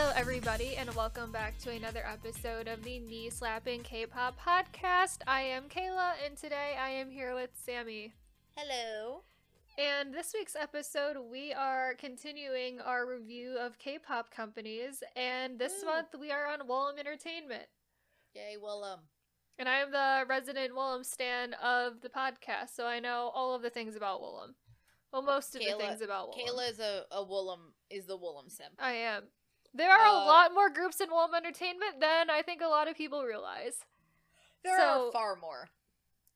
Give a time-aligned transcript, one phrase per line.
[0.00, 5.18] Hello, everybody, and welcome back to another episode of the Knee Slapping K-pop podcast.
[5.26, 8.14] I am Kayla, and today I am here with Sammy.
[8.56, 9.24] Hello.
[9.76, 15.90] And this week's episode, we are continuing our review of K-pop companies, and this Woo.
[15.90, 17.66] month we are on Woollim Entertainment.
[18.32, 19.00] Yay, well, um,
[19.58, 23.60] And I am the resident Woollim stan of the podcast, so I know all of
[23.60, 24.54] the things about Woollim.
[25.12, 26.48] Well, most of Kayla- the things about Woollim.
[26.48, 27.56] Kayla is a, a
[27.90, 28.72] is the Woollim simp.
[28.78, 29.24] I am.
[29.72, 32.88] There are a Uh, lot more groups in Woollim Entertainment than I think a lot
[32.88, 33.84] of people realize.
[34.64, 35.68] There So- are far more.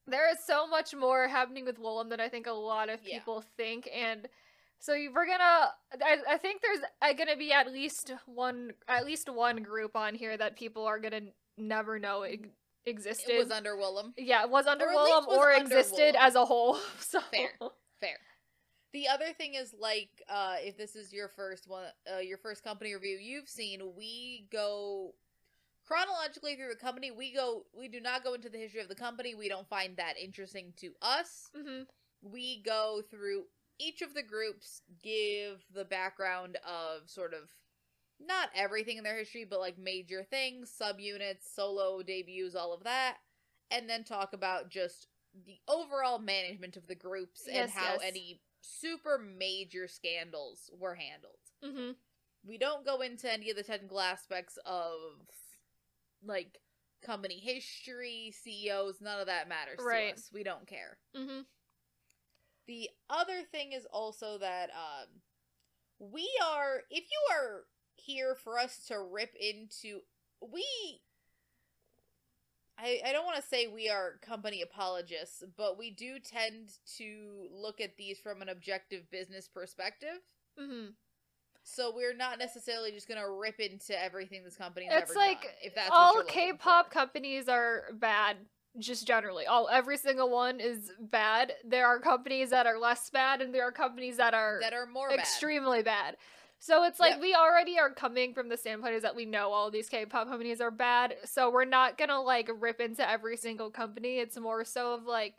[0.06, 3.18] There is so much more happening with Woollim than I think a lot of Yeah.
[3.18, 4.28] people think, and
[4.78, 5.74] so we're gonna.
[6.02, 10.14] I, I think there's uh, gonna be at least one, at least one group on
[10.14, 12.48] here that people are gonna never know ex-
[12.84, 13.30] existed.
[13.34, 14.12] It was under Woollim.
[14.18, 16.20] yeah, it was under or at least Woollim was or under existed Woollim.
[16.26, 16.74] as a whole.
[17.00, 17.58] So Fair.
[18.00, 18.18] Fair.
[18.94, 22.64] The other thing is like, uh, if this is your first one, uh, your first
[22.64, 25.14] company review you've seen, we go
[25.86, 27.10] chronologically through the company.
[27.10, 29.34] We go, we do not go into the history of the company.
[29.34, 31.50] We don't find that interesting to us.
[31.54, 31.82] hmm
[32.24, 33.44] we go through
[33.78, 37.50] each of the groups, give the background of sort of
[38.20, 43.16] not everything in their history, but like major things, subunits, solo debuts, all of that,
[43.70, 45.08] and then talk about just
[45.44, 48.00] the overall management of the groups and how yes.
[48.06, 51.38] any super major scandals were handled.
[51.62, 51.92] hmm
[52.46, 54.92] We don't go into any of the technical aspects of
[56.24, 56.58] like
[57.02, 60.08] company history, CEOs, none of that matters Right.
[60.08, 60.30] to us.
[60.32, 60.98] We don't care.
[61.14, 61.40] hmm
[62.66, 65.20] The other thing is also that um
[65.98, 67.64] we are if you are
[67.96, 70.00] here for us to rip into
[70.40, 70.66] we
[72.78, 77.48] I, I don't want to say we are company apologists, but we do tend to
[77.52, 80.20] look at these from an objective business perspective.
[80.58, 80.86] hmm
[81.62, 84.86] So we're not necessarily just gonna rip into everything this company.
[84.90, 85.50] It's ever like done.
[85.62, 88.36] If that's all K-pop companies are bad,
[88.78, 89.46] just generally.
[89.46, 91.52] All every single one is bad.
[91.64, 94.86] There are companies that are less bad, and there are companies that are that are
[94.86, 95.20] more bad.
[95.20, 96.16] extremely bad.
[96.64, 97.20] So it's like Yep.
[97.20, 100.62] we already are coming from the standpoint is that we know all these K-pop companies
[100.62, 101.14] are bad.
[101.26, 104.18] So we're not gonna like rip into every single company.
[104.18, 105.34] It's more so of like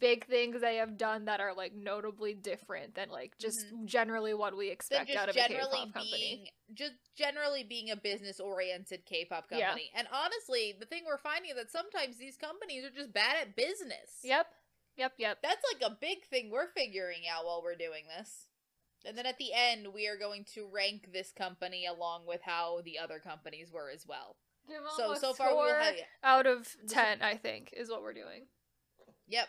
[0.00, 3.86] big things they have done that are like notably different than like just mm-hmm.
[3.86, 6.10] generally what we expect out of a K-pop company.
[6.10, 9.66] being just generally being a business oriented K-pop Yeah.
[9.68, 9.92] company.
[9.94, 13.54] And honestly, the thing we're finding is that sometimes these companies are just bad at
[13.54, 14.18] business.
[14.24, 14.48] Yep.
[14.96, 15.12] Yep.
[15.16, 15.38] Yep.
[15.44, 18.48] That's like a big thing we're figuring out while we're doing this.
[19.06, 22.80] And then at the end, we are going to rank this company along with how
[22.84, 24.36] the other companies were as well.
[24.68, 25.94] Give So a so far we'll have
[26.24, 28.46] out of 10 i think is what we're doing
[29.28, 29.46] Yep.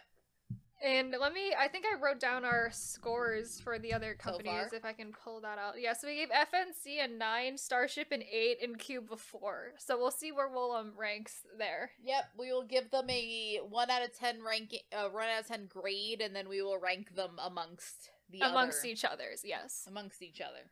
[0.84, 4.70] and let me i think i wrote down our scores for the other companies far?
[4.76, 8.22] if i can pull that out yeah so we gave fnc a 9 starship an
[8.32, 12.64] 8 and cube a 4 so we'll see where Woollim ranks there Yep, we will
[12.66, 16.36] give them a 1 out of 10 ranking uh 1 out of 10 grade and
[16.36, 20.70] then we will rank them amongst the amongst other, each others yes amongst each other.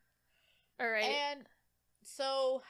[0.79, 1.45] all right And
[2.03, 2.61] so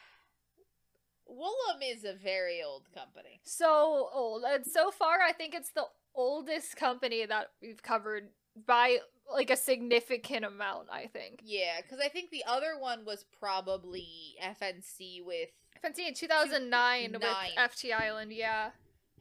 [1.30, 3.42] Woollim is a very old company.
[3.44, 8.30] so old and so far i think it's the oldest company that we've covered
[8.68, 9.00] by
[9.34, 14.08] like a significant amount i think Yeah, because I think the other one was probably
[14.42, 15.50] FNC with,
[15.84, 18.70] FNC in 2009 with FT Island, yeah.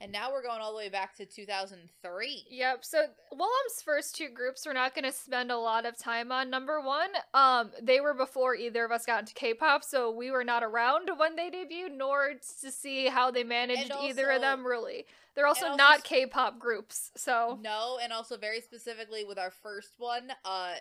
[0.04, 2.44] And now we're going all the way back to 2003.
[2.50, 2.84] Yep.
[2.84, 6.50] So Woollim's first two groups we're not going to spend a lot of time on.
[6.50, 10.44] Number one, um, they were before either of us got into K-pop, so we were
[10.44, 14.66] not around when they debuted, nor to see how they managed And either of them.
[14.66, 17.10] Really, they're also, also not K-pop groups.
[17.16, 20.74] So No, and also very specifically with our first one, uh,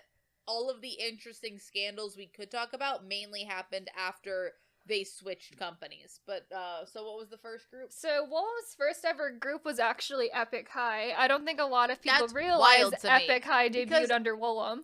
[0.45, 4.51] all of the interesting scandals we could talk about mainly happened after
[4.85, 6.19] they switched companies.
[6.27, 7.91] But uh, so what was the first group?
[7.91, 11.13] So Woollim's first ever group was actually Epic High.
[11.17, 14.11] I don't think a lot of people That's realize to me, Epic High debuted because-
[14.11, 14.79] under Woollim.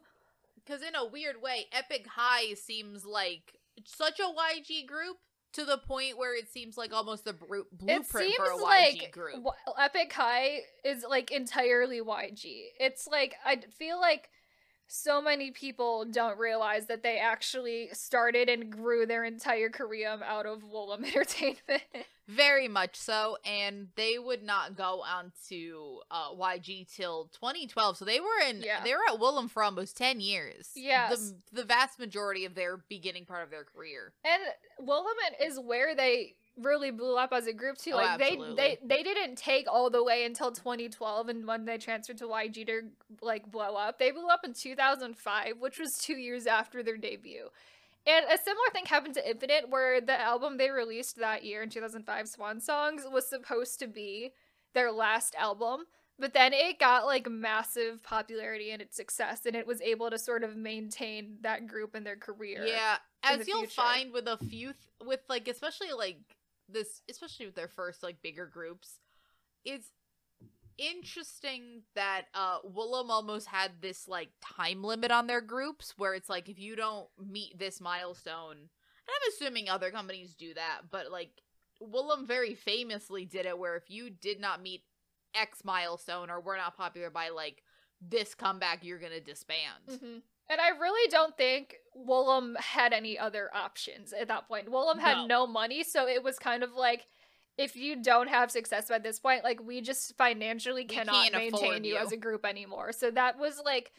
[0.66, 3.56] Because in a weird way, Epic High seems like
[3.86, 5.18] such a YG group
[5.54, 7.40] to the point where it seems like almost the It
[7.72, 9.34] blueprint for a YG like group.
[9.34, 12.66] w- Epic High is like entirely YG.
[12.80, 14.30] It's like I feel like
[14.92, 20.48] so many people don't realize that they actually started and grew their entire career out
[20.48, 21.84] of Woollim Entertainment.
[22.28, 27.98] Very much so, and they would not go on to uh, YG till 2012.
[27.98, 28.84] So they were in Yeah.
[28.84, 30.72] they were at Woollim for almost 10 years.
[30.76, 31.34] Yes.
[31.52, 34.14] the the vast majority of their beginning part of their career.
[34.24, 34.42] and
[34.88, 35.06] Woollim
[35.44, 37.92] is where they really blew up as a group too.
[37.94, 41.78] Oh, Like they they they didn't take all the way until 2012 and when they
[41.78, 42.82] transferred to YG to
[43.22, 44.00] like blow up.
[44.00, 47.50] They blew up in 2005, which was 2 years after their debut.
[48.08, 51.70] And a similar thing happened to Infinite, where the album they released that year in
[51.70, 54.32] 2005, Swan Songs, was supposed to be
[54.74, 55.82] their last album.
[56.18, 60.18] But then it got like massive popularity and its success, and it was able to
[60.18, 62.66] sort of maintain that group in their career.
[62.66, 63.74] Yeah, as you'll future.
[63.74, 64.76] find with a few, th-
[65.06, 66.20] with like especially like
[66.72, 69.00] this, especially with their first like bigger groups,
[69.66, 69.92] it's
[70.78, 76.30] interesting that uh Woollim almost had this like time limit on their groups where it's
[76.30, 78.68] like if you don't meet this milestone, and
[79.10, 81.32] I'm assuming other companies do that, but like
[81.82, 84.84] Woollim very famously did it where if you did not meet
[85.36, 87.64] X milestone or were not popular by like
[88.02, 89.86] this comeback, you're gonna disband.
[89.88, 90.22] Mhm.
[90.50, 94.68] And I really don't think Woollim had any other options at that point.
[94.68, 95.46] Woollim had No.
[95.46, 97.06] no money, so it was kind of like
[97.58, 101.84] if you don't have success by this point, like we just financially We cannot maintain
[101.84, 101.98] you you.
[102.00, 102.94] as a group anymore.
[102.94, 103.92] So that was like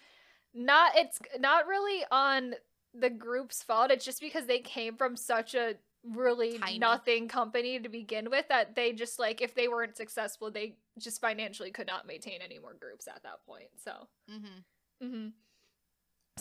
[0.54, 2.54] not it's not really on
[2.94, 3.90] the group's fault.
[3.90, 6.78] It's just because they came from such a really Tiny.
[6.78, 11.20] nothing company to begin with that they just like if they weren't successful, they just
[11.20, 13.68] financially could not maintain any more groups at that point.
[13.84, 15.06] So Mm-hmm.
[15.06, 15.28] hmm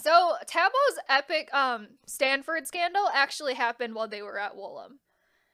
[0.01, 4.97] So Tablo's epic um Stanford scandal actually happened while they were at Woollim.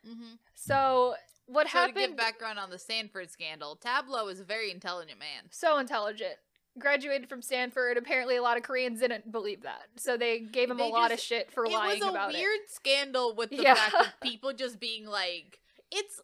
[0.08, 0.36] Mm-hmm.
[0.54, 1.16] So
[1.48, 1.96] what So to happened?
[1.98, 5.44] give background on the Stanford scandal, Tablo is a very intelligent man.
[5.52, 6.36] so intelligent.
[6.78, 7.96] Graduated from Stanford.
[7.98, 11.14] Apparently, a lot of Koreans didn't believe that, so they gave him They a lot
[11.14, 13.76] of shit for lying about it lying was a weird scandal with the Yeah.
[13.76, 16.20] fact of people just being like, it's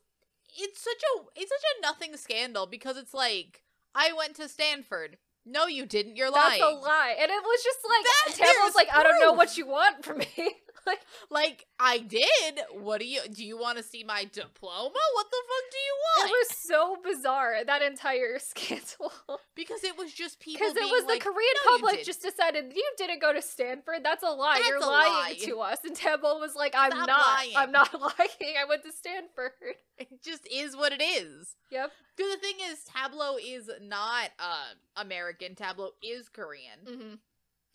[0.59, 3.63] it's such a it's such a nothing scandal because it's like
[3.95, 5.17] I went to Stanford.
[5.45, 6.15] No, you didn't.
[6.17, 6.33] You're it.
[6.33, 6.77] That's lying.
[6.77, 8.03] a lie, and it was just like
[8.37, 10.27] That- was like, I don't know what you want from me.
[10.87, 10.99] like,
[11.29, 12.61] Like I did.
[12.73, 13.43] What do you do?
[13.45, 14.99] You want to see my diploma?
[15.13, 16.29] What the fuck do you want?
[16.29, 19.11] it was so bizarre that entire scandal.
[19.55, 20.59] because it was just people.
[20.65, 23.99] Because it was the Korean "No, public just decided you didn't go to Stanford.
[24.03, 24.55] That's a lie.
[24.55, 25.79] That's You're a lying lie." to us.
[25.85, 27.27] And Temple was like, I'm Stop not.
[27.27, 28.55] lying." I'm not lying.
[28.59, 29.51] I went to Stanford.
[29.97, 31.55] It just is what it is.
[31.71, 31.91] Yep.
[32.15, 35.55] Because the thing is, Tablo is not uh, American.
[35.55, 37.13] Tablo is Korean, hmm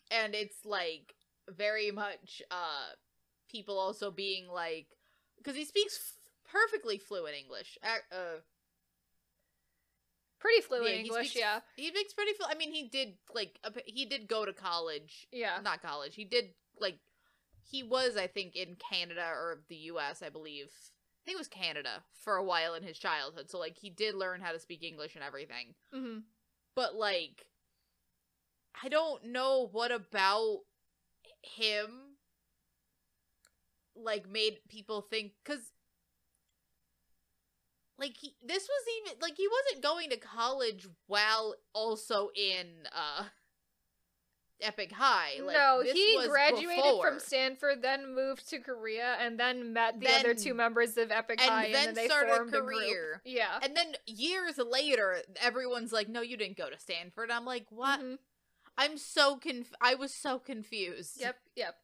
[0.08, 1.15] and it's like
[1.48, 2.90] very much uh,
[3.50, 4.86] people also being like,
[5.38, 7.78] because he speaks f- perfectly fluent English.
[7.82, 8.40] Uh, uh,
[10.38, 11.30] Pretty fluent yeah, English.
[11.30, 11.60] speaks- Yeah.
[11.76, 12.34] he speaks pretty.
[12.34, 15.26] Flu- I mean, he did like a- he did go to college.
[15.32, 15.60] Yeah.
[15.62, 16.14] not college.
[16.14, 16.98] He did like
[17.62, 20.22] he was, I think, in Canada or the U.S.
[20.22, 20.66] I believe.
[20.66, 23.50] I think it was Canada for a while in his childhood.
[23.50, 25.74] So like he did learn how to speak English and everything.
[25.92, 26.18] hmm
[26.74, 27.46] but like
[28.82, 30.58] I don't know what about
[31.46, 32.16] him
[33.94, 35.72] like made people think cuz
[37.98, 43.24] like he, this was even like he wasn't going to college while also in uh
[44.60, 45.34] Epic High.
[45.42, 47.10] Like, no, he graduated before.
[47.10, 51.40] from Stanford, then moved to Korea, and then met the other two members of Epic
[51.42, 52.78] and High, then and then they started a formed a group.
[52.78, 53.22] career.
[53.24, 53.58] Yeah.
[53.62, 58.00] And then years later, everyone's like, "No, you didn't go to Stanford." I'm like, "What?"
[58.00, 58.18] Mhm.
[58.78, 61.20] I'm so conf- I was so confused.
[61.20, 61.36] Yep.
[61.56, 61.74] Yep.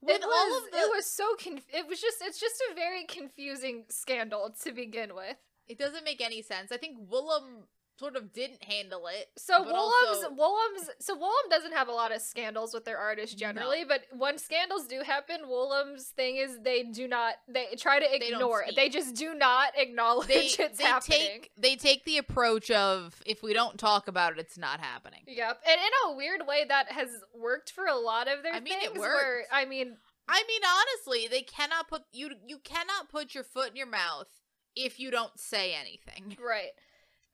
[0.00, 2.62] With it all was, of the, it was so conf- it was just it's just
[2.70, 5.36] a very confusing scandal to begin with.
[5.66, 6.72] It doesn't make any sense.
[6.72, 7.64] I think Woollim
[7.98, 9.28] sort of didn't handle it.
[9.36, 13.84] So Woollim's also- so Woollim doesn't have a lot of scandals with their artists generally,
[13.84, 18.62] but when scandals do happen, Woollim's thing is they do not they try to ignore
[18.62, 18.76] it.
[18.76, 21.18] They just do not acknowledge they it's they happening.
[21.18, 25.24] take they take the approach of if we don't talk about it, it's not happening.
[25.26, 28.60] Yep, and in a weird way, that has worked for a lot of their I
[28.60, 28.98] mean, it things.
[28.98, 29.44] Where.
[29.52, 29.96] I mean,
[30.28, 34.28] I mean, honestly, they cannot put you you cannot put your foot in your mouth
[34.76, 36.36] if you don't say anything.
[36.40, 36.70] right.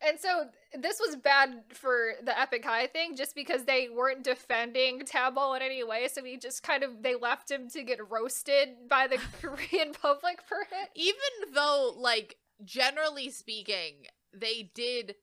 [0.07, 0.47] And so
[0.79, 5.63] this was bad for the Epic High thing, just because they weren't defending Tablo in
[5.63, 6.09] any way.
[6.13, 10.43] So we just kind of they left him to get roasted by the Korean public
[10.43, 10.91] for it.
[10.95, 15.15] Even though, like, generally speaking, they did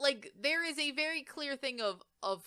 [0.00, 2.44] like there is a very clear thing of of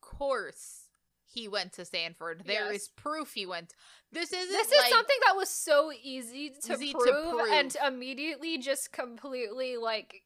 [0.00, 0.88] course
[1.24, 2.42] he went to Stanford.
[2.44, 2.90] There is Yes.
[2.94, 3.74] proof he went.
[4.12, 7.74] This isn't This is like, something that was so easy to, Easy to prove, and
[7.86, 10.21] immediately just completely like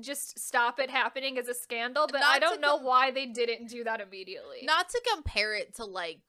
[0.00, 2.06] just stop it happening as a scandal.
[2.06, 4.58] But I Not to don't know com- why they didn't do that immediately.
[4.62, 6.20] not to compare it to like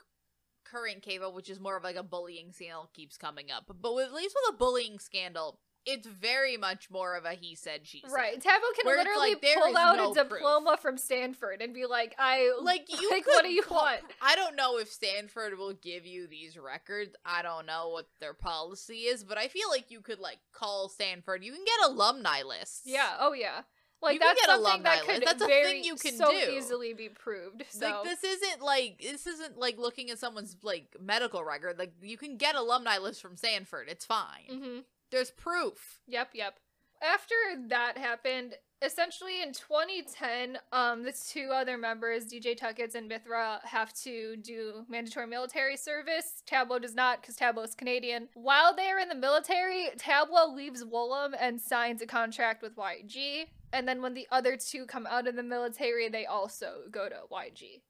[0.63, 3.65] current cable, which is more of like a bullying scandal keeps coming up.
[3.81, 7.55] But with, at least with a bullying scandal, it's very much more of a he
[7.55, 8.11] said she said.
[8.11, 10.29] Right, Tablo can literally like, pull out no a proof.
[10.39, 14.01] diploma from Stanford and be like, "I Like you like, what do you call- want?"
[14.21, 17.15] I don't know if Stanford will give you these records.
[17.25, 20.89] I don't know what their policy is, but I feel like you could like call
[20.89, 21.43] Stanford.
[21.43, 22.81] You can get alumni lists.
[22.85, 23.61] Yeah, oh yeah.
[24.03, 25.25] Like You that's something alumni that could list.
[25.25, 26.51] That's a very thing you can so do.
[26.51, 27.65] easily be proved.
[27.69, 31.77] So Like this isn't like this isn't like looking at someone's like medical record.
[31.77, 33.87] Like you can get alumni lists from Stanford.
[33.89, 34.45] It's fine.
[34.49, 34.79] hmm
[35.11, 35.99] There's proof.
[36.07, 36.59] Yep, yep.
[37.01, 37.35] After
[37.69, 43.93] that happened, essentially in 2010, um, the two other members, DJ Tukutz and Mithra, have
[44.03, 46.43] to do mandatory military service.
[46.49, 48.29] Tablo does not because Tablo is Canadian.
[48.33, 53.45] While they are in the military, Tablo leaves Woollim and signs a contract with YG.
[53.73, 57.15] And then when the other two come out of the military, they also go to
[57.31, 57.81] YG.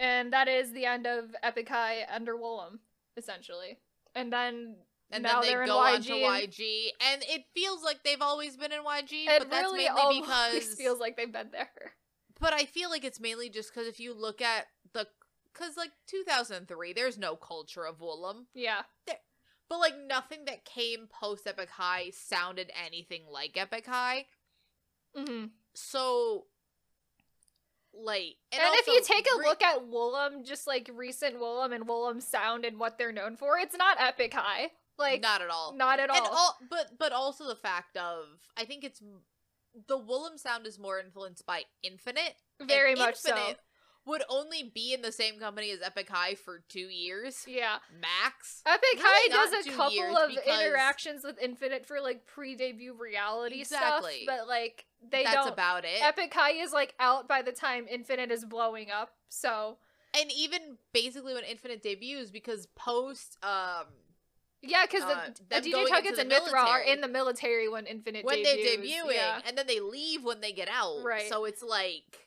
[0.00, 2.78] And that is the end of Epic High under Woollim,
[3.16, 3.78] essentially.
[4.14, 4.76] And then
[5.10, 8.72] And Now then they go on to YG and- it feels like they've always been
[8.72, 11.70] in YG, it but that's really mainly because feels like they've been there.
[12.40, 15.06] But I feel like it's mainly just because if you look at the,
[15.52, 18.82] because like 2003, there's no culture of Woollim, Yeah.
[19.06, 24.26] but like nothing that came post Epic High sounded anything like Epic High.
[25.16, 26.44] hmm So,
[27.94, 31.74] like, And, and, if you take a re- look at Woollim, just like recent Woollim
[31.74, 34.70] and Woollim sound and what they're known for, it's not epic high.
[34.98, 36.16] Like not, at all, Not at all.
[36.16, 38.24] and all, but but also the fact of
[38.56, 39.00] I think it's
[39.86, 42.34] the Woollim sound is more influenced by Infinite.
[42.60, 43.30] Very much so.
[43.30, 43.58] Infinite
[44.06, 47.76] Would only be in the same company as Epic High for two years Yeah.
[48.00, 48.62] max.
[48.66, 53.60] Epic Really High does a couple of because- interactions with Infinite for like pre-debut reality
[53.60, 54.22] Exactly.
[54.24, 55.52] stuff, but like they That's don't.
[55.52, 56.02] about it.
[56.02, 59.10] Epic High is like out by the time Infinite is blowing up.
[59.28, 59.78] So
[60.18, 63.84] and even basically when Infinite debuts, because post um
[64.62, 67.86] yeah, because Uh, the, them DJ into and the Mithra are in the military when
[67.86, 68.64] Infinite when debuts.
[68.64, 69.40] they're debuting, Yeah.
[69.46, 71.02] and then they leave when they get out.
[71.04, 71.28] Right.
[71.28, 72.26] So it's like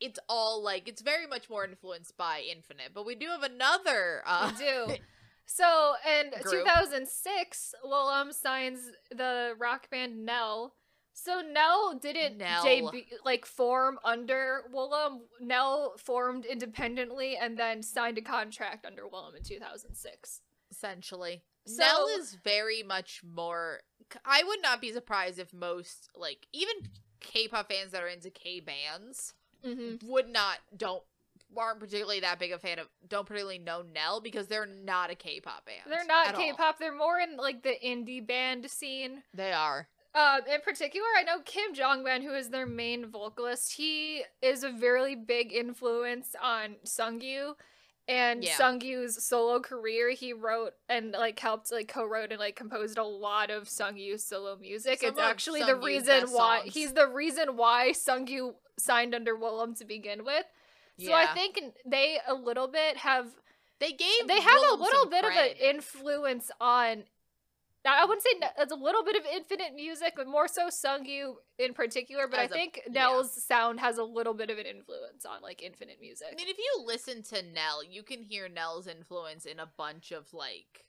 [0.00, 2.92] it's all like it's very much more influenced by Infinite.
[2.94, 4.96] But we do have another uh We do.
[5.48, 6.64] So in Group.
[6.64, 10.74] 2006, Woollim signs the rock band Nell.
[11.12, 12.64] So Nell didn't Nell.
[12.64, 15.20] debut, like form under Woollim.
[15.40, 20.40] Nell formed independently and then signed a contract under Woollim in 2006.
[20.70, 21.42] Essentially.
[21.66, 23.80] So- Nell is very much more
[24.24, 26.74] I would not be surprised if most like even
[27.20, 30.06] K-pop fans that are into K bands Mm-hmm.
[30.08, 31.02] would not don't
[31.56, 35.14] aren't particularly that big a fan of don't particularly know Nell because they're not a
[35.14, 35.80] K-pop band.
[35.88, 36.34] They're not.
[36.36, 36.78] K-pop.
[36.78, 39.22] They're more in like the indie band scene.
[39.34, 39.88] They are.
[40.14, 43.72] Um, in particular, I know Kim Jongwan, who is their main vocalist.
[43.72, 47.54] He is a very big influence on Sunggyu,
[48.08, 48.56] and Yeah.
[48.56, 50.10] Sunggyu's solo career.
[50.10, 54.56] He wrote and like helped like co-wrote and like composed a lot of Sunggyu's solo
[54.56, 55.00] music.
[55.00, 56.74] Some it's actually the Sunggyu's reason why songs.
[56.74, 60.44] he's the reason why Sunggyu signed under Woollim to begin with.
[60.98, 63.26] So I think they a little bit have
[63.80, 67.04] they gave they have Woollim a little bit of an influence on
[67.92, 71.74] I wouldn't say it's a little bit of infinite music, but more so Sunggyu in
[71.74, 72.26] particular.
[72.28, 72.92] But As I a- think yeah.
[72.92, 76.28] Nell's sound has a little bit of an influence on like infinite music.
[76.32, 80.10] I mean, if you listen to Nell, you can hear Nell's influence in a bunch
[80.12, 80.84] of like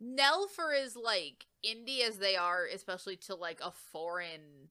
[0.00, 4.70] Nell for as like indie as they are, especially to like a foreign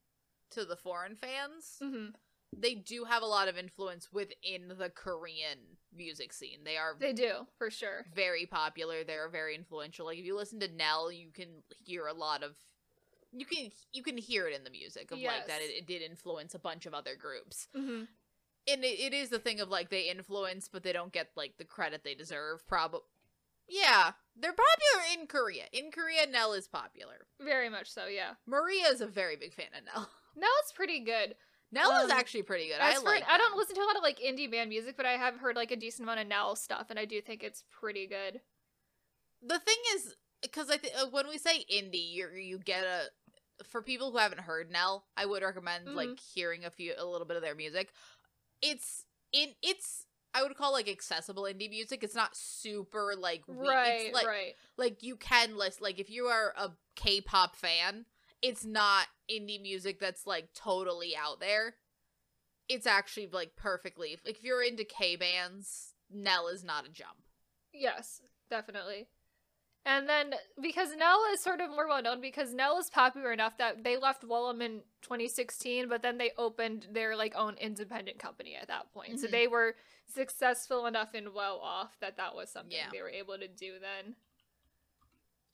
[0.52, 1.78] to the foreign fans.
[1.82, 2.08] hmm
[2.58, 6.60] They do have a lot of influence within the Korean music scene.
[6.64, 8.06] They are They do for sure.
[8.14, 9.04] very popular.
[9.04, 10.06] They're very influential.
[10.06, 11.48] Like if you listen to Nell, you can
[11.84, 12.56] hear a lot of
[13.32, 16.02] you can you can hear it in the music of like that it, it did
[16.02, 18.06] influence a bunch of other groups hmm
[18.68, 21.54] and it, it is the thing of like they influence but they don't get like
[21.60, 23.02] the credit they deserve probably
[23.68, 28.08] yeah they're popular in korea in korea nell is popular Very much so.
[28.08, 28.32] Yeah.
[28.48, 31.36] maria is a very big fan of nell Nell's pretty good.
[31.72, 34.04] Nell is Um, actually pretty good i like I don't listen to a lot of
[34.04, 36.88] like indie band music, but I have heard like a decent amount of Nell stuff,
[36.90, 38.42] and I do think it's pretty good.
[39.42, 43.10] the thing is because i think uh, when we say indie you you get a
[43.66, 46.34] for people who haven't heard nell i would recommend like Mm-hmm.
[46.34, 47.90] hearing a few a little bit of their music
[48.62, 52.04] it's in it's I would call like accessible indie music.
[52.04, 54.02] It's not super like Right.
[54.06, 54.54] It's like right.
[54.78, 58.06] like you can list like if you are a K-pop fan,
[58.42, 61.76] it's not indie music that's like totally out there.
[62.68, 67.18] It's actually like perfectly like if you're into K bands, Nell is not a jump.
[67.74, 69.08] Yes, definitely.
[69.86, 73.58] And then because Nell is sort of more well known because Nell is popular enough
[73.58, 78.56] that they left Woollim in 2016, but then they opened their like own independent company
[78.56, 79.20] at that point.
[79.20, 79.32] So Mhm.
[79.32, 82.90] they were successful enough and well off that that was something Yeah.
[82.92, 84.16] they were able to do then.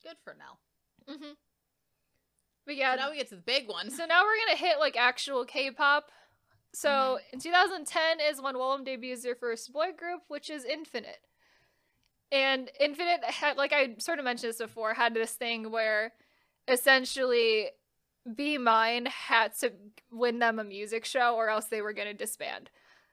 [0.04, 0.60] Good for Nell.
[1.08, 1.34] Mm-hmm.
[2.66, 3.90] But So yeah, now we get to the big one.
[3.90, 6.10] so now we're gonna hit like actual K-pop.
[6.74, 7.34] So Mm-hmm.
[7.34, 11.20] in 2010 is when Woollim debuts their first boy group, which is Infinite.
[12.32, 16.12] And Infinite had, like I sort of mentioned this before, had this thing where
[16.68, 17.68] essentially
[18.36, 19.72] Be Mine had to
[20.12, 22.70] win them a music show or else they were going to disband.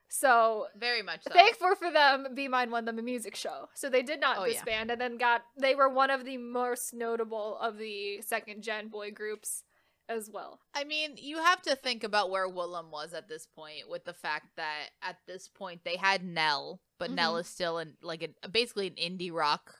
[0.09, 1.33] So Very much so.
[1.33, 3.69] thankful for them, Be Mine won them a music show.
[3.73, 4.53] So they did not Oh, yeah.
[4.53, 8.89] disband and then got they were one of the most notable of the second gen
[8.89, 9.63] boy groups
[10.09, 10.59] as well.
[10.75, 14.13] I mean, you have to think about where Woollim was at this point, with the
[14.13, 17.39] fact that at this point they had Nell, but Nell Mhm.
[17.41, 19.75] is still in like a, basically an indie rock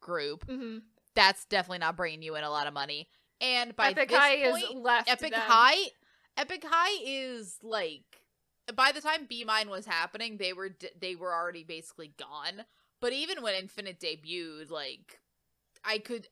[0.00, 0.44] group.
[0.44, 0.78] hmm
[1.14, 3.08] That's definitely not bringing you in a lot of money.
[3.40, 5.08] And by Epic this High point.
[5.08, 5.40] Epic them.
[5.40, 5.90] High,
[6.36, 8.20] Epic High is like
[8.74, 12.64] by the time Be Mine was happening, they were d- they were already basically gone.
[13.00, 15.20] But even when Infinite debuted, like
[15.84, 16.28] I could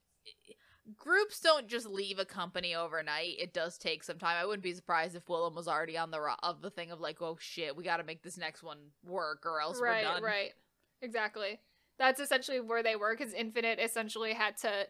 [0.96, 3.36] groups don't just leave a company overnight.
[3.38, 4.36] It does take some time.
[4.40, 7.20] I wouldn't be surprised if Woollim was already on the of the thing of like,
[7.20, 10.22] oh shit, we got to make this next one work or else right, we're done.
[10.22, 10.52] Right,
[11.00, 11.60] Exactly.
[11.98, 14.86] That's essentially where they were because Infinite essentially had to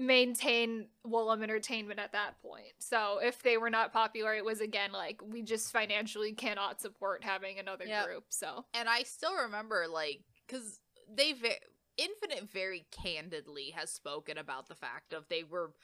[0.00, 2.72] maintain Woollim Entertainment at that point.
[2.78, 7.22] So if they were not popular, it was again like we just financially cannot support
[7.22, 8.06] having another Yep.
[8.06, 8.24] group.
[8.30, 11.58] So And I still remember like cuz they ve-
[11.98, 15.74] Infinite very candidly has spoken about the fact of they were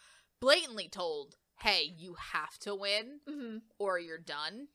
[0.40, 3.61] blatantly told, "Hey, you have to win mhm.
[3.78, 4.68] or you're done."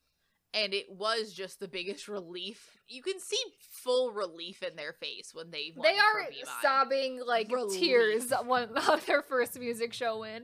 [0.54, 2.78] And it was just the biggest relief.
[2.88, 6.28] You can see full relief in their face when they won they are
[6.62, 7.80] sobbing like Relief.
[7.80, 10.44] tears on their first music show win.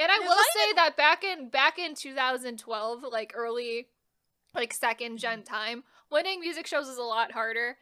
[0.00, 3.86] And I will say that back in back in 2012, like early
[4.54, 5.16] like second Mm-hmm.
[5.16, 7.76] gen time, winning music shows is a lot harder.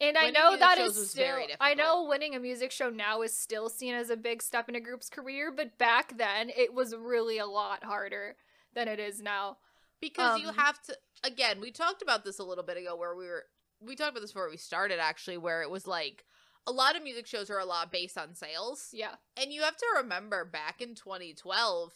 [0.00, 3.68] And I know that is still I know winning a music show now is still
[3.68, 7.38] seen as a big step in a group's career, but back then it was really
[7.38, 8.34] a lot harder
[8.74, 9.58] than it is now.
[10.02, 13.16] Because you Um, have to again we talked about this a little bit ago where
[13.16, 13.44] we were
[13.80, 16.26] we talked about this before we started actually where it was like
[16.66, 19.14] a lot of music shows are a lot based on sales Yeah.
[19.40, 21.92] and you have to remember back in 2012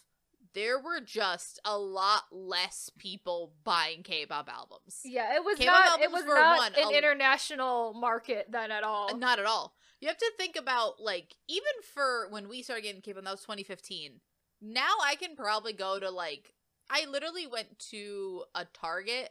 [0.55, 6.01] there were just a lot less people buying k-pop albums Yeah, it was K-pop not
[6.01, 9.11] it was not one, an a- international market then at all.
[9.13, 12.83] Uh, not at all you have to think about like even for when we started
[12.83, 14.21] getting k-pop that was 2015
[14.63, 16.55] now i can probably go to like
[16.91, 19.31] i literally went to a target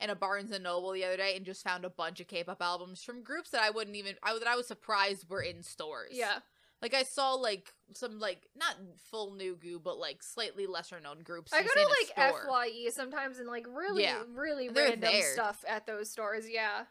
[0.00, 2.62] and a barnes and noble the other day and just found a bunch of k-pop
[2.62, 6.10] albums from groups that i wouldn't even I, that i was surprised were in stores
[6.12, 6.38] yeah.
[6.82, 8.76] like i saw like some like not
[9.10, 12.34] full nugu but like slightly lesser known groups I go to like.
[12.46, 14.22] FYE sometimes and like really, Yeah.
[14.34, 15.32] really They're random there.
[15.32, 16.44] stuff at those stores.
[16.48, 16.84] Yeah.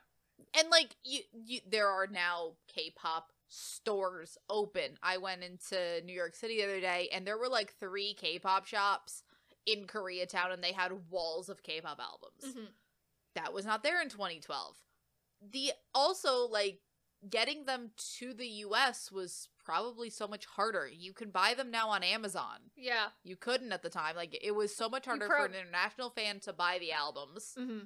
[0.60, 6.36] and like you, you there are now k-pop stores open i went into new york
[6.36, 9.24] city the other day and there were like three k-pop shops
[9.68, 12.68] in koreatown and they had walls of k-pop albums Mhm.
[13.36, 14.78] that was not there in 2012
[15.42, 16.82] the also like
[17.30, 21.90] getting them to the us was probably so much harder you can buy them now
[21.90, 23.10] on amazon Yeah.
[23.24, 26.40] you couldn't at the time like it was so much harder for an international fan
[26.42, 27.80] to buy the albums hmm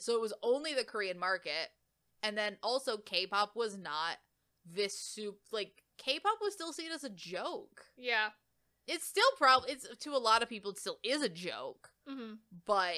[0.00, 1.70] so it was only the Korean market.
[2.22, 4.18] And then also K-pop was not
[4.64, 7.86] this soup like K-pop was still seen as a joke.
[7.96, 8.30] Yeah.
[8.88, 12.34] It's still probably it's to a lot of people it still is a joke, hmm
[12.66, 12.94] but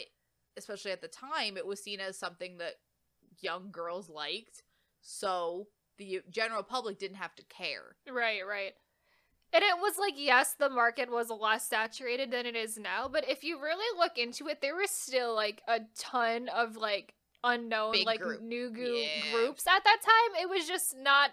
[0.56, 2.74] especially at the time it was seen as something that
[3.40, 4.62] young girls liked.
[5.02, 5.66] So
[5.98, 7.96] the general public didn't have to care.
[8.10, 8.72] Right, right.
[9.52, 13.08] And it was like, yes, the market was a less saturated than it is now,
[13.08, 17.14] but if you really look into it, there was still like a ton of like
[17.42, 18.42] unknown, Big like group.
[18.42, 19.32] nugu Yeah.
[19.32, 20.42] groups at that time.
[20.42, 21.32] It was just not.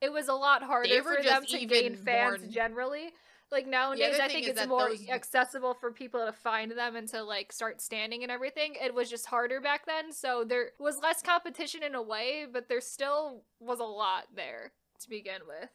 [0.00, 3.12] It was a lot harder for them to even gain fans more- generally.
[3.54, 7.22] Like nowadays, I think it's more those- accessible for people to find them and to
[7.22, 8.74] like start standing and everything.
[8.82, 12.68] It was just harder back then, so there was less competition in a way, but
[12.68, 15.70] there still was a lot there to begin with.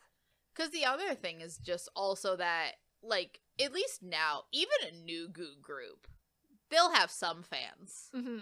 [0.56, 5.60] Cuz the other thing is just also that like at least now even a nugu
[5.62, 6.06] group
[6.70, 8.10] they'll have some fans.
[8.14, 8.40] hmm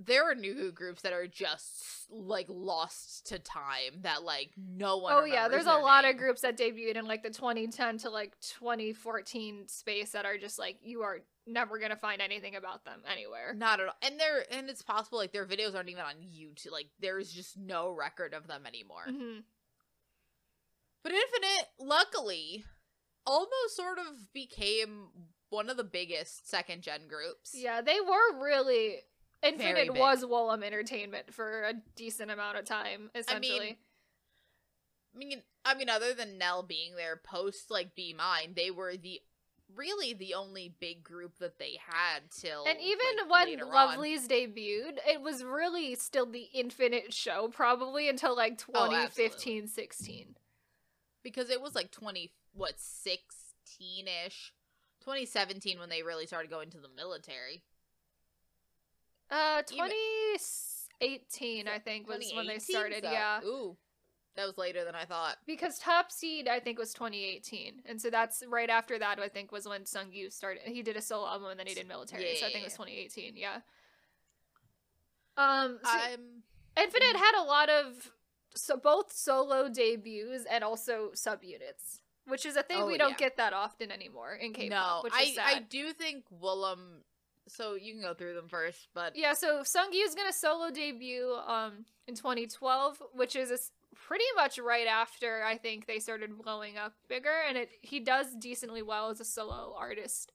[0.00, 5.12] there are new groups that are just like lost to time that like no one
[5.14, 8.10] Oh yeah, there's a their lot of groups that debuted in like the 2010 to
[8.10, 13.00] like 2014 space that are just like you are never gonna find anything about them
[13.10, 13.54] anywhere.
[13.54, 16.70] not at all and they're and it's possible like their videos aren't even on youtube
[16.70, 19.38] like there's just no record of them anymore hmm
[21.02, 22.64] but infinite luckily
[23.26, 25.08] almost sort of became
[25.50, 28.96] one of the biggest second gen groups Yeah, they were really.
[29.42, 33.78] Infinite was Woollim Entertainment for a decent amount of time, essentially.
[35.14, 38.96] I mean, I mean, other than Nell being there post like Be Mine, they were
[38.96, 39.20] the
[39.76, 42.64] really the only big group that they had till.
[42.66, 42.98] and even
[43.28, 43.98] like, when later on.
[43.98, 48.88] Lovelyz debuted, it was really still the Infinite show, probably until like Oh,
[55.00, 57.62] 2017 when they really started going to the military.
[59.30, 62.60] Uh, Even- 2018, I think, was when they 2018?
[62.74, 63.04] started.
[63.04, 63.40] So- Yeah.
[63.44, 63.76] Ooh,
[64.36, 65.38] that was later than I thought.
[65.46, 67.82] Because Top Seed, I think, was 2018.
[67.84, 70.62] And so that's right after that, I think, was when Sunggyu started.
[70.64, 72.36] He did a solo album and then he did military.
[72.36, 73.36] so I think it was yeah, 2018.
[73.36, 73.60] Yeah.
[75.36, 76.42] Um, so I'm
[76.76, 78.12] Infinite had a lot of
[78.54, 83.16] so both solo debuts and also subunits, which is a thing Oh, we don't yeah.
[83.16, 85.00] get that often anymore in K-pop, no.
[85.04, 85.44] which I sad.
[85.56, 87.02] I do think Woollim.
[87.48, 91.34] So you can go through them first, but Yeah, so Sunggyu is gonna solo debut
[91.46, 93.58] um in 2012, which is a
[93.94, 98.34] pretty much right after I think they started blowing up bigger, and it he does
[98.38, 100.32] decently well as a solo artist.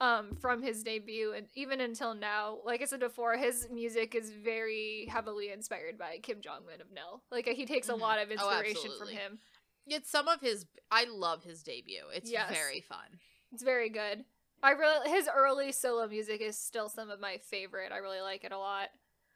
[0.00, 4.30] Um, from his debut and even until now, like I said before, his music is
[4.32, 7.22] very heavily inspired by Kim Jong Un of Nell.
[7.30, 8.00] Like he takes a Mhm.
[8.00, 9.14] lot of Oh, inspiration from absolutely.
[9.14, 9.40] him.
[9.86, 10.66] it's some of his.
[10.90, 12.04] I love his debut.
[12.12, 12.50] It's Yes.
[12.52, 13.20] very fun.
[13.52, 14.24] It's very good.
[14.62, 17.92] I really his early solo music is still some of my favorite.
[17.92, 18.88] I really like it a lot.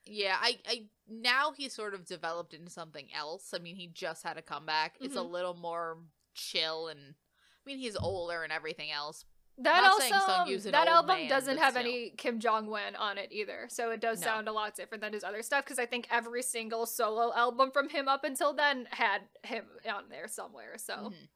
[0.05, 3.53] Yeah, I, I now he's sort of developed into something else.
[3.55, 4.97] I mean, he just had a comeback.
[5.01, 5.31] It's a Mhm.
[5.31, 5.99] little more
[6.35, 9.25] chill, and I mean, he's older and everything else.
[9.59, 11.83] That also that album man, doesn't have still.
[11.83, 14.27] any Kim Jongwan on it either, so it does No.
[14.27, 15.65] sound a lot different than his other stuff.
[15.65, 20.11] Because I think every single solo album from him up until then had him on
[20.11, 20.77] there somewhere.
[20.77, 21.29] So, Mhm.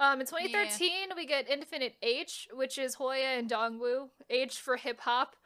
[0.00, 4.08] Um, in 2013 we get Infinite H, which is Hoya and Dongwoo.
[4.30, 5.36] H for hip hop.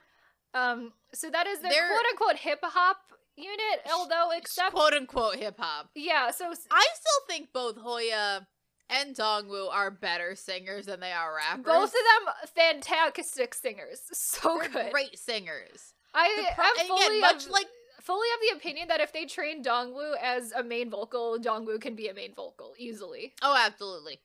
[0.55, 2.97] Um, so that is their They're- quote unquote hip hop
[3.37, 5.91] unit, although except quote unquote hip hop.
[5.95, 6.31] yeah.
[6.31, 6.53] So I
[6.95, 8.47] still think both Hoya
[8.89, 11.65] and Dongwoo are better singers than they are rappers.
[11.65, 14.93] both of them fantastic singers, so They're good.
[14.93, 15.95] great singers.
[16.13, 17.69] I pro- am fully again, much of- like
[18.03, 21.95] fully of the opinion that if they train Dongwoo as a main vocal, Dongwoo can
[21.95, 23.35] be a main vocal easily.
[23.43, 24.21] oh, absolutely.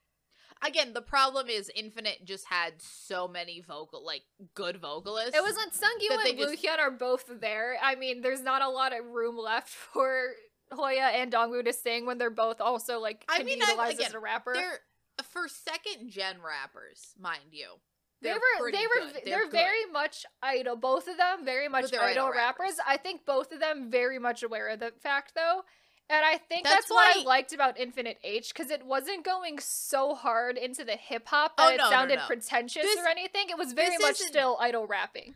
[0.65, 4.23] Again, the problem is Infinite just had so many vocal, like
[4.53, 5.35] good vocalists.
[5.35, 7.75] It was when Sunggyu and just- Hyun are both there.
[7.81, 10.31] I mean, there's not a lot of room left for
[10.71, 13.99] Hoya and Dongwoo to sing when they're both also like I can mean, I- utilized
[14.01, 14.53] as again, a rapper.
[14.53, 14.79] They're
[15.19, 17.67] uh, for second gen rappers, mind you.
[18.21, 19.21] They they're were they were good.
[19.25, 20.77] They're they're very much idol.
[20.77, 22.59] Both of them very much idol, idol rappers.
[22.59, 22.79] rappers.
[22.87, 25.61] I think both of them very much aware of the fact though.
[26.09, 29.57] And I think That's that's, what I liked about Infinite H because it wasn't going
[29.59, 32.25] so hard into the hip hop Oh, that it no, no, sounded no.
[32.27, 33.49] pretentious This- or anything.
[33.49, 35.33] It was very much still idol rapping.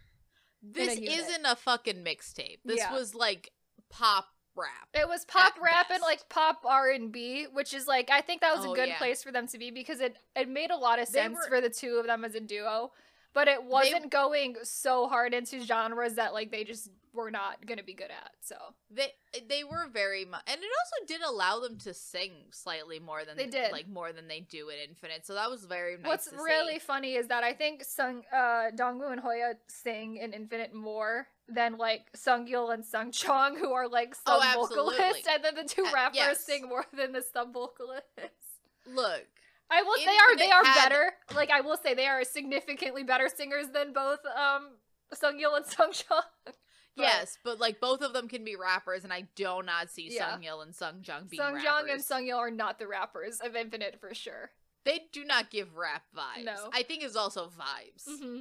[0.62, 1.17] This unit.
[1.19, 2.60] isn't a fucking mixtape.
[2.65, 2.93] This Yeah.
[2.93, 3.51] was like
[3.89, 4.89] pop rap.
[4.93, 8.41] It was pop rap and like pop R and B, which is like I think
[8.41, 8.97] that was Oh, a good yeah.
[8.97, 11.62] place for them to be because it it made a lot of sense were- for
[11.62, 12.91] the two of them as a duo,
[13.39, 17.84] but it wasn't going so hard into genres that like they just were not gonna
[17.84, 18.32] be good at.
[18.41, 18.56] So
[18.91, 19.10] They
[19.47, 23.36] they were very much, and it also did allow them to sing slightly more than
[23.38, 23.71] They did.
[23.71, 25.25] like more than they do in Infinite.
[25.25, 26.06] So that was very nice.
[26.10, 26.80] what's really see.
[26.91, 31.78] funny is that I think Sung uh Dongwoo and Hoya sing in Infinite more than
[31.78, 35.34] like Sungyeol and Sungjong who are like Oh, sub vocalists, absolutely.
[35.34, 36.45] and then the two Uh, rappers yes.
[36.45, 38.47] sing more than the sub vocalists.
[38.86, 39.25] look.
[39.71, 39.95] I will.
[39.97, 40.36] They are.
[40.38, 41.13] They are had- better.
[41.36, 44.69] Like I will say, they are significantly better singers than both um
[45.13, 46.21] Sungyeol and Sungjong.
[46.45, 46.55] But
[46.97, 50.32] yes, but like both of them can be rappers, and I do not see Yeah.
[50.38, 51.91] Sungyeol and Sungjong being Sungjong rappers.
[51.91, 54.51] and Sungyeol are not the rappers of Infinite for sure.
[54.86, 56.45] they do not give rap vibes.
[56.45, 56.69] No.
[56.73, 58.08] I think it's also vibes.
[58.10, 58.39] Mm-hmm.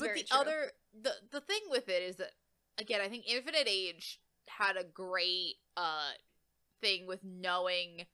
[0.00, 2.32] but the other the the thing with it is that
[2.76, 6.10] again i think infinite H had a great uh
[6.80, 8.04] thing with knowing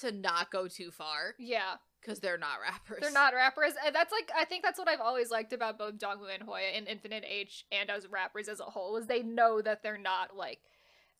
[0.00, 3.72] to not go too far yeah, because they're not rappers they're not rappers.
[3.84, 6.70] And that's like I think that's what I've always liked about both Dongwoo and Hoya
[6.76, 10.36] in Infinite H and as rappers as a whole is they know that they're not
[10.36, 10.60] like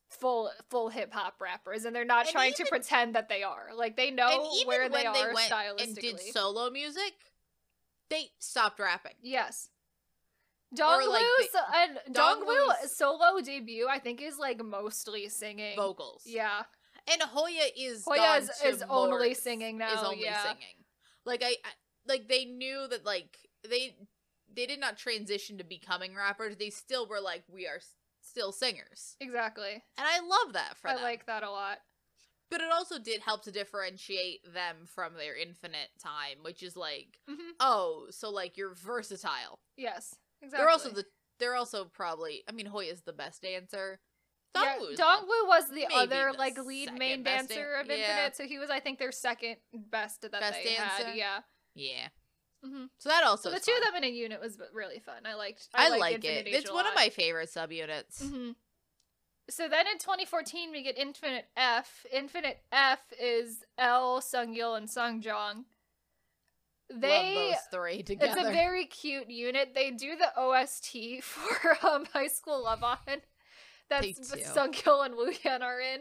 [0.08, 3.68] full full hip hop rappers and they're not And trying to pretend that they are.
[3.74, 5.82] Like they know and even where when they, they, are went stylistically.
[5.82, 7.12] and did solo music
[8.08, 9.68] they stopped rapping Yes.
[10.76, 15.76] Dongwoo's like, and Dongwoo solo debut I think is like mostly singing.
[15.76, 16.62] vocals Yeah.
[17.10, 20.42] And hoya is Hoya is- is only singing is now, only yeah.
[20.42, 20.84] singing
[21.24, 21.70] like I, I
[22.06, 23.36] like they knew that like
[23.68, 23.96] they
[24.54, 27.80] they did not transition to becoming rappers they still were like we are
[28.22, 29.72] still singers Exactly.
[29.72, 31.78] and i love that for I them like that a lot.
[32.50, 37.18] but it also did help to differentiate them from their infinite time which is like
[37.28, 40.14] hmm oh so like you're versatile Yes.
[40.42, 40.58] Exactly.
[40.64, 41.04] they're also the
[41.38, 44.00] they're also probably i mean hoya's the best dancer
[44.62, 47.94] yeah, Dongwoo was the other the like lead main dancer dan- of yeah.
[47.96, 51.06] Infinite, so he was I think their second best at that Best they dancer?
[51.06, 51.16] had.
[51.16, 51.38] Yeah.
[51.74, 52.08] yeah
[52.64, 53.82] hmm so that also So the two fun.
[53.82, 55.26] of them in a unit was really fun.
[55.26, 55.68] I liked.
[55.74, 58.52] i, liked like Infinite it H it's one of my favorite subunits hmm
[59.50, 62.04] So then in 2014 we get Infinite F.
[62.12, 65.64] Infinite F is L, Sungyeol, and Sungjong.
[66.88, 68.32] They Love those three together.
[68.38, 69.72] It's a very cute unit.
[69.74, 72.96] They do the OST for um, High School Love On.
[73.88, 74.36] That's do.
[74.40, 76.00] Sungkil and Woohyun are in.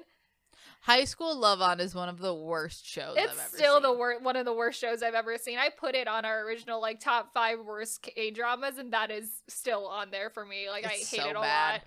[0.81, 3.83] High School Love On is one of the worst shows I've It's still seen.
[3.83, 5.57] the wor- one of the worst shows I've ever seen.
[5.57, 9.41] I put it on our original like top five worst K dramas, and that is
[9.47, 10.69] still on there for me.
[10.69, 11.71] Like It's I hate so it a bad.
[11.73, 11.81] lot.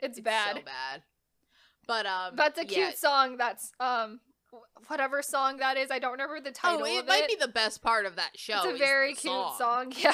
[0.00, 0.56] It's, It's bad.
[0.56, 1.02] so bad.
[1.86, 2.90] But um, That's a cute yeah.
[2.96, 3.36] song.
[3.36, 4.18] That's um,
[4.88, 5.90] whatever song that is.
[5.92, 7.28] I don't remember the title Oh, it might it.
[7.28, 8.62] be the best part of that show.
[8.64, 9.92] It's a very cute song.
[9.98, 10.12] Yeah.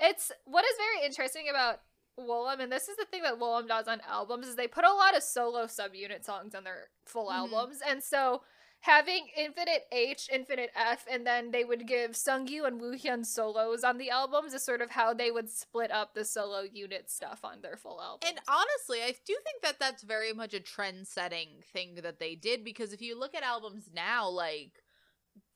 [0.00, 1.80] It's what is very interesting about
[2.18, 4.92] Woollim, and this is the thing that Woollim does on albums, is they put a
[4.92, 7.34] lot of solo subunit songs on their full Mhm.
[7.36, 7.80] albums.
[7.80, 8.44] And so
[8.80, 13.96] having Infinite H, Infinite F, and then they would give Sunggyu and Woohyun solos on
[13.96, 17.62] the albums is sort of how they would split up the solo unit stuff on
[17.62, 18.28] their full album.
[18.28, 22.62] And honestly, I do think that that's very much a trend-setting thing that they did
[22.62, 24.83] because if you look at albums now, like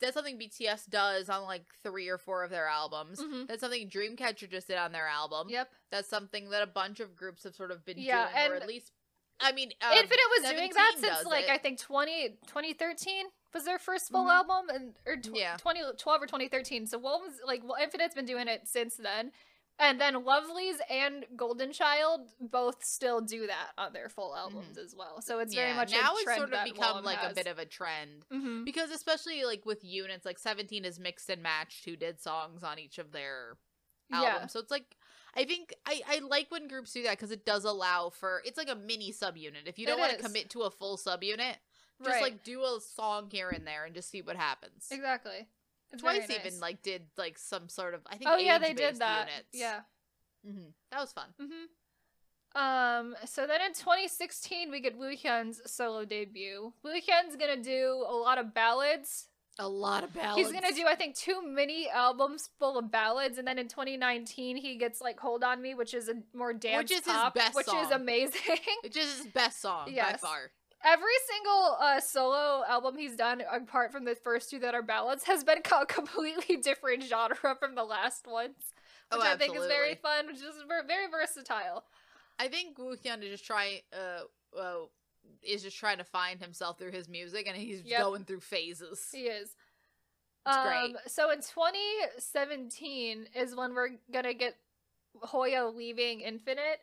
[0.01, 3.21] that's something BTS does on like three or four of their albums.
[3.21, 3.47] Mhm.
[3.49, 5.49] That's something Dreamcatcher just did on their album.
[5.51, 5.71] Yep.
[5.91, 8.69] That's something that a bunch of groups have sort of been Yeah, doing, or at
[8.69, 8.93] least,
[9.41, 11.51] I mean, um, Infinite was doing that since like it.
[11.51, 14.35] I think 20, 2013 was their first full Mhm.
[14.35, 15.57] album, and or tw- Yeah.
[15.57, 16.87] 2012 or twenty thirteen.
[16.87, 19.33] So Woollim's like well, Infinite's been doing it since then,
[19.79, 24.95] and then Lovelyz and Golden Child both still do that on their full albums as
[24.97, 25.21] well.
[25.23, 27.65] So it's very much now a it's sort of become like a bit of a
[27.67, 28.65] trend Mhm.
[28.65, 32.79] because especially like with units like 17 is mixed and matched who did songs on
[32.79, 33.57] each of their
[34.13, 34.47] albums Yeah.
[34.47, 34.97] so it's like
[35.35, 38.57] i think i i like when groups do that because it does allow for it's
[38.57, 41.57] like a mini subunit if you don't want to commit to a full subunit
[42.03, 42.23] just Right.
[42.23, 45.47] like do a song here and there and just see what happens exactly.
[45.93, 48.97] Very twice even like did like some sort of i think oh yeah, they did
[48.99, 49.29] that.
[49.29, 49.49] units.
[49.53, 49.81] Yeah.
[50.45, 51.67] hmm that was fun Mm-hmm.
[52.55, 53.15] Um.
[53.27, 56.73] So then in 2016 we get Woohyun's solo debut.
[56.85, 59.29] Woohyun's gonna do a lot of ballads.
[59.59, 63.39] a lot of ballads He's gonna do, I think, two mini albums full of ballads,
[63.39, 66.79] and then in 2019 he gets like "Hold on Me," which is a more dance
[66.91, 68.41] which is his best which is amazing.
[68.83, 70.21] which is his best song by Yes.
[70.21, 70.51] far
[70.85, 75.25] Every single uh, solo album he's done, apart from the first two that are ballads,
[75.25, 78.75] has been a completely different genre from the last ones,
[79.13, 81.85] which oh I think is very fun, which is very versatile.
[82.39, 84.23] I think Woohyun is just trying, uh,
[84.59, 84.87] uh,
[85.43, 88.01] is just trying to find himself through his music, and he's Yep.
[88.01, 89.09] going through phases.
[89.11, 89.57] He is.
[90.47, 90.95] It's um, great.
[91.09, 94.57] So in 2017 is when we're gonna get
[95.23, 96.81] Hoya leaving Infinite.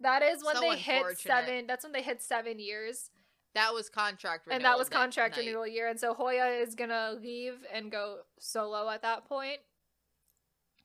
[0.00, 1.66] That is when So they hit seven.
[1.66, 3.10] That's when they hit seven years,
[3.54, 4.56] That was contract renewal.
[4.56, 5.46] and that was that contract night.
[5.46, 5.88] renewal year.
[5.88, 9.58] And so Hoya is gonna leave and go solo at that point.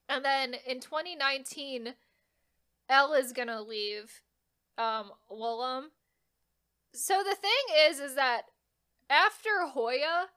[0.07, 1.93] And then in 2019,
[2.89, 4.21] L is gonna leave
[4.77, 5.85] um Woollim.
[6.93, 7.51] So the thing
[7.87, 8.43] is, is that
[9.09, 10.27] after Hoya,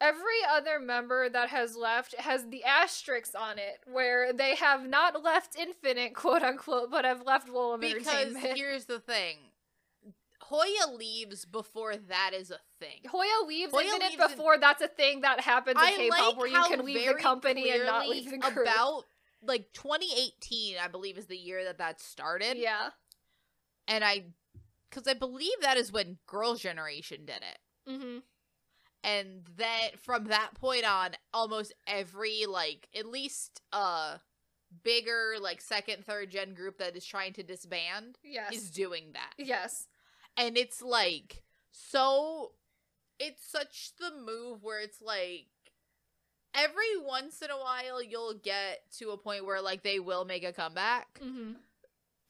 [0.00, 5.22] every other member that has left has the asterisks on it, where they have not
[5.22, 8.56] left Infinite, quote unquote, but have left Woollim Because Entertainment.
[8.58, 9.36] here's the thing,
[10.48, 13.00] Hoya leaves before that is a thing.
[13.08, 16.18] Hoya leaves Hoya Infinite leaves in- before that's a thing that happens in I K-pop,
[16.28, 18.56] like where you can leave the company and not leave the group.
[18.66, 19.04] About
[19.42, 22.56] like 2018, I believe is the year that that started.
[22.58, 22.90] yeah.
[23.88, 24.24] and I,
[24.90, 27.90] because I believe that is when Girls' Generation did it.
[27.90, 28.18] Mm-hmm.
[29.04, 34.16] and then from that point on almost every like at least uh
[34.82, 38.52] bigger like second third gen group that is trying to disband Yes.
[38.54, 39.86] is doing that yes.
[40.36, 42.52] And it's like so
[43.18, 45.46] it's such the move where it's like
[46.54, 50.44] every once in a while you'll get to a point where like they will make
[50.44, 51.52] a comeback Mm-hmm.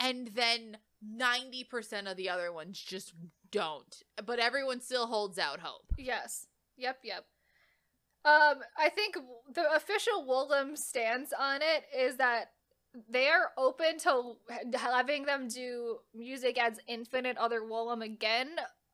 [0.00, 0.78] and then
[1.16, 3.12] 90% of the other ones just
[3.52, 6.46] don't but everyone still holds out hope Yes.
[6.76, 7.24] Yep, yep.
[8.24, 9.16] Um, I think
[9.54, 12.50] the official Woollim stance on it is that
[13.08, 14.36] they are open to
[14.74, 18.50] having them do music as Infinite Other Woollim again,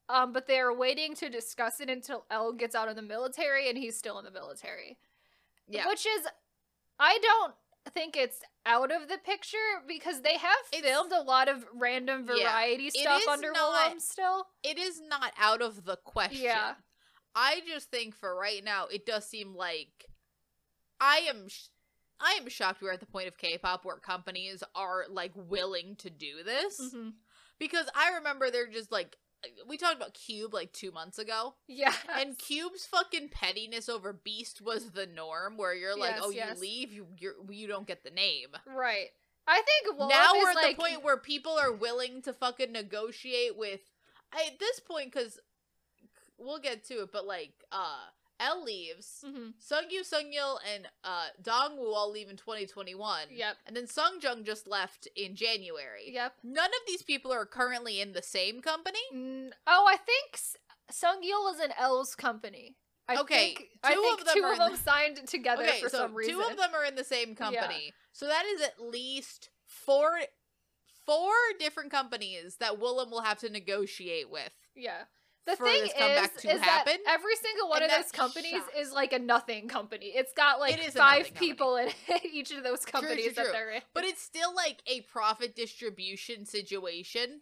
[0.09, 3.69] um, but they are waiting to discuss it until L gets out of the military
[3.69, 4.99] and he's still in the military.
[5.69, 6.27] yeah Which is,
[6.99, 7.55] I don't
[7.95, 9.57] think it's out of the picture
[9.89, 14.01] because they have It's- filmed a lot of random variety It stuff under not- Woollim
[14.01, 14.47] still.
[14.63, 16.43] it is not out of the question.
[16.43, 16.75] Yeah.
[17.35, 20.07] I just think for right now, it does seem like
[21.01, 21.47] I am.
[22.21, 26.11] I am shocked we're at the point of K-pop where companies are like willing to
[26.11, 27.15] do this Mhm.
[27.59, 29.17] because I remember they're just like
[29.67, 31.93] we talked about Cube like two months ago, Yeah.
[32.11, 36.55] and Cube's fucking pettiness over Beast was the norm, where you're like, Yes, oh, yes.
[36.55, 38.51] you leave, you you're, you don't get the name.
[38.67, 39.09] Right.
[39.49, 43.57] I think now we're at like, the point where people are willing to fucking negotiate
[43.57, 43.81] with
[44.33, 45.41] I, at this point because
[46.39, 48.05] we'll get to it but like uh
[48.43, 49.25] L leaves.
[49.25, 53.29] hmm Sunggyu, Sungyeol, and uh, Dongwoo all leave in 2021.
[53.31, 53.57] Yep.
[53.67, 56.11] And then Sungjong just left in January.
[56.13, 56.35] Yep.
[56.43, 58.99] None of these people are currently in the same company.
[59.15, 60.57] Mm, oh, I think S-
[60.93, 62.77] Sungyeol is an L's company.
[63.09, 65.65] I Okay, think, I two think of them two are of in them signed together
[65.65, 66.35] Okay, for so some reason.
[66.35, 67.93] two of them are in the same company.
[68.13, 70.21] So that is at least four
[71.05, 74.53] four different companies that Woollim will have to negotiate with.
[74.77, 75.03] Yeah.
[75.47, 75.91] The thing is,
[76.45, 78.79] is happen, that every single one and of those companies sucks.
[78.79, 80.07] is like a nothing company.
[80.15, 81.49] It's got like It five nothing company.
[81.49, 81.89] people in
[82.33, 83.53] each of those True, true, companies that true.
[83.53, 83.83] they're in.
[83.93, 87.41] But it's still like a profit distribution situation.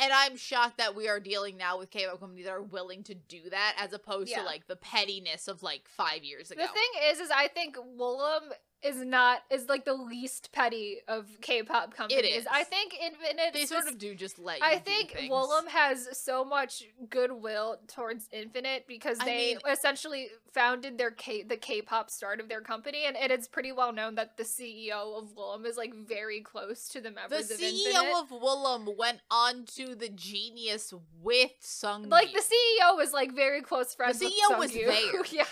[0.00, 3.14] And I'm shocked that we are dealing now with K-pop companies that are willing to
[3.14, 4.38] do that as opposed Yeah.
[4.38, 6.62] to like the pettiness of like five years ago.
[6.62, 8.52] The thing is, is I think Woollim
[8.84, 12.36] is not is like the least petty of K-pop companies.
[12.36, 12.46] is.
[12.50, 13.52] I think Infinite.
[13.52, 15.16] they sort of do just let I think.
[15.28, 21.42] Woollim has so much goodwill towards Infinite because I they mean- essentially founded their K
[21.42, 25.18] the K-pop start of their company, and it is pretty well known that the CEO
[25.18, 27.94] of Woollim is like very close to the the members of CEO Infinite.
[27.94, 32.08] The CEO of Woollim went on to the Genius with Sung.
[32.10, 34.20] like the CEO was like very close friends.
[34.20, 35.24] with CEO was there.
[35.32, 35.44] yeah,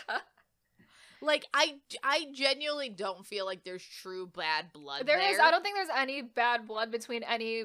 [1.22, 5.06] like I, I genuinely don't feel like there's true bad blood.
[5.06, 5.38] there there is.
[5.38, 7.64] I don't think there's any bad blood between any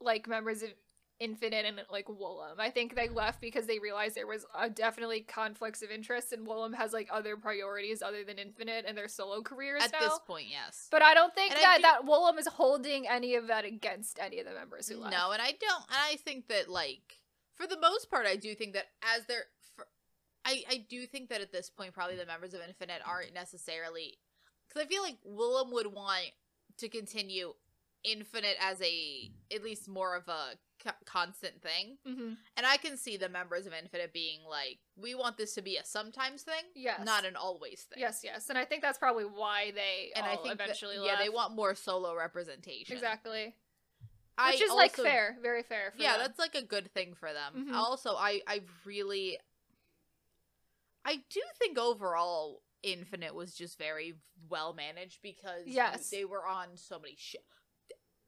[0.00, 0.70] like members of
[1.18, 2.58] Infinite and like Woollim.
[2.58, 6.46] I think they left because they realized there was uh, definitely conflicts of interest, and
[6.46, 9.98] Woollim has like other priorities other than Infinite and their solo careers at now.
[10.00, 10.46] this point.
[10.50, 13.66] Yes, but I don't think And that do- that Woollim is holding any of that
[13.66, 15.14] against any of the members who left.
[15.14, 15.84] No, and I don't.
[15.88, 17.18] And I think that, like,
[17.54, 19.44] for the most part, I do think that as they're.
[20.44, 24.18] I, I do think that at this point, probably the members of Infinite aren't necessarily.
[24.68, 26.26] Because I feel like Woollim would want
[26.78, 27.52] to continue
[28.04, 29.30] Infinite as a.
[29.54, 31.98] At least more of a co- constant thing.
[32.06, 35.62] hmm And I can see the members of Infinite being like, we want this to
[35.62, 37.04] be a sometimes thing, Yes.
[37.04, 38.00] not an always thing.
[38.00, 41.16] Yes, yes, and I think that's probably why they And I think that- eventually yeah,
[41.18, 42.94] they want more solo representation.
[42.94, 43.54] exactly,
[44.38, 45.90] I which is like fair, very fair.
[45.94, 46.20] For yeah them.
[46.22, 47.74] that's like a good thing for them Mhm.
[47.74, 49.38] also i i really
[51.10, 54.14] i do think overall infinite was just very
[54.48, 56.08] well managed because Yes.
[56.10, 57.16] they were on so many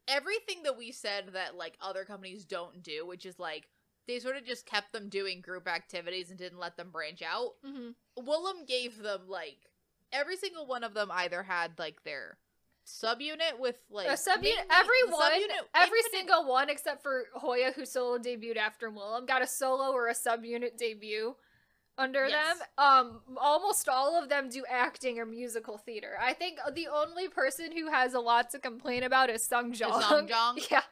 [0.08, 3.68] everything that we said that like other companies don't do which is like
[4.08, 7.52] they sort of just kept them doing group activities and didn't let them branch out.
[7.64, 9.70] Hmm Woollim gave them like
[10.12, 12.36] every single one of them either had like their
[12.84, 17.86] subunit with like a subunit, everyone, subunit- every Infinite- single one except for Hoya, who
[17.86, 21.36] solo debuted after Woollim, got a solo or a subunit debut
[21.98, 22.58] under Yes.
[22.58, 22.66] them.
[22.78, 26.16] Um, almost all of them do acting or musical theater.
[26.20, 30.00] I think the only person who has a lot to complain about is Sung Jong.
[30.02, 30.66] Sungjong?
[30.70, 30.82] Yeah.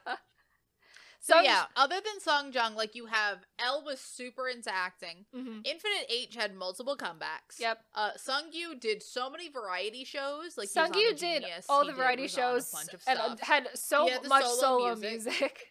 [1.23, 2.19] So Sung- yeah, other than
[2.51, 5.25] Sungjong, like you have L was super into acting.
[5.35, 5.61] Mhm.
[5.67, 7.59] Infinite H had multiple comebacks.
[7.59, 7.79] Yep.
[7.93, 10.57] Uh, Sunggyu did so many variety shows.
[10.57, 13.03] Like on Sunggyu did all he the did- variety was on a shows bunch of
[13.05, 15.29] and had so much solo solo music.
[15.29, 15.67] music.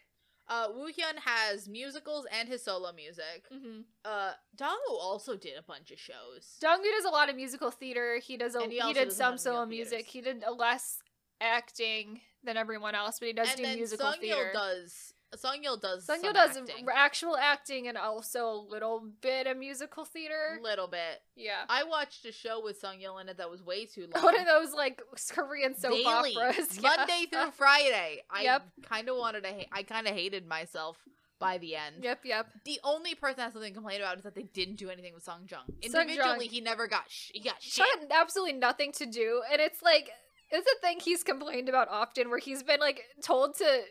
[0.53, 3.45] Uh, Woohyun has musicals and his solo music.
[3.49, 6.57] hmm Uh, Dongwoo also did a bunch of shows.
[6.61, 8.17] Donggu does a lot of musical theater.
[8.17, 10.07] He does a And he he, did some solo music.
[10.07, 10.11] theaters.
[10.11, 11.01] He did a less
[11.39, 14.51] acting than everyone else, but he does and do musical Sungyeol theater.
[14.53, 15.13] does.
[15.35, 16.05] Sungyeol does.
[16.05, 16.85] Sungyeol some does acting.
[16.93, 20.57] actual acting and also a little bit of musical theater.
[20.59, 21.21] A little bit.
[21.35, 21.61] Yeah.
[21.69, 24.23] I watched a show with Sungyeol in it that was way too long.
[24.23, 26.77] One of those like Korean soap daily, operas.
[26.81, 26.95] yeah.
[26.97, 28.23] Monday through Friday.
[28.29, 28.67] I Yep.
[28.83, 29.49] kind of wanted to.
[29.49, 30.97] Ha- I kind of hated myself
[31.39, 31.95] by the end.
[32.03, 32.47] Yep, yep.
[32.65, 35.13] The only person I have something to complain about is that they didn't do anything
[35.13, 35.73] with Sungjong.
[35.81, 37.05] Individually, he never got.
[37.09, 37.83] Sh- he got shit.
[37.99, 40.09] Had absolutely nothing to do, and it's like
[40.51, 43.81] it's a thing he's complained about often, where he's been like told to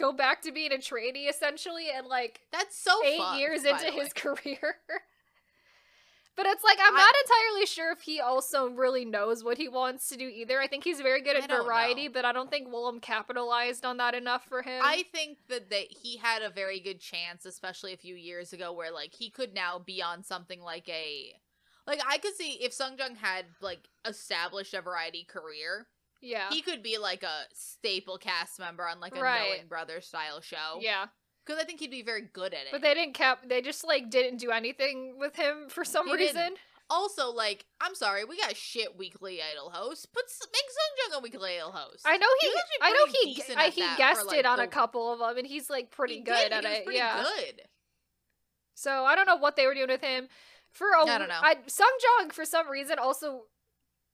[0.00, 3.90] go back to being a trainee essentially, and like That's so eight fucked, years into
[3.90, 4.76] his career.
[6.36, 9.68] but it's like I'm I- not entirely sure if he also really knows what he
[9.68, 10.58] wants to do either.
[10.60, 12.14] I think he's very good at variety, know.
[12.14, 14.80] but I don't think Woollim capitalized on that enough for him.
[14.84, 18.72] I think that they, he had a very good chance, especially a few years ago,
[18.72, 21.34] where like he could now be on something like a,
[21.86, 25.88] like I could see if Sungjong had like established a variety career,
[26.20, 26.48] yeah.
[26.50, 29.48] he could be like a staple cast member on like a Right.
[29.50, 30.78] Knowing Brothers style show.
[30.80, 31.06] yeah.
[31.46, 32.68] because I think he'd be very good at it.
[32.72, 36.14] But they didn't cap they just like didn't do anything with him for some He
[36.14, 36.36] reason.
[36.36, 36.58] didn't.
[36.92, 40.06] Also, like, I'm sorry, we got shit weekly idol hosts.
[40.06, 42.02] Put make Sungjong a weekly idol host.
[42.04, 42.52] I know he
[42.82, 45.46] I know he I, he guessed for, like, it on a couple of them and
[45.46, 46.84] he's like pretty He good did, at it.
[46.84, 47.22] pretty yeah.
[47.22, 47.62] good.
[48.74, 50.28] So I don't know what they were doing with him.
[50.72, 51.38] For a, I don't know.
[51.40, 53.42] I, Sung Jong for some reason also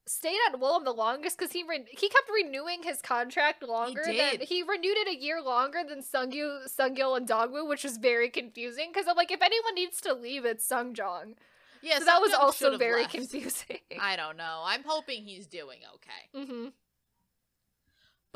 [0.07, 4.15] stayed at Woollim the longest because he re- he kept renewing his contract longer than
[4.15, 4.43] did.
[4.43, 8.91] he renewed it a year longer than Sunggyu, Sungyeol, and Dongwoo, which was very confusing
[8.93, 11.35] because I'm like, if anyone needs to leave, it's Sungjong.
[11.83, 13.15] Yeah, so that was also very left.
[13.15, 13.79] confusing.
[14.01, 14.63] I don't know.
[14.65, 16.47] I'm hoping he's doing okay.
[16.47, 16.69] hmm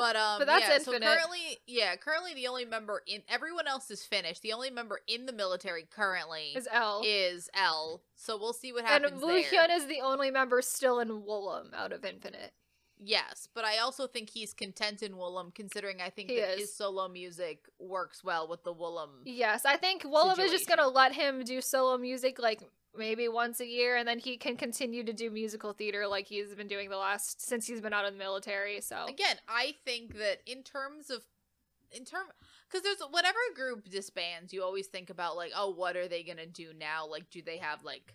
[0.01, 1.03] But um, But that's yeah, Infinite.
[1.03, 4.41] So currently, yeah, currently the only member in everyone else is finished.
[4.41, 7.03] The only member in the military currently Is L.
[7.05, 8.03] is L.
[8.17, 9.43] So we'll see what and happens Woo there.
[9.43, 12.53] Hyun is the only member still in Woollim out of Infinite.
[13.03, 16.61] Yes, but I also think he's content in Woollim, considering I think He that is.
[16.61, 19.09] his solo music works well with the Woollim.
[19.25, 22.63] Yes, I think Woollim is just gonna let him do solo music like
[22.97, 26.55] maybe once a year, and then he can continue to do musical theater like he's
[26.55, 28.81] been doing the last since he's been out of the military.
[28.81, 31.23] So Again, I think that in terms of,
[31.93, 32.27] in term,
[32.69, 36.47] because there's whatever group disbands, you always think about like, oh, what are they gonna
[36.47, 37.07] do now?
[37.07, 38.15] Like, do they have like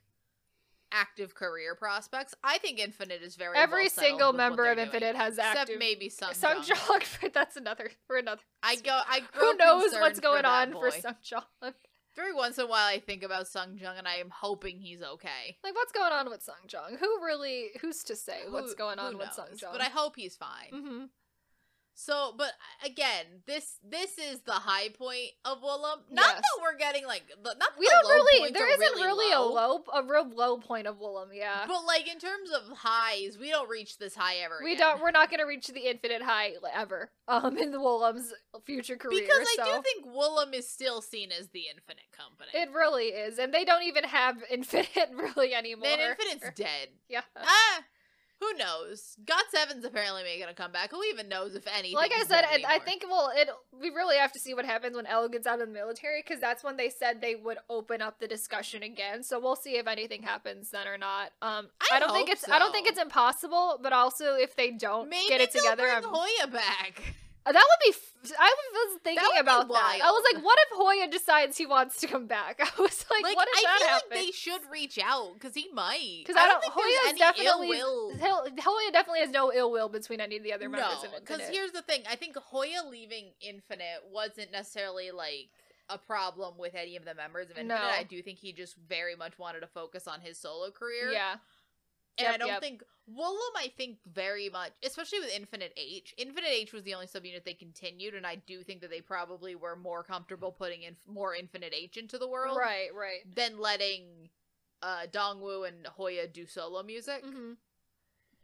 [0.92, 2.34] active career prospects?
[2.44, 4.88] I think Infinite is very every well single member of doing.
[4.88, 6.34] Infinite has except maybe some.
[6.34, 8.42] Sung Jong, but that's another for another.
[8.64, 9.00] I go.
[9.08, 11.00] I grew Who knows what's going for on for boy.
[11.02, 11.74] Sung Jong?
[12.18, 15.58] Every once in a while, I think about Sungjong, and I am hoping he's okay.
[15.64, 16.98] Like, what's going on with Sung Jong?
[17.00, 17.72] Who really?
[17.82, 19.48] Who's to say what's going who on with Sung?
[19.58, 19.72] Jong?
[19.74, 20.70] But I hope he's fine.
[20.72, 21.04] hmm
[21.98, 22.52] So, but
[22.84, 26.00] again, this this is the high point of Woollim.
[26.12, 26.42] Not Yes.
[26.42, 28.52] that we're getting like the, not We don't really.
[28.52, 31.30] There isn't really, a low, a real low point of Woollim.
[31.34, 31.64] Yeah.
[31.68, 34.60] But like in terms of highs, we don't reach this high ever.
[34.62, 34.92] We again.
[34.92, 35.02] don't.
[35.02, 37.12] We're not going to reach the infinite high ever.
[37.30, 38.34] Um, in the Woollim's
[38.66, 39.22] future career.
[39.22, 39.64] because I so.
[39.78, 42.50] do think Woollim is still seen as the infinite company.
[42.54, 45.88] it really is, and they don't even have infinite really anymore.
[45.88, 46.90] Infinite's dead.
[47.08, 47.22] Yeah.
[47.38, 47.84] Ah,
[48.40, 49.16] who knows?
[49.26, 50.92] God Seven's apparently making a comeback.
[50.92, 51.96] Who even knows if anything?
[51.96, 54.96] Like I said, and I think well, it we really have to see what happens
[54.96, 58.02] when L gets out of the military because that's when they said they would open
[58.02, 59.24] up the discussion again.
[59.24, 61.32] So we'll see if anything happens then or not.
[61.42, 64.72] Um, I I, don't think it's I don't think it's impossible, but also if they
[64.72, 67.16] don't maybe get it together, bring I'm- Hoya back.
[67.46, 67.90] Uh, That would be.
[67.96, 70.00] F- I was thinking be about that.
[70.04, 72.60] I was like, what if Hoya decides he wants to come back?
[72.78, 74.12] I was like, Like, what if I that feel happens?
[74.12, 76.24] like they should reach out because he might.
[76.26, 76.60] Because I don't.
[76.62, 77.78] think Hoya's there's any definitely.
[77.78, 78.50] ill will.
[78.60, 81.42] Hoya definitely has no ill will between any of the other members No, of because
[81.50, 82.02] here's the thing.
[82.10, 85.50] I think Hoya leaving Infinite wasn't necessarily like
[85.88, 87.76] a problem with any of the members of Infinite.
[87.80, 87.86] No.
[87.88, 91.12] I do think he just very much wanted to focus on his solo career.
[91.12, 91.36] Yeah.
[92.18, 92.62] And I don't yep.
[92.62, 96.14] think Woollim, I think very much, especially with Infinite H.
[96.18, 99.56] Infinite H was the only subunit they continued, and I do think that they probably
[99.56, 102.88] were more comfortable putting in more Infinite H into the world Right.
[102.96, 103.20] Right.
[103.36, 104.30] than letting
[104.82, 107.24] uh, Dongwoo and Hoya do solo music.
[107.24, 107.54] Mm-hmm.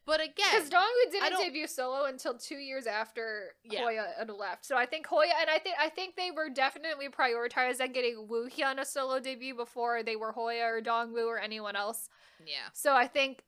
[0.06, 3.82] But again, Because Dongwoo I didn't debut solo until two years after Yeah.
[3.84, 4.66] Hoya had left.
[4.66, 8.28] So I think Hoya and I think I think they were definitely prioritized on getting
[8.28, 12.10] Woohyun a solo debut before they were Hoya or Dongwoo or anyone else.
[12.46, 12.70] yeah.
[12.74, 13.44] So I think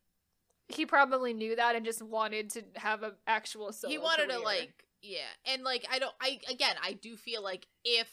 [0.68, 3.92] he probably knew that and just wanted to have an actual solo.
[3.92, 7.68] he wanted to like yeah and like i don't i again i do feel like
[7.84, 8.10] if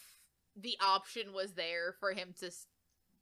[0.57, 2.51] the option was there for him to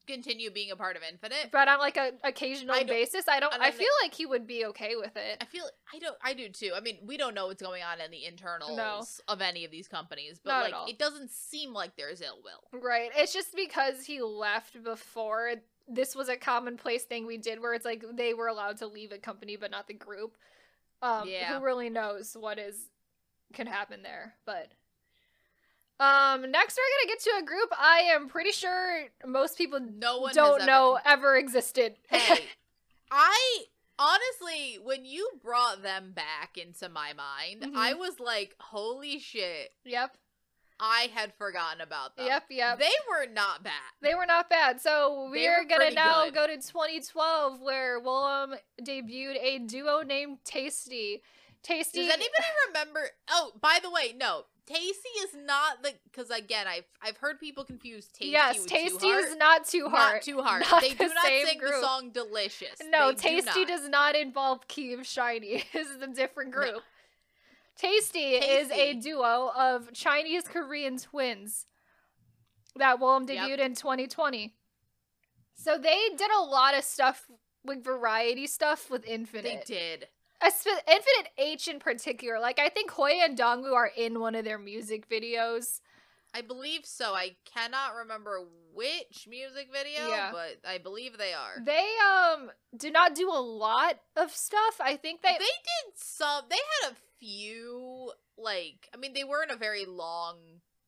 [0.07, 3.53] continue being a part of infinite but on like a occasional I basis, I don't.
[3.53, 5.37] I I feel like he would be okay with it.
[5.43, 5.65] i feel
[5.95, 8.25] i don't i do too i mean we don't know what's going on in the
[8.25, 12.39] internals of any of these companies but Not like it doesn't seem like there's ill
[12.43, 13.11] will Right.
[13.15, 15.53] It's just because he left before
[15.89, 19.13] this was a commonplace thing we did where it's like they were allowed to leave
[19.13, 20.37] a company but not the group.
[21.03, 21.59] Um Yeah.
[21.59, 22.77] who really knows what is
[23.55, 24.35] can happen there.
[24.45, 24.73] But
[26.01, 30.19] um next we're gonna get to a group I am pretty sure most people no
[30.21, 31.97] one don't know ever, ever existed.
[32.09, 32.45] hey
[33.11, 33.65] i
[33.99, 37.77] honestly when you brought them back into my mind Mhm.
[37.77, 40.17] i was like holy shit yep.
[40.81, 42.79] I had forgotten about them Yep, yep.
[42.79, 44.81] they were not bad They were not bad.
[44.81, 46.35] So we're gonna now good.
[46.35, 51.23] go to 2012 where Woollim debuted a duo named Tasty.
[51.63, 53.09] Tasty Does anybody remember?
[53.29, 54.45] Oh, by the way, no.
[54.67, 58.27] Tasty is not the because again, I've I've heard people confuse Tasty.
[58.33, 59.25] yes, with Tasty Toheart.
[59.25, 60.15] is not too hard.
[60.17, 60.63] Not too hard.
[60.71, 61.73] Not they do not sing group.
[61.73, 63.69] the song "Delicious." No, They do Tasty not.
[63.69, 65.65] does not involve Key of SHINee.
[65.73, 66.83] This is a different group.
[67.79, 71.67] Tasty, is a duo of Chinese Korean twins
[72.77, 73.39] that Woollim Yep.
[73.49, 74.55] debuted in 2020.
[75.55, 77.25] So they did a lot of stuff
[77.65, 79.65] with variety stuff with Infinite.
[79.67, 80.09] They did.
[80.43, 82.39] Infinite H in particular.
[82.39, 85.81] Like I think Hoya and Dongwoo are in one of their music videos.
[86.35, 87.15] I believe so.
[87.15, 90.31] I cannot remember which music video, Yeah.
[90.31, 91.57] but I believe they are.
[91.65, 94.77] They um do not do a lot of stuff.
[94.81, 96.45] I think they They did some.
[96.49, 98.13] They had a few.
[98.37, 100.37] Like, I mean, they weren't a very long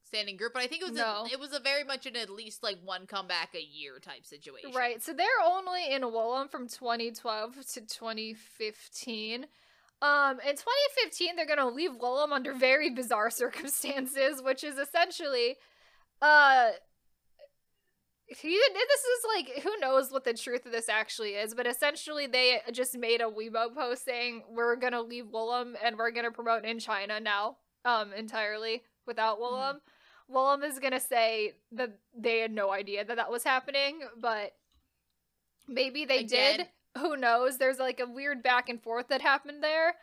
[0.05, 1.25] standing group, but I think it was No.
[1.25, 4.27] a, it was a very much an at least like one comeback a year type
[4.27, 4.73] situation.
[4.73, 5.03] Right.
[5.03, 9.47] So they're only in Woollim from 2012 to 2015.
[10.03, 15.57] Um, in 2015, they're gonna leave Woollim under very bizarre circumstances, which is essentially,
[16.23, 16.71] uh,
[18.31, 22.29] he, this is like who knows what the truth of this actually is, but essentially
[22.29, 26.65] they just made a Weibo post saying we're gonna leave Woollim and we're gonna promote
[26.65, 29.81] in China now, um, entirely without Woollim.
[30.31, 30.37] Mm-hmm.
[30.37, 34.53] Woollim is gonna say that they had no idea that that was happening, but
[35.67, 36.59] maybe they Again.
[36.59, 36.69] did.
[36.99, 37.59] Who knows?
[37.59, 39.95] There's like a weird back and forth that happened there.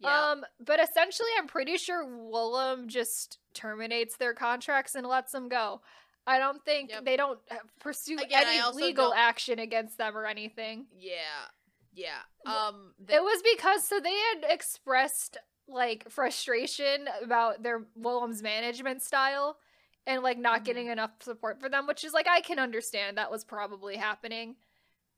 [0.00, 0.32] Yeah.
[0.32, 5.80] Um, but essentially, I'm pretty sure Woollim just terminates their contracts and lets them go.
[6.26, 7.04] I don't think yep.
[7.04, 9.18] they don't uh, pursue Again, any legal don't...
[9.18, 10.86] action against them or anything.
[10.98, 11.48] Yeah.
[11.92, 12.20] Yeah.
[12.46, 13.14] Um they...
[13.14, 15.36] It was because so they had expressed
[15.68, 19.58] like frustration about their Woollim's management style
[20.06, 20.64] and like not mm-hmm.
[20.64, 24.56] getting enough support for them, which is like I can understand that was probably happening.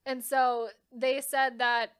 [0.04, 1.90] And so they said that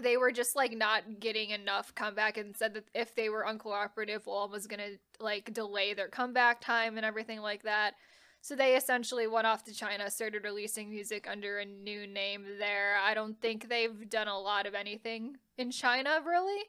[0.00, 4.26] they were just like not getting enough comeback and said that if they were uncooperative,
[4.26, 7.94] Wall was gonna like delay their comeback time and everything like that.
[8.40, 12.96] So they essentially went off to China, started releasing music under a new name there.
[13.04, 16.62] I don't think they've done a lot of anything in China really.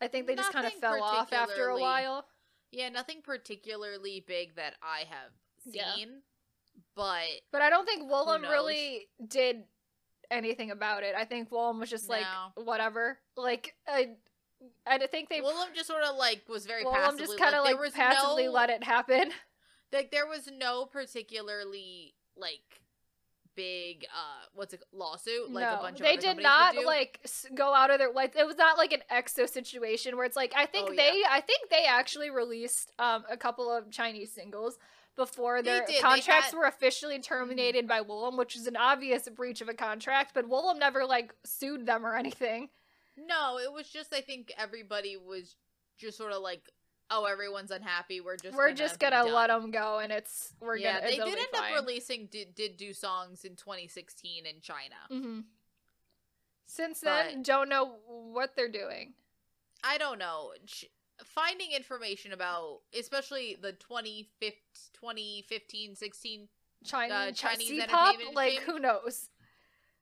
[0.00, 2.26] I think they nothing just kind of fell off after a while.
[2.70, 5.32] Yeah, nothing particularly big that I have
[5.64, 5.72] seen.
[5.74, 6.04] Yeah.
[6.94, 9.64] But But I don't think Woollim really did
[10.30, 11.14] anything about it.
[11.16, 12.62] I think Woollim was just like no.
[12.64, 13.18] whatever.
[13.36, 14.10] Like I,
[14.86, 17.78] I think they Woollim just sort of like was very Woollim just kind of like,
[17.78, 19.30] like passively no, let it happen.
[19.90, 22.82] Like there was no particularly like
[23.58, 27.18] big uh what's it lawsuit like no, a bunch of they did not like
[27.56, 30.52] go out of their like it was not like an exo situation where it's like
[30.56, 31.28] i think oh, they yeah.
[31.28, 34.78] i think they actually released um a couple of chinese singles
[35.18, 36.54] before their contracts had...
[36.54, 37.22] were officially mm-hmm.
[37.34, 41.34] terminated by Woollim, which is an obvious breach of a contract, but Woollim never like
[41.44, 42.70] sued them or anything.
[43.18, 45.56] No, it was just I think everybody was
[45.98, 46.62] just sort of like,
[47.10, 48.20] oh, everyone's unhappy.
[48.20, 51.00] We're just we're gonna just gonna let them go, and it's we're yeah.
[51.00, 51.72] Gonna, they did end fine.
[51.74, 54.94] up releasing did did do songs in 2016 in China.
[55.10, 55.40] Mm-hmm.
[56.66, 59.14] Since then, don't know what they're doing.
[59.82, 60.52] I don't know
[61.24, 66.48] finding information about especially the 2015 16
[66.84, 69.30] China, uh, Chinese C-pop, like who knows?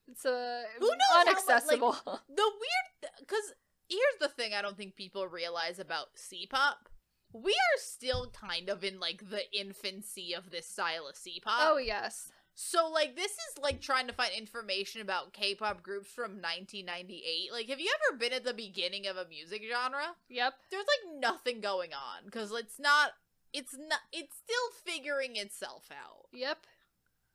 [0.08, 1.26] It's uh, who knows?
[1.26, 3.52] Inaccessible how, like, the weird because
[3.88, 6.88] here's the thing i don't think people realize about c-pop.
[7.32, 11.58] We are still kind of in like the infancy of this style of c-pop.
[11.60, 16.40] Oh yes so like this is like trying to find information about K-pop groups from
[16.40, 17.52] 1998.
[17.52, 20.16] Like have you ever been at the beginning of a music genre?
[20.30, 20.54] Yep.
[20.70, 23.12] There's like nothing going on cuz it's not
[23.52, 26.28] it's not it's still figuring itself out.
[26.32, 26.64] Yep.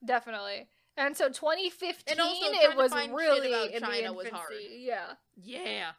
[0.04, 0.68] Definitely.
[0.98, 4.54] And so 2015 and also, it was really in China the was hard.
[4.72, 5.14] Yeah.
[5.36, 5.92] Yeah.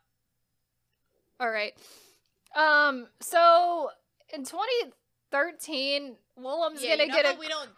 [1.38, 1.74] All right.
[2.56, 3.90] Um so
[4.34, 7.70] in 2013 Woollim's yeah, gonna get a we don't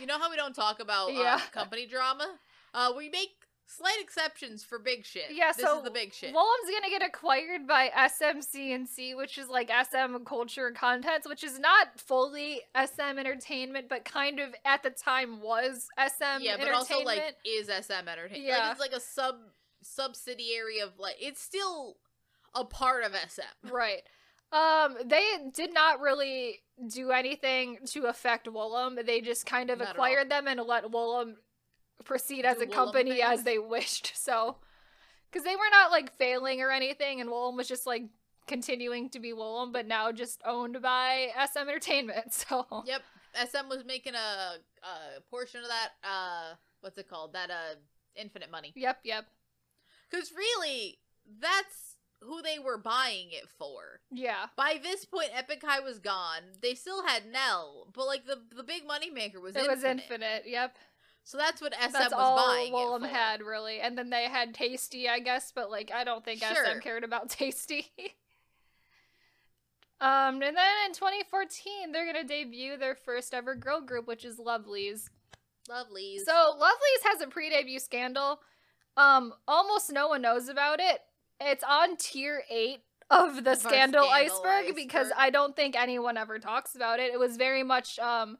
[0.00, 1.34] you know how we don't talk about uh, yeah.
[1.36, 2.26] uh, company drama?
[2.74, 3.30] Uh, we make
[3.66, 5.26] slight exceptions for big shit.
[5.30, 6.32] Yeah, this so is the big shit.
[6.32, 12.00] Woollim's gonna get acquired by SMCNC, which is like SM Culture Contents, which is not
[12.00, 16.40] fully SM Entertainment, but kind of at the time was SM.
[16.40, 18.44] Yeah, but also like is SM Entertainment.
[18.44, 19.36] Yeah, like, it's like a sub
[19.82, 21.96] subsidiary of like it's still
[22.54, 23.72] a part of SM.
[23.72, 24.02] Right.
[24.50, 25.24] Um, they
[25.54, 29.04] did not really do anything to affect Woollim.
[29.04, 31.34] They just kind of not acquired them and let Woollim
[32.04, 33.24] proceed do as a company things.
[33.24, 34.12] as they wished.
[34.16, 34.56] So,
[35.30, 38.04] because they were not like failing or anything, and Woollim was just like
[38.46, 42.32] continuing to be Woollim, but now just owned by SM Entertainment.
[42.32, 43.02] So, yep,
[43.34, 45.88] SM was making a, a portion of that.
[46.02, 47.34] Uh, what's it called?
[47.34, 47.74] That uh,
[48.16, 48.72] infinite money.
[48.74, 49.26] Yep, yep.
[50.10, 50.98] Because really,
[51.40, 54.00] that's who they were buying it for.
[54.10, 54.46] Yeah.
[54.56, 56.42] By this point, Epic High was gone.
[56.62, 59.74] They still had Nell, but like the the big moneymaker was it infinite.
[59.74, 60.42] was infinite.
[60.46, 60.76] Yep.
[61.24, 62.72] So that's what SM that's was all buying.
[62.72, 66.42] Woollim had really, and then they had Tasty, I guess, but like I don't think
[66.42, 66.64] sure.
[66.64, 67.86] SM cared about Tasty.
[70.00, 74.38] um, and then in 2014, they're gonna debut their first ever girl group, which is
[74.38, 75.08] Lovelyz.
[75.68, 76.20] Lovelyz.
[76.24, 78.40] So Lovelyz has a pre-debut scandal.
[78.96, 81.02] Um, almost no one knows about it
[81.40, 82.80] it's on tier eight
[83.10, 87.12] of the scandal, scandal iceberg, iceberg because I don't think anyone ever talks about it.
[87.12, 88.38] It was very much um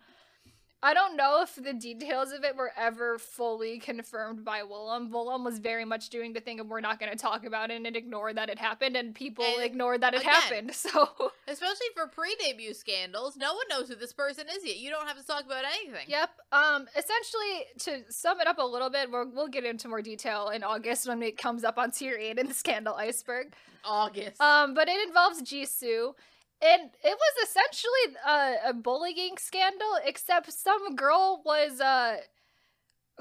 [0.81, 5.11] I don't know if the details of it were ever fully confirmed by Woollim.
[5.11, 7.85] Woollim was very much doing the thing of we're not going to talk about it
[7.85, 10.71] and ignore that it happened, and people and ignored that it again, happened.
[10.79, 11.09] So,
[11.49, 14.79] especially for pre-debut scandals, no one knows who this person is yet.
[14.79, 16.07] You don't have to talk about anything.
[16.07, 16.31] Yep.
[16.53, 16.87] Um.
[16.97, 20.63] Essentially, to sum it up a little bit, we will get into more detail in
[20.63, 23.53] August when it comes up on tier eight in the scandal iceberg.
[23.85, 24.41] August.
[24.41, 24.75] Um.
[24.75, 26.15] But it involves Jisoo
[26.61, 32.17] and it was essentially a, a bullying scandal, except some girl was uh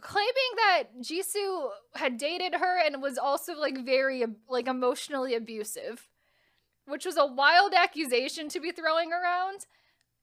[0.01, 6.07] claiming that Jisoo had dated her and was also like very like emotionally abusive,
[6.85, 9.65] which was a wild accusation to be throwing around.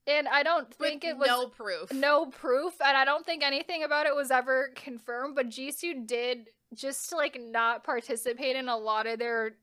[0.07, 1.91] And I don't think With it was no proof.
[1.91, 5.35] no proof, and I don't think anything about it was ever confirmed.
[5.35, 9.55] But Jisoo did just to, like not participate in a lot of their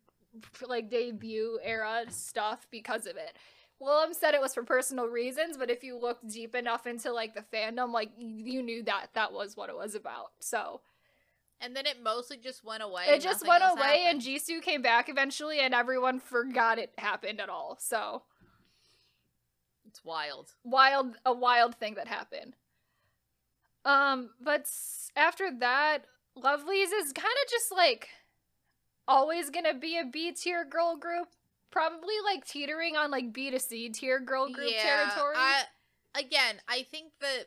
[0.67, 3.37] like debut era stuff because of it.
[3.81, 7.35] Woollim said it was for personal reasons, but if you looked deep enough into like
[7.35, 10.31] the fandom, like you knew that that was what it was about.
[10.39, 10.81] So
[11.61, 13.05] And then it mostly just went away.
[13.09, 14.07] it just went away, happened.
[14.09, 17.77] and Jisoo came back eventually, and everyone forgot it happened at all.
[17.81, 18.23] So
[19.89, 20.53] it's wild.
[20.65, 22.55] wild a wild thing that happened
[23.85, 24.71] um but
[25.17, 26.05] after that
[26.39, 28.09] Lovelyz is kind of just like
[29.09, 31.29] always gonna be a b tier girl group
[31.71, 35.65] probably like teetering on like b to c tier girl group territory I,
[36.15, 37.47] again, I think that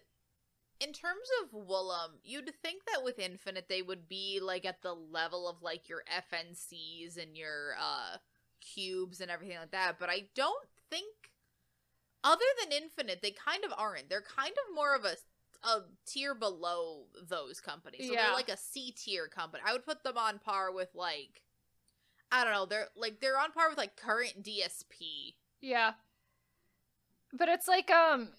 [0.80, 4.94] in terms of Woollim, you'd think that with Infinite they would be like at the
[4.94, 8.18] level of like your FNCs and your uh
[8.62, 11.06] cubes and everything like that, but I don't think
[12.24, 14.10] other than Infinite they kind of aren't.
[14.10, 15.16] They're kind of more of a
[15.64, 18.08] a tier below those companies.
[18.08, 18.26] So Yeah.
[18.28, 19.64] they're like a C tier company.
[19.66, 21.42] I would put them on par with like
[22.32, 25.36] I don't know, they're like they're on par with like current DSP.
[25.62, 25.94] yeah
[27.38, 28.30] but it's like um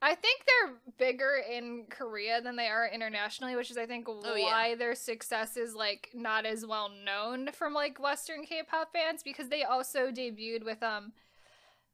[0.00, 4.36] I think they're bigger in Korea than they are internationally, which is I think Oh,
[4.36, 4.44] yeah.
[4.44, 9.48] why their success is like not as well known from like Western K-pop fans because
[9.48, 11.12] they also debuted with um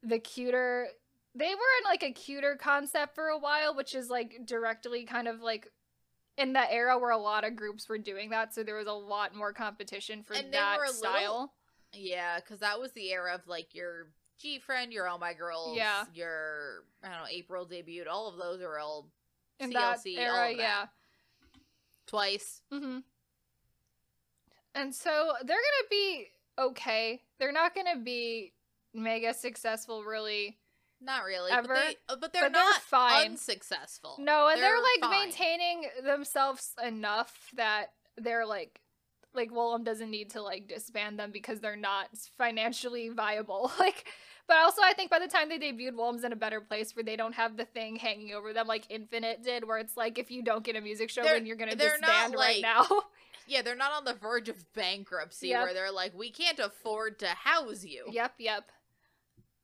[0.03, 0.89] the cuter
[1.35, 1.51] they were
[1.81, 5.69] in like a cuter concept for a while, which is like directly kind of like
[6.37, 8.93] in the era where a lot of groups were doing that, so there was a
[8.93, 11.55] lot more competition for And that a little- style.
[11.93, 14.09] Yeah, because that was the era of like your
[14.43, 16.05] GFriend, your All My Girls, Yeah.
[16.13, 18.09] your I don't know April debuted.
[18.09, 19.09] All of those are all
[19.61, 20.57] In CLC, that era, that.
[20.59, 20.87] yeah.
[22.07, 22.63] twice.
[22.73, 22.99] Mm-hmm.
[24.75, 26.27] And so they're gonna be
[26.59, 27.23] okay.
[27.39, 28.53] They're not gonna be
[28.93, 30.59] mega successful, really.
[31.05, 33.33] Not really, Ever, but they uh, but they're but they're not fine.
[33.33, 34.17] unsuccessful.
[34.19, 35.11] No, and they're, They're like fine.
[35.27, 38.81] maintaining themselves enough that they're like,
[39.35, 43.71] like Woollim doesn't need to like disband them because they're not financially viable.
[43.79, 44.07] Like,
[44.47, 47.03] but also I think by the time they debuted, Woollim's in a better place where
[47.03, 50.31] they don't have the thing hanging over them like Infinite did, where it's like if
[50.31, 52.87] you don't get a music show, They're- then you're gonna they're not, disband right now.
[53.47, 55.63] Yeah, they're not on the verge of bankruptcy Yep.
[55.63, 58.07] where they're like, we can't afford to house you.
[58.11, 58.71] Yep, yep.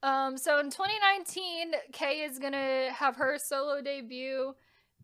[0.02, 4.54] Um, so in 2019, Kei is gonna have her solo debut,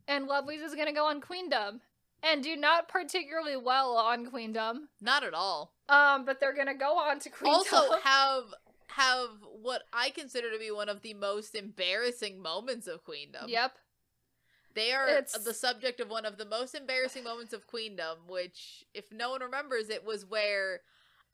[0.09, 1.81] and Lovelyz is gonna go on Queendom,
[2.23, 4.89] and do not particularly well on Queendom.
[5.01, 5.75] Not at all.
[5.89, 7.55] Um, but they're gonna go on to Queendom.
[7.73, 8.45] Also have
[8.89, 9.29] have
[9.61, 13.49] what I consider to be one of the most embarrassing moments of Queendom.
[13.49, 13.73] yep.
[14.75, 18.85] They are It's- the subject of one of the most embarrassing moments of Queendom, which,
[18.95, 20.81] if no one remembers, it was where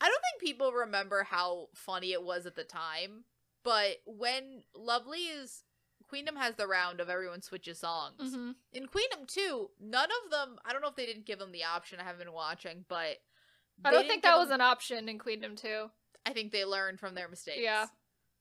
[0.01, 3.25] I don't think people remember how funny it was at the time,
[3.65, 5.63] but when Lovelyz
[6.09, 8.35] Queendom has the round of everyone switches songs.
[8.35, 11.53] hmm In Queendom 2, none of them, I don't know if they didn't give them
[11.53, 13.17] the option, I haven't been watching, but.
[13.85, 15.91] I don't think that was them- an option in Queendom 2.
[16.27, 17.61] I think they learned from their mistakes.
[17.63, 17.87] Yeah.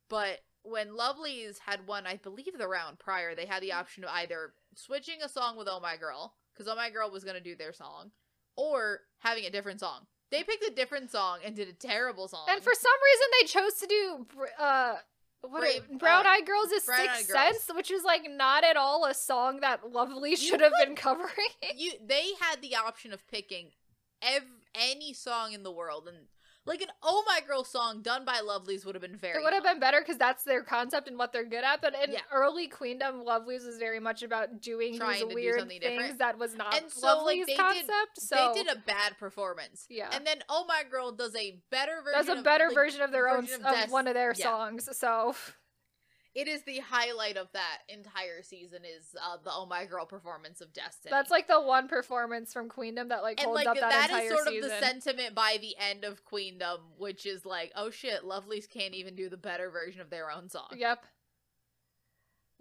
[0.09, 4.09] But when Lovelyz had won, I believe the round prior, they had the option of
[4.11, 7.41] either switching a song with Oh My Girl, because Oh My Girl was going to
[7.41, 8.11] do their song,
[8.57, 10.07] or having a different song.
[10.29, 12.45] They picked a different song and did a terrible song.
[12.49, 14.27] And for some reason, they chose to do
[14.59, 14.95] uh.
[15.41, 19.05] What Brave- Brown Eyed Girls is Brown Sixth Sense, which is like not at all
[19.05, 21.31] a song that Lovely should have been covering.
[21.75, 23.71] you, they had the option of picking
[24.21, 24.43] ev-
[24.75, 26.27] any song in the world, and
[26.65, 29.39] like an Oh My Girl song done by Lovelyz would have been very.
[29.39, 31.81] It would have been better because that's their concept and what they're good at.
[31.81, 32.19] But in Yeah.
[32.31, 36.19] early Queendom, Lovelyz was very much about doing Trying these do weird something things different.
[36.19, 38.19] that was not And so, like, Lovelyz they did- concept.
[38.19, 39.85] so they did a bad performance.
[39.89, 40.09] Yeah.
[40.13, 42.13] And then Oh My Girl does a better version.
[42.13, 44.43] that's a of- better like, version of their own version of, one of their yeah.
[44.45, 44.87] songs.
[44.97, 45.35] So
[46.33, 50.61] It is the highlight of that entire season is uh, the Oh My Girl performance
[50.61, 51.11] of Destiny.
[51.11, 54.23] that's like the one performance from Queendom that like and holds like up that, that
[54.23, 54.63] is sort season.
[54.63, 58.93] of the sentiment by the end of Queendom, which is like, oh shit, Lovelyz can't
[58.93, 60.69] even do the better version of their own song.
[60.77, 61.03] Yep.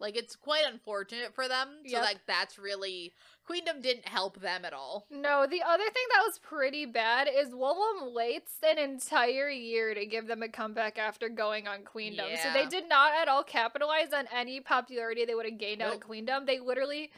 [0.01, 1.69] Like it's quite unfortunate for them.
[1.85, 2.03] So Yep.
[2.03, 3.13] like that's really
[3.47, 5.07] Queendom didn't help them at all.
[5.11, 10.07] No, the other thing that was pretty bad is Woollim waits an entire year to
[10.07, 12.31] give them a comeback after going on Queendom.
[12.31, 12.43] Yeah.
[12.43, 15.95] So they did not at all capitalize on any popularity they would have gained out
[15.95, 16.47] of Queendom.
[16.47, 17.11] They literally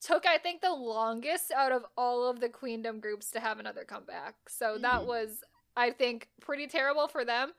[0.00, 3.84] took, I think, the longest out of all of the Queendom groups to have another
[3.84, 4.34] comeback.
[4.48, 5.06] So that Mhm.
[5.06, 5.42] was,
[5.76, 7.54] I think, pretty terrible for them.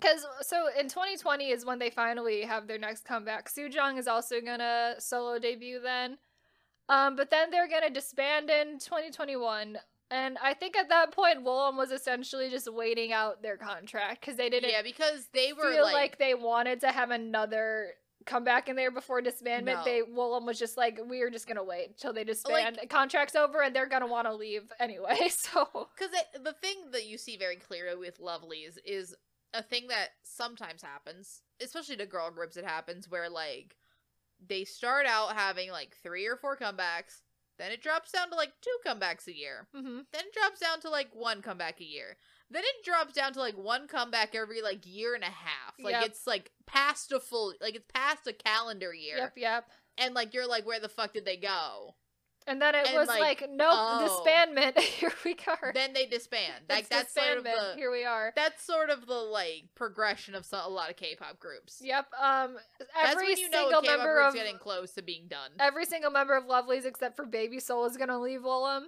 [0.00, 3.50] Because so in 2020 is when they finally have their next comeback.
[3.50, 6.18] Sujong is also gonna solo debut then,
[6.88, 9.78] um, but then they're gonna disband in 2021.
[10.10, 14.36] And I think at that point, Woollim was essentially just waiting out their contract because
[14.36, 17.90] they didn't yeah, because they were feel like, like, they wanted to have another
[18.24, 19.64] comeback in there before disbandment.
[19.64, 19.84] No.
[19.84, 22.76] They Woollim was just like, we are just gonna wait till they disband.
[22.78, 25.18] Like- Contract's over, and they're gonna want to leave anyway.
[25.30, 29.14] So Because the thing that you see very clearly with Lovelyz is
[29.54, 32.56] a thing that sometimes happens, especially to girl groups.
[32.56, 33.76] It happens where like
[34.46, 37.22] they start out having like three or four comebacks,
[37.58, 40.04] then it drops down to like two comebacks a year, mhm.
[40.12, 42.16] then it drops down to like one comeback a year,
[42.50, 45.74] then it drops down to like one comeback every like year and a half.
[45.80, 46.06] Like Yep.
[46.06, 49.70] it's like past a full, like it's past a calendar year, yep, yep.
[49.96, 51.94] and like you're like, where the fuck did they go?
[52.48, 54.24] And then it And, was like, like, nope, oh.
[54.26, 54.78] disbandment.
[54.78, 55.54] Here we go.
[55.74, 56.64] Then they disband.
[56.68, 58.32] Like It's that's sort of the Here we are.
[58.34, 61.80] that's sort of the like progression of some, a lot of K-pop groups.
[61.84, 62.06] Yep.
[62.20, 62.56] Um.
[63.04, 65.50] Every when you know single member of getting close to being done.
[65.60, 68.84] every single member of Lovelyz except for Baby Soul is gonna leave Woollim.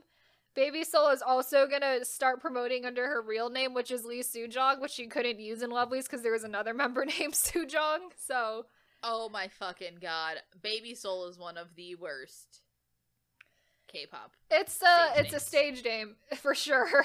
[0.54, 4.80] Baby Soul is also gonna start promoting under her real name, which is Lee Sujong,
[4.80, 7.98] which she couldn't use in Lovelyz because there was another member named Sujong.
[8.16, 8.66] So
[9.02, 12.62] Oh my fucking god, Baby Soul is one of the worst
[13.92, 14.32] K-pop.
[14.50, 17.04] it's a Stage it's a stage name for sure.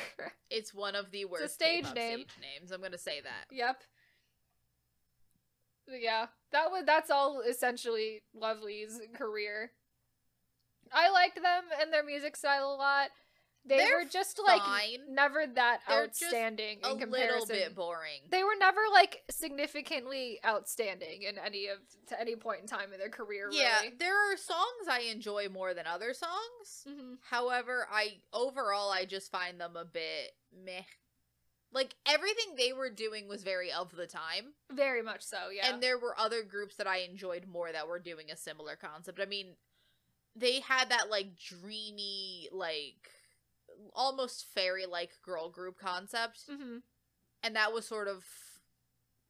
[0.49, 2.19] It's one of the worst stage K-pop name.
[2.19, 2.71] stage names.
[2.71, 3.53] I'm gonna say that.
[3.55, 3.81] yep.
[5.87, 9.71] Yeah, that was that's all essentially Lovelyz career.
[10.91, 13.09] I liked them and their music style a lot.
[13.67, 14.99] They They're were just like fine.
[15.15, 17.39] never that They're outstanding A in comparison.
[17.39, 18.21] little bit boring.
[18.29, 22.99] They were never like significantly outstanding in any of to any point in time in
[22.99, 23.49] their career.
[23.51, 23.95] Yeah, really.
[23.97, 26.85] there are songs I enjoy more than other songs.
[26.87, 27.17] Mhm.
[27.29, 30.83] However, I overall I just find them a bit meh.
[31.71, 34.53] Like everything they were doing was very of the time.
[34.71, 35.49] very much so.
[35.49, 38.75] Yeah, And there were other groups that I enjoyed more that were doing a similar
[38.75, 39.19] concept.
[39.19, 39.55] I mean,
[40.35, 43.09] they had that like dreamy, like
[43.93, 46.41] almost fairy like girl group concept.
[46.49, 46.77] hmm
[47.43, 48.23] And that was sort of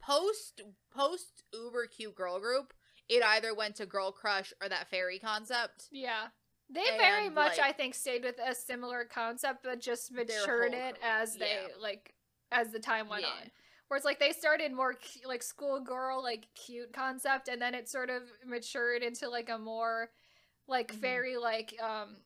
[0.02, 0.62] post
[0.96, 2.74] post uber cute girl group.
[3.08, 5.86] It either went to girl crush or that fairy concept.
[5.92, 6.28] yeah.
[6.68, 10.98] They very much, like- I think, stayed with a similar concept, but just matured it
[11.04, 11.76] as they yeah.
[11.80, 12.16] like
[12.52, 13.28] as the time went Yeah.
[13.30, 13.52] on.
[13.88, 17.88] Where it's like they started more cu- like schoolgirl, like cute concept, and then it
[17.88, 20.10] sort of matured into like a more
[20.68, 21.02] like Mhm.
[21.02, 22.25] fairy like um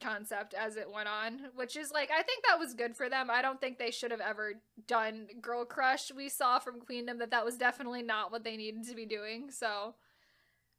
[0.00, 3.30] concept as it went on, which is like I think that was good for them.
[3.30, 4.54] I don't think they should have ever
[4.86, 6.12] done Girl Crush.
[6.12, 9.50] We saw from Queendom that that was definitely not what they needed to be doing.
[9.50, 9.94] So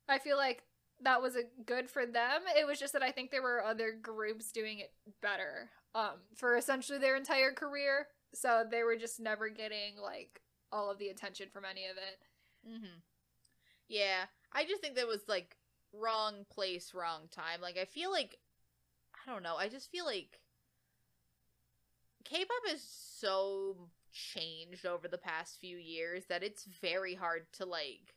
[0.08, 0.64] I feel like
[1.04, 2.42] that was a good for them.
[2.58, 4.92] It was just that I think there were other groups doing it
[5.22, 8.08] better um for essentially their entire career.
[8.34, 10.42] So they were just never getting like
[10.72, 12.70] all of the attention from any of it.
[12.70, 13.00] Mm-hmm.
[13.88, 15.58] Yeah, I just think that was like
[15.94, 17.62] wrong place, wrong time.
[17.62, 18.38] Like I feel like
[19.26, 19.56] I don't know.
[19.56, 20.40] I just feel like
[22.24, 28.16] K-pop is so changed over the past few years that it's very hard to like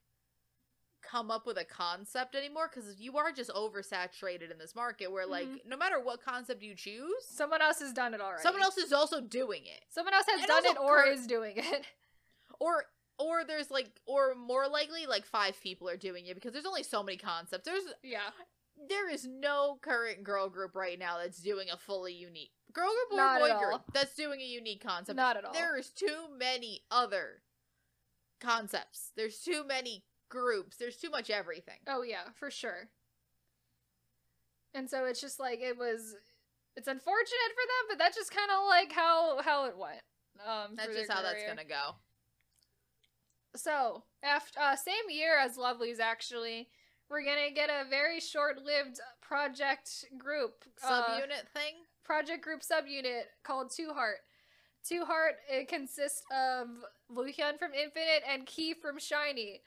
[1.03, 5.27] come up with a concept anymore because you are just oversaturated in this market where
[5.27, 5.67] like Mhm.
[5.67, 8.43] no matter what concept you choose Someone else has done it already.
[8.43, 11.57] someone else is also doing it Someone else has And done it or is doing
[11.59, 11.87] it.
[12.59, 12.87] or
[13.19, 16.83] or there's like or more likely like five people are doing it because there's only
[16.83, 18.31] so many concepts there's yeah.
[18.89, 23.20] There is no current girl group right now that's doing a fully unique girl group
[23.20, 23.85] or boy group all.
[23.93, 25.16] that's doing a unique concept.
[25.16, 25.53] Not at all.
[25.53, 27.43] There is too many other
[28.41, 29.12] concepts.
[29.16, 30.77] There's too many groups.
[30.77, 31.79] There's too much everything.
[31.87, 32.89] Oh yeah, for sure.
[34.75, 36.16] And so it's just like it was
[36.77, 40.03] it's unfortunate for them, but that's just kind of like how how it went.
[40.45, 41.97] Um That's just how that's gonna go.
[43.57, 46.68] So, after uh, same year as Lovelyz actually,
[47.15, 51.75] we're going to get a very short-lived project group uh, Subunit thing.
[52.03, 54.19] project group subunit called Toheart.
[54.87, 56.67] Two Heart it consists of
[57.11, 59.61] Woohyun from Infinite and Key from SHINee.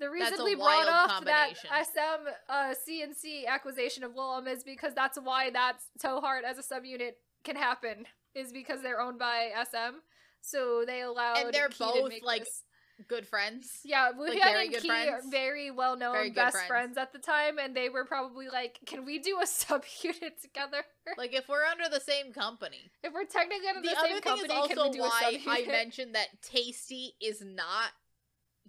[0.00, 1.52] The reason we brought off that.
[1.56, 7.12] SM uh, CNC acquisition of Woollim is because that's why that Toheart as a subunit
[7.44, 9.98] can happen is because they're owned by SM.
[10.40, 12.62] So they allowed And they're Key both, like, this.
[13.06, 13.80] Good friends.
[13.84, 15.26] Yeah, Woohyun Like, and Key friends?
[15.26, 16.66] are very well known Very best friends.
[16.68, 16.98] friends.
[16.98, 20.82] at the time, and they were probably like, "Can we do a subunit together?
[21.16, 22.90] Like if we're under the same company.
[23.04, 25.48] if we're technically under The, the, same company, is can also we do why a
[25.50, 27.90] I subunit?" mentioned that Tasty is not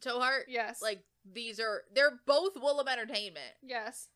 [0.01, 0.43] Toheart.
[0.47, 3.55] yes, Like these are they're both Woollim Entertainment.
[3.63, 4.07] yes,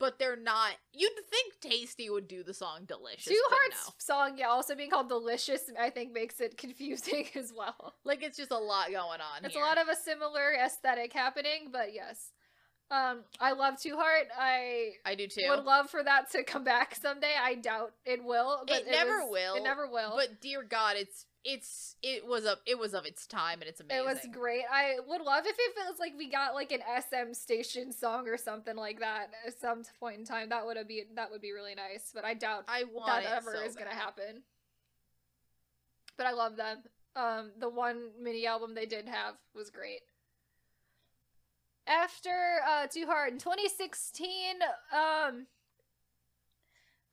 [0.00, 0.72] but they're not.
[0.92, 3.94] You'd think Tasty would do the song "Delicious." Toheart's no.
[3.98, 7.94] song, yeah, also being called Delicious, I think makes it confusing as well.
[8.04, 9.44] Like it's just a lot going on.
[9.44, 9.62] It's here.
[9.62, 12.32] a lot of a similar aesthetic happening, but yes.
[12.92, 14.24] Um, I love Toheart.
[14.36, 15.44] I I do too.
[15.48, 17.34] would love for that to come back someday.
[17.40, 18.64] I doubt it will.
[18.66, 20.14] But It never was- will, It never will.
[20.16, 23.80] But dear God, it's it's it was of it was of its time, and it's
[23.80, 24.04] amazing.
[24.04, 24.64] It was great.
[24.70, 28.36] I would love if it feels like we got like an SM station song or
[28.36, 30.50] something like that at some point in time.
[30.50, 32.10] That would be that would be really nice.
[32.14, 34.42] But I doubt I want that ever so is gonna happen.
[36.16, 36.78] But I love them.
[37.16, 40.00] Um, the one mini album they did have was great.
[41.86, 44.28] After uh, Toheart in 2016,
[44.92, 45.46] um,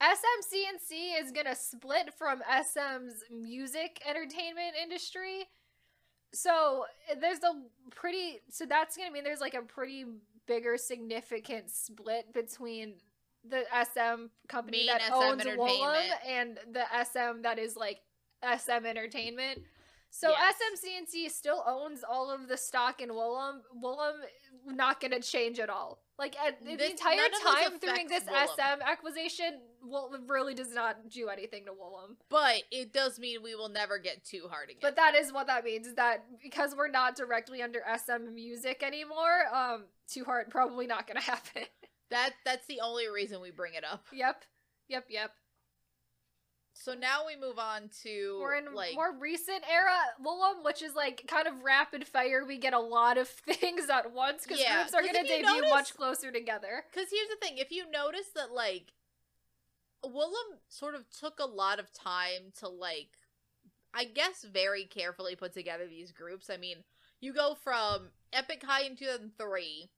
[0.01, 5.45] SMCNC is gonna split from SM's music entertainment industry.
[6.33, 7.61] So eh, there's a
[7.95, 10.05] pretty so that's gonna mean there's like a pretty
[10.45, 12.95] bigger significant split between
[13.47, 16.13] the SM company Me that SM owns Entertainment.
[16.27, 17.99] and the SM that is like
[18.43, 19.61] SM Entertainment.
[20.09, 20.55] So Yes.
[20.55, 23.59] SMCNC still owns all of the stock in Woollim.
[23.83, 25.99] Woollim eh, not going to change at all.
[26.19, 28.55] Like at, the entire this time during this Woollim.
[28.55, 32.15] SM acquisition, Woollim really does not do anything to Woollim.
[32.29, 34.79] But it does mean we will never get Toheart again.
[34.81, 38.81] But that is what that means is that because we're not directly under SM music
[38.81, 41.63] anymore, um, Toheart probably not going to happen.
[42.09, 44.05] that that's the only reason we bring it up.
[44.11, 44.43] yep,
[44.87, 45.31] yep, yep.
[46.79, 50.93] So now we move on to We're in like more recent era Woollim, which is
[50.95, 52.45] like kind of rapid fire.
[52.47, 55.43] We get a lot of things at once because Yeah, groups are going to debut
[55.45, 56.83] notice- much closer together.
[56.91, 58.93] Because here's the thing: if you notice that, like,
[60.05, 63.09] Woollim sort of took a lot of time to, like,
[63.93, 66.49] I guess, very carefully put together these groups.
[66.49, 66.77] I mean,
[67.19, 69.89] you go from Epic High in 2003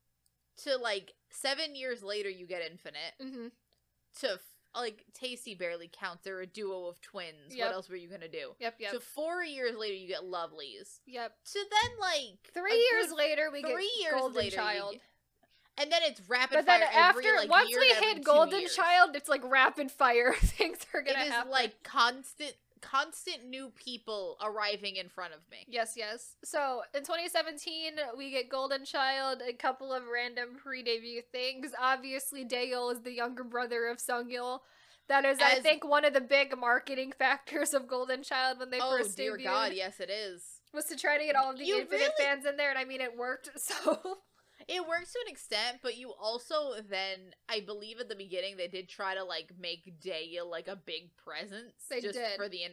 [0.64, 3.48] to, like, seven years later, you get Infinite Mm-hmm.
[4.22, 4.40] to,
[4.76, 6.24] like, Tasty barely counts.
[6.24, 7.56] They're a duo of twins.
[7.56, 7.68] Yep.
[7.68, 8.52] What else were you gonna do?
[8.60, 11.00] Yep, yep, So four years later, you get Lovelyz.
[11.06, 11.34] yep.
[11.44, 14.92] So then, like, Three years later, we three get years Golden later, Child.
[14.94, 15.02] get-
[15.78, 18.76] and then it's rapid But then after, every, like, once we hit Golden years.
[18.76, 21.52] Child, it's like rapid fire things are gonna is happen.
[21.52, 25.66] like constant, constant new people arriving in front of me.
[25.68, 26.36] Yes, yes.
[26.44, 31.72] So in 2017, we get Golden Child, a couple of random pre-debut things.
[31.80, 34.60] Obviously, Daeyeol is the younger brother of Sungyeol.
[35.08, 38.80] That is, I think, one of the big marketing factors of Golden Child when they
[38.80, 39.44] oh first dear debuted.
[39.44, 40.44] God, yes, it is.
[40.72, 42.78] Was to try to get all of the You Infinite really- fans in there, and
[42.78, 43.50] I mean, it worked.
[43.58, 44.20] So
[44.68, 48.68] It works to an extent, but you also then, I believe at the beginning they
[48.68, 52.36] did try to like make Daeyeol like a big presence, They just did.
[52.38, 52.72] for the in.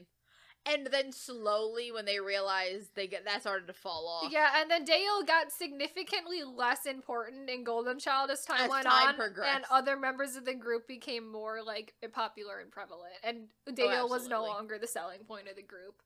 [0.69, 4.33] And then slowly, when they realized they get that started to fall off.
[4.33, 8.85] yeah, and then Daeyeol got significantly less important in Golden Child as time As went
[8.85, 9.55] time on, progressed.
[9.55, 14.27] and other members of the group became more like popular and prevalent, and Daeyeol was
[14.27, 16.03] no Oh, longer the selling point of the group.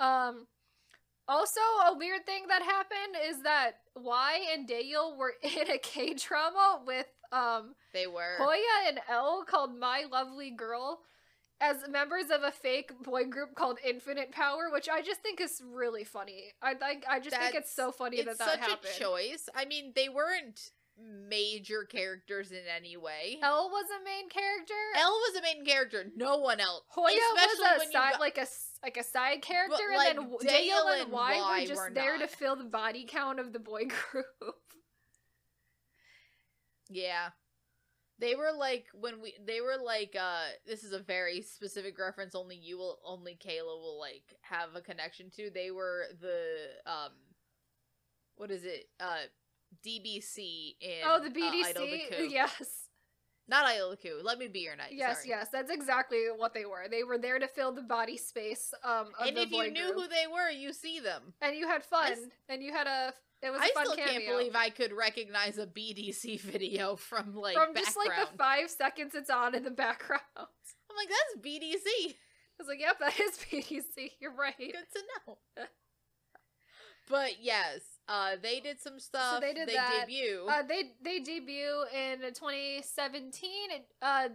[0.00, 0.46] Um,
[1.28, 6.14] also, a weird thing that happened is that Y and Daeyeol were in a K
[6.14, 8.36] drama with um they were.
[8.38, 11.00] Hoya and L called My Lovely Girl
[11.60, 15.60] as members of a fake boy group called Infinite Power, which I just think is
[15.72, 16.52] really funny.
[16.62, 18.92] I think I just think it's so funny it's that that such happened.
[18.96, 19.48] a choice.
[19.54, 20.70] I mean, they weren't
[21.28, 23.38] major characters in any way.
[23.42, 24.74] L was a main character.
[24.96, 26.04] L was a main character.
[26.16, 26.82] No one else.
[26.88, 28.46] Hoya Especially was a side, got- like a
[28.82, 31.80] like a side character, But, and like, then Daeyeol Daeyeol and Y Y were just
[31.80, 34.26] were there to fill the body count of the boy group.
[36.88, 37.30] Yeah.
[38.20, 42.34] They were like when we they were like uh this is a very specific reference
[42.34, 45.50] only you will only Kayla will like have a connection to.
[45.50, 47.12] They were the um
[48.36, 48.86] what is it?
[48.98, 49.26] Uh
[49.86, 52.30] DBC in oh, the uh, Idol the BDC.
[52.30, 52.87] Yes,
[53.48, 53.66] Not
[54.02, 54.20] Coup.
[54.22, 54.92] Let me be your knight.
[54.92, 55.28] yes, sorry.
[55.30, 55.48] yes.
[55.50, 56.86] That's exactly what they were.
[56.90, 58.74] They were there to fill the body space.
[58.84, 59.94] Um, of And if you knew group.
[60.02, 61.32] who they were, you see them.
[61.40, 62.18] and you had fun, s-
[62.48, 63.14] and you had a.
[63.40, 64.06] It was a I still cameo.
[64.12, 67.86] can't believe I could recognize a BDC video from like from background.
[67.86, 70.22] just like the five seconds it's on in the background.
[70.36, 71.86] I'm like, that's BDC.
[72.10, 72.14] I
[72.58, 74.10] was like, "Yep, that is BDC.
[74.20, 75.38] You're right." Good to know.
[77.08, 79.40] but yes, uh, they did some stuff.
[79.40, 80.06] they did they that.
[80.06, 80.46] debut.
[80.48, 83.50] Uh, they they debut in 2017.
[83.74, 84.28] and, Uh,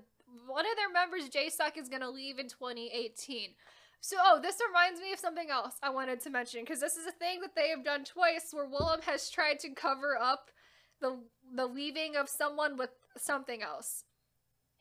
[0.47, 3.55] one of their members, Jaeseok, is gonna leave in 2018.
[3.99, 7.07] So, oh, this reminds me of something else I wanted to mention because this is
[7.07, 10.51] a thing that they have done twice, where Woollim has tried to cover up
[10.99, 11.19] the
[11.55, 14.03] the leaving of someone with something else.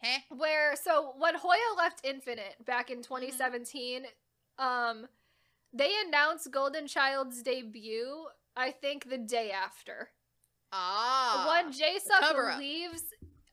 [0.02, 0.20] Huh?
[0.30, 4.06] Where so when Hoya left Infinite back in 2017,
[4.58, 5.06] um,
[5.72, 8.26] they announced Golden Child's debut.
[8.56, 10.10] I think the day after
[10.72, 11.44] Ah.
[11.48, 13.02] when Jaeseok leaves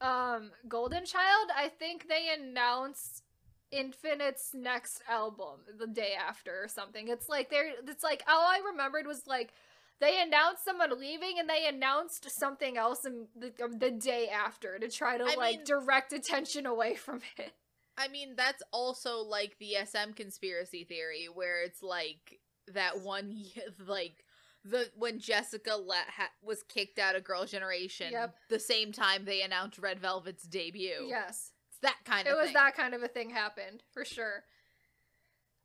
[0.02, 3.24] um Golden Child, I think they announced
[3.72, 7.08] Infinite's next album the day after or something.
[7.08, 9.52] It's like they're it's like all I remembered was like
[10.00, 14.80] they announced someone leaving and they announced something else in the, um, the day after
[14.80, 17.52] to try to I like mean- direct attention away from it.
[17.98, 22.40] I mean, that's also like the SM conspiracy theory, where it's like
[22.74, 23.44] that one,
[23.88, 24.24] like
[24.70, 28.36] the when Jessica le- ha- was kicked out of Girl Generation, Yep.
[28.50, 31.06] the same time they announced Red Velvet's debut.
[31.08, 31.52] Yes.
[31.70, 32.38] it's that kind it of.
[32.38, 32.54] It was thing.
[32.56, 34.44] that kind of a thing happened for sure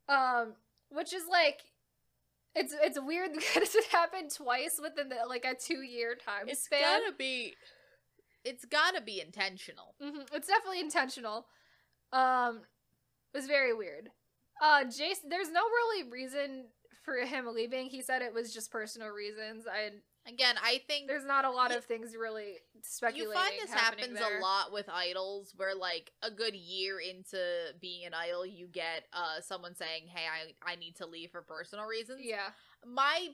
[0.08, 0.52] um
[0.90, 1.60] which is like
[2.54, 6.64] it's it's weird because it happened twice within the, like a two year time It's
[6.64, 7.54] span gotta be.
[8.44, 9.94] It's gotta be intentional.
[10.00, 11.46] hmm it's definitely intentional
[12.12, 12.60] um
[13.32, 14.10] it was very weird
[14.62, 16.66] uh jason there's no really reason
[17.04, 19.90] for him leaving he said it was just personal reasons i
[20.26, 23.30] Again, I think there's not a lot of things really speculating.
[23.30, 24.38] you find this happens there.
[24.38, 27.38] a lot with idols, where like a good year into
[27.78, 31.42] being an idol, you get uh someone saying, "Hey, I I need to leave for
[31.42, 32.48] personal reasons." yeah
[32.86, 33.28] my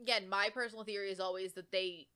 [0.00, 2.06] again my personal theory is always that they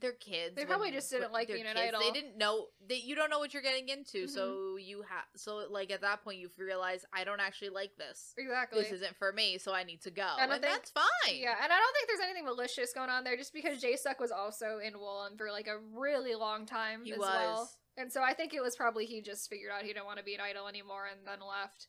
[0.00, 1.88] they're kids They probably just didn't like being an kids.
[1.88, 2.00] idol.
[2.00, 4.30] they didn't know that you don't know what you're getting into Mhm.
[4.30, 8.32] so you have so like at that point you realize i don't actually like this
[8.38, 11.56] exactly this isn't for me so i need to go and think- that's fine Yeah,
[11.62, 14.78] and I don't think there's anything malicious going on there just because Jaeseok was also
[14.78, 17.70] in Woollim for like a really long time he as was well.
[17.96, 20.24] And so I think it was probably he just figured out he didn't want to
[20.24, 21.88] be an idol anymore and then left.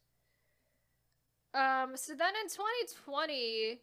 [1.54, 3.82] Um, so then in 2020,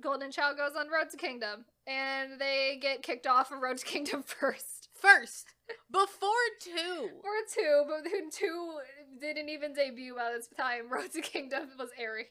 [0.00, 3.84] Golden Child goes on Road to Kingdom and they get kicked off of Road to
[3.84, 4.88] Kingdom first.
[4.94, 5.46] first
[5.90, 6.30] before
[6.60, 8.78] two Or two, but then two
[9.20, 12.26] didn't even debut by this time Road to Kingdom was airing.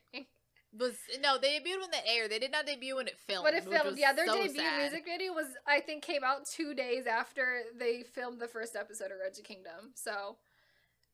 [0.78, 3.54] was no they debuted when they aired they did not debut when it filmed But
[3.54, 4.14] it filmed, yeah.
[4.14, 4.80] Their so debut sad.
[4.80, 9.12] music video was, I think, came out two days after they filmed the first episode
[9.12, 9.92] of Road to Kingdom.
[9.96, 10.38] So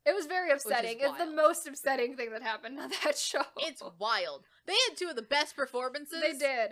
[0.06, 0.98] it was very upsetting.
[1.02, 3.42] It's the most upsetting thing that happened on that show.
[3.58, 6.72] it's wild they had two of the best performances they did.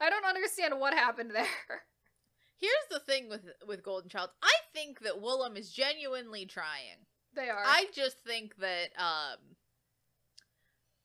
[0.00, 1.46] I don't understand what happened there.
[2.56, 4.30] Here's the thing with with Golden Child.
[4.42, 7.06] I think that Woollim is genuinely trying.
[7.34, 7.62] They are.
[7.64, 9.38] I just think that um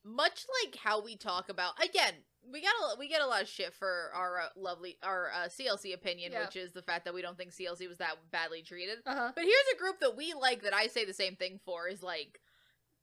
[0.06, 2.14] much like how we talk about again,
[2.52, 5.48] we got a, we get a lot of shit for our uh, lovely our uh,
[5.48, 6.46] CLC opinion, Yeah.
[6.46, 9.00] which is the fact that we don't think CLC was that badly treated.
[9.06, 9.32] uh huh.
[9.36, 12.04] But here's a group that we like that I say the same thing for is
[12.04, 12.40] like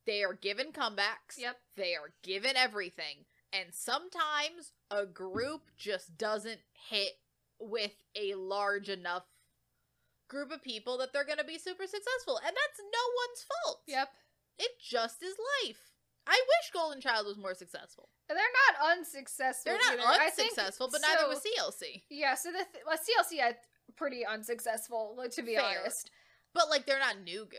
[0.06, 1.38] they are given comebacks.
[1.38, 1.56] Yep.
[1.76, 3.24] They are given everything.
[3.52, 7.12] And sometimes a group just doesn't hit
[7.58, 9.24] with a large enough
[10.28, 12.38] group of people that they're going to be super successful.
[12.38, 13.80] And that's no one's fault.
[13.88, 14.08] Yep.
[14.60, 15.34] It just is
[15.64, 15.80] life.
[16.26, 18.08] I wish Golden Child was more successful.
[18.28, 19.72] And they're not unsuccessful.
[19.72, 19.96] They're either.
[20.02, 22.04] not think- unsuccessful, but neither so- was CLC.
[22.08, 22.34] Yeah.
[22.36, 23.56] So the th- well, CLC had
[23.96, 25.80] pretty unsuccessful, like, to be Fair.
[25.80, 26.10] honest.
[26.54, 27.56] But like they're not new Nugu.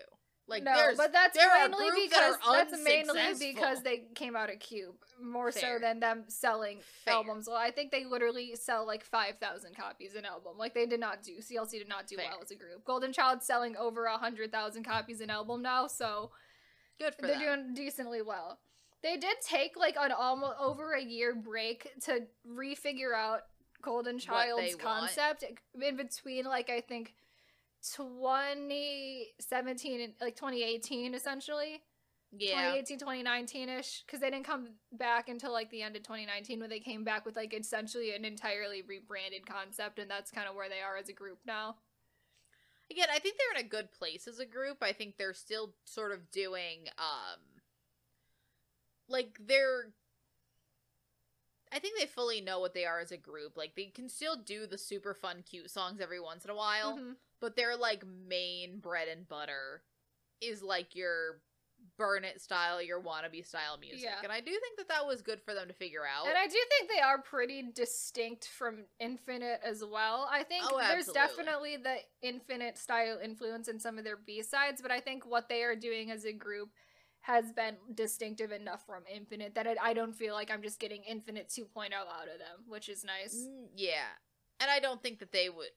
[0.52, 4.60] Like no, there's but that's mainly because that that's mainly because they came out of
[4.60, 5.78] Cube more Fair.
[5.78, 7.14] so than them selling Fair.
[7.16, 7.48] albums.
[7.48, 10.54] Well, I think they literally sell like five thousand copies an album.
[10.58, 12.26] Like they did not do CLC did not do Fair.
[12.30, 12.84] well as a group.
[12.86, 16.32] Golden Child selling over a hundred thousand copies an album now, so
[17.00, 17.74] good for they're them.
[17.74, 18.60] doing decently well.
[19.02, 23.42] They did take like an almost over a year break to refigure out
[23.82, 25.16] Golden Child's they want.
[25.16, 25.44] concept
[25.82, 27.14] in between like I think
[27.82, 31.82] 2017 and like 2018 essentially.
[32.32, 32.72] yeah.
[32.72, 36.80] 2018 2019ish because they didn't come back until like the end of 2019 when they
[36.80, 40.82] came back with like essentially an entirely rebranded concept and that's kind of where they
[40.82, 41.76] are as a group now.
[42.90, 44.84] Again, I think they're in a good place as a group.
[44.84, 47.40] I think they're still sort of doing um
[49.08, 49.92] like they're
[51.74, 53.56] I think they fully know what they are as a group.
[53.56, 56.98] Like they can still do the super fun cute songs every once in a while,
[56.98, 57.16] Mhm.
[57.42, 59.84] But their like main bread and butter
[60.40, 61.42] is like your
[61.98, 64.04] burn it style, your wannabe style music.
[64.04, 64.20] Yeah.
[64.24, 66.28] And I do think that that was good for them to figure out.
[66.28, 70.30] And I do think they are pretty distinct from Infinite as well.
[70.32, 74.82] I think Oh, there's definitely the Infinite style influence in some of their B sides,
[74.82, 76.70] but I think what they are doing as a group
[77.22, 81.50] has been distinctive enough from Infinite that I don't feel like I'm just getting Infinite
[81.50, 83.36] 2.0 out of them, which is nice.
[83.36, 84.10] Mm, yeah.
[84.60, 85.70] And I don't think that they would,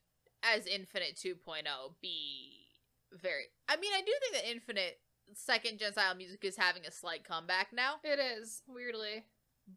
[0.45, 1.63] as Infinite 2.0,
[2.01, 2.67] be
[3.11, 3.43] very.
[3.67, 4.99] I mean, I do think that Infinite
[5.33, 9.23] second gen style music is having a slight comeback now, It is, weirdly.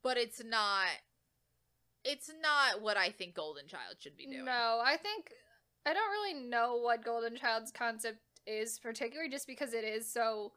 [0.03, 0.89] but it's not.
[2.05, 4.45] It's not what I think Golden Child should be doing.
[4.45, 5.33] No, I think
[5.85, 10.53] I don't really know what Golden Child's concept is, particularly just because it is so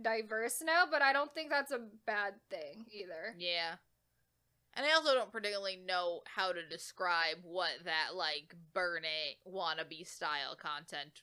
[0.00, 3.34] diverse now, but I don't think that's a bad thing either.
[3.38, 3.74] Yeah.
[4.78, 10.06] And I also don't particularly know how to describe what that, like, burn it wannabe
[10.06, 11.22] style content.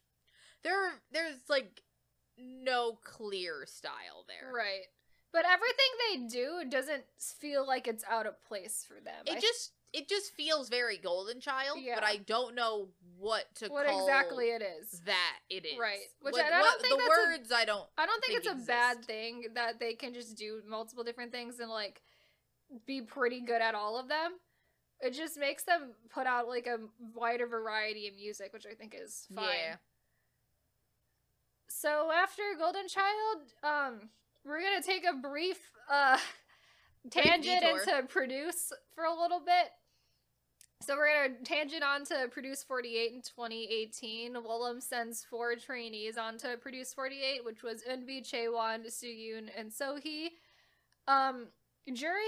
[0.64, 1.82] there there's like
[2.38, 4.52] no clear style there.
[4.52, 4.88] Right.
[5.32, 9.24] But everything they do doesn't feel like it's out of place for them.
[9.26, 11.96] It I- just it just feels very Golden Child, Yeah.
[11.96, 15.00] but I don't know what to what call exactly it is.
[15.06, 15.78] that it is.
[15.78, 16.00] Right.
[16.20, 18.54] Which What- I- don't what- think the that's words I don't I don't think, think
[18.58, 22.02] it's a bad thing that they can just do multiple different things and like
[22.86, 24.32] be pretty good at all of them.
[25.02, 26.78] It just makes them put out like a
[27.14, 29.46] wider variety of music, which I think is fine.
[29.68, 29.76] Yeah.
[31.68, 34.10] So after Golden Child, um,
[34.46, 35.60] we're gonna take a brief
[35.90, 36.18] uh
[37.12, 39.72] tangent into produce for a little bit.
[40.82, 44.34] So we're gonna tangent on to Produce 48 in 2018.
[44.36, 50.32] Woollim sends four trainees on to Produce 48, which was Eunbi, Chaewon, Sooyoon, and Sohee.
[51.08, 51.48] Um,
[51.94, 52.24] Jury,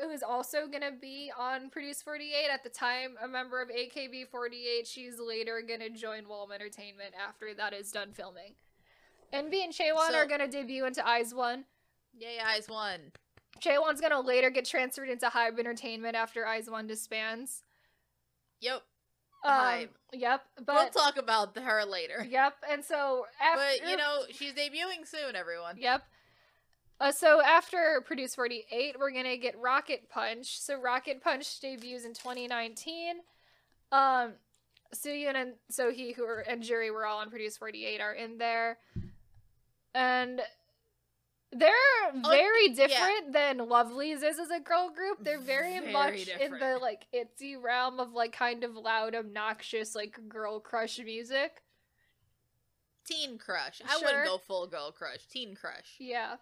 [0.00, 4.86] who is also gonna be on Produce 48 at the time, a member of AKB48,
[4.86, 8.54] she's later gonna join Woollim Entertainment after that is done filming.
[9.32, 11.66] Eunbi and Chaewon So- are gonna debut into IZ*ONE.
[12.14, 13.12] Yay, IZ*ONE.
[13.60, 17.64] Chaewon's gonna later get transferred into Hybe Entertainment after IZ*ONE disbands.
[18.60, 18.82] Yep.
[19.44, 19.90] Um.
[20.12, 22.24] Yep, we'll talk about her later.
[22.28, 25.76] yep, and so after But you know, she's debuting soon, everyone.
[25.76, 26.02] Yep.
[27.00, 30.58] Uh, so after Produce 48, we're gonna get Rocket Punch.
[30.60, 33.16] So Rocket Punch debuts in 2019.
[33.92, 34.32] Um,
[34.94, 38.78] Sooyoon and Sohee, who are and Jury, were all on Produce 48, are in there,
[39.94, 40.40] and
[41.52, 41.72] they're
[42.24, 42.74] Oh, very yeah.
[42.86, 45.18] different than Lovelyz is as a girl group.
[45.20, 46.82] They're very, Very much in the different.
[46.82, 51.62] like ITZY realm of like kind of loud, obnoxious like girl crush music.
[53.04, 53.80] Teen crush.
[53.88, 55.26] I wouldn't go full girl crush.
[55.28, 55.94] Teen crush.
[55.98, 56.36] Yeah,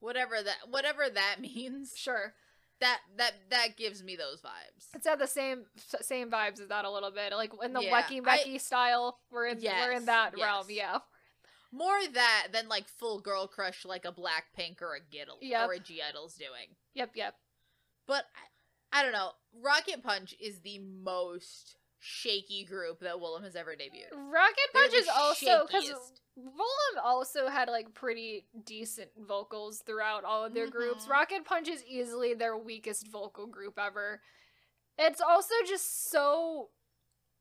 [0.00, 1.92] Whatever that whatever that means.
[1.96, 2.34] sure.
[2.80, 4.86] That that that gives me those vibes.
[4.94, 5.64] It's had the same
[6.00, 9.18] same vibes as that a little bit, like in the Yeah, Wecky I- Becky style.
[9.32, 10.98] We're in we're in that realm, yeah.
[11.72, 15.68] More that than like full girl crush like a Blackpink or a Giddle Yep.
[15.68, 16.76] or a G Idol's doing.
[16.94, 17.34] Yep, yep.
[18.06, 18.24] But
[18.92, 19.32] I, I don't know.
[19.60, 24.12] Rocket Punch is the most shaky group that Woollim has ever debuted.
[24.12, 25.94] Rocket Punch is also because.
[26.38, 31.04] Woollim also had like pretty decent vocals throughout all of their groups.
[31.04, 31.10] Mhm.
[31.10, 34.22] Rocket Punch is easily their weakest vocal group ever.
[34.96, 36.70] It's also just so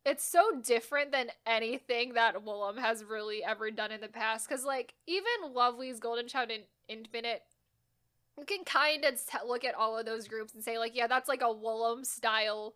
[0.03, 4.47] it's so different than anything that Woollim has really ever done in the past.
[4.49, 7.43] Cause like even Lovelyz Golden Child and Infinite,
[8.39, 11.27] you can kind of look at all of those groups and say like, yeah, that's
[11.27, 12.73] like a Woollim style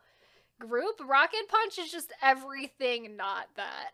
[0.67, 0.95] group.
[1.05, 3.91] Rocket Punch is just everything not that.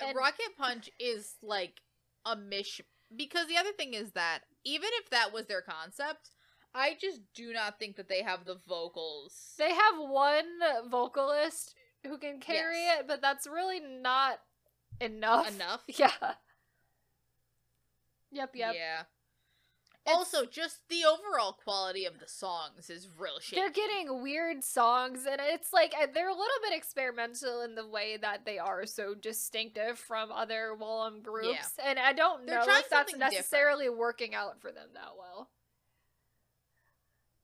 [0.00, 1.80] And- Rocket Punch is like
[2.24, 2.80] a mish
[3.14, 6.30] because the other thing is that even if that was their concept,
[6.74, 9.54] I just do not think that they have the vocals.
[9.58, 10.58] They have one
[10.90, 11.74] vocalist
[12.04, 13.00] who can carry Yes.
[13.00, 14.40] it, but that's really not
[15.00, 15.48] enough.
[15.54, 15.82] enough.
[15.88, 16.34] Yeah.
[18.32, 18.74] Yep, yep.
[18.74, 19.02] Yeah.
[20.06, 23.56] It's- Also, just the overall quality of the songs is real shaky.
[23.56, 27.86] They're getting weird songs, and it's like uh, they're a little bit experimental in the
[27.86, 31.72] way that they are so distinctive from other Woollim groups.
[31.82, 33.32] And I don't They're know if that's something different.
[33.34, 35.48] necessarily working out for them that well.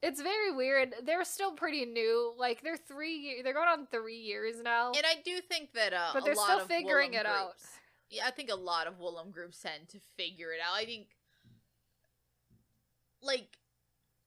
[0.02, 0.94] It's very weird.
[1.04, 2.32] They're still pretty new.
[2.38, 3.16] Like they're three.
[3.16, 4.92] ye- They're going on three years now.
[4.92, 7.54] And I do think that uh, But they're still figuring Woollim it out.
[8.08, 10.74] Yeah, I think a lot of Woollim groups tend to figure it out.
[10.74, 11.08] I think,
[13.22, 13.58] like,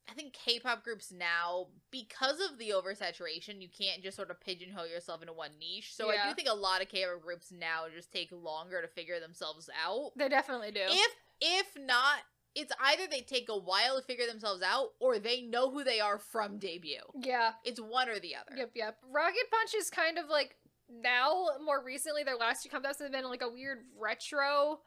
[0.10, 4.88] I think K-pop groups now, because of the oversaturation, you can't just sort of pigeonhole
[4.88, 5.96] yourself into one niche.
[5.96, 9.20] So I do think a lot of K-pop groups now just take longer to figure
[9.20, 10.12] themselves out.
[10.18, 10.82] They definitely do.
[10.84, 11.12] If
[11.42, 12.20] if not,
[12.56, 16.00] it's either they take a while to figure themselves out, or they know who they
[16.00, 17.00] are from debut.
[17.22, 17.54] yeah.
[17.64, 18.56] It's one or the other.
[18.56, 18.98] Yep, yep.
[19.12, 20.58] Rocket Punch is kind of like
[21.02, 24.80] now more recently their last two comebacks have been like a weird retro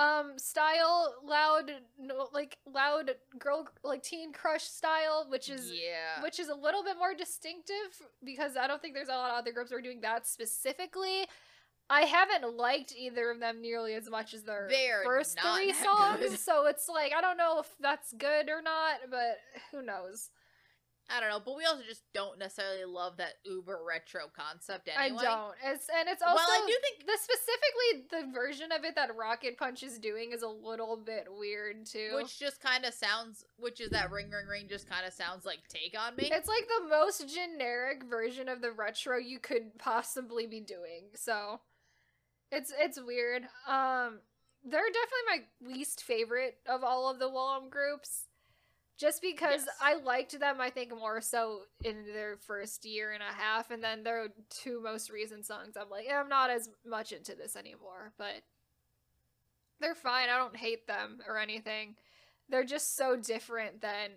[0.00, 6.22] um style loud no, like loud girl like teen crush style which is yeah.
[6.22, 7.74] which is a little bit more distinctive
[8.24, 11.26] because I don't think there's a lot of other groups who are doing that specifically.
[11.92, 16.20] I haven't liked either of them nearly as much as their They're first three songs,
[16.20, 16.38] good.
[16.38, 19.38] so it's like I don't know if that's good or not, but
[19.72, 20.30] who knows?
[21.10, 25.18] I don't know, but we also just don't necessarily love that uber retro concept anyway.
[25.20, 25.54] I don't.
[25.64, 29.14] It's and it's also well, I do think the specifically the version of it that
[29.16, 32.12] Rocket Punch is doing is a little bit weird too.
[32.14, 35.44] which just kind of sounds, which is that ring ring ring, just kind of sounds
[35.44, 36.28] like take on me.
[36.32, 41.04] it's like the most generic version of the retro you could possibly be doing.
[41.14, 41.60] So
[42.52, 43.42] it's it's weird.
[43.66, 44.20] Um
[44.62, 45.26] they're definitely
[45.66, 48.26] my least favorite of all of the Woollim groups.
[49.00, 49.76] Just because Yes.
[49.80, 53.82] I liked them, I think more so in their first year and a half, and
[53.82, 57.56] then their two most recent songs, I'm like, "Eh, I'm not as much into this
[57.56, 58.12] anymore.
[58.18, 58.42] But
[59.80, 60.28] They're fine.
[60.28, 61.96] I don't hate them or anything.
[62.50, 64.10] They're just so different than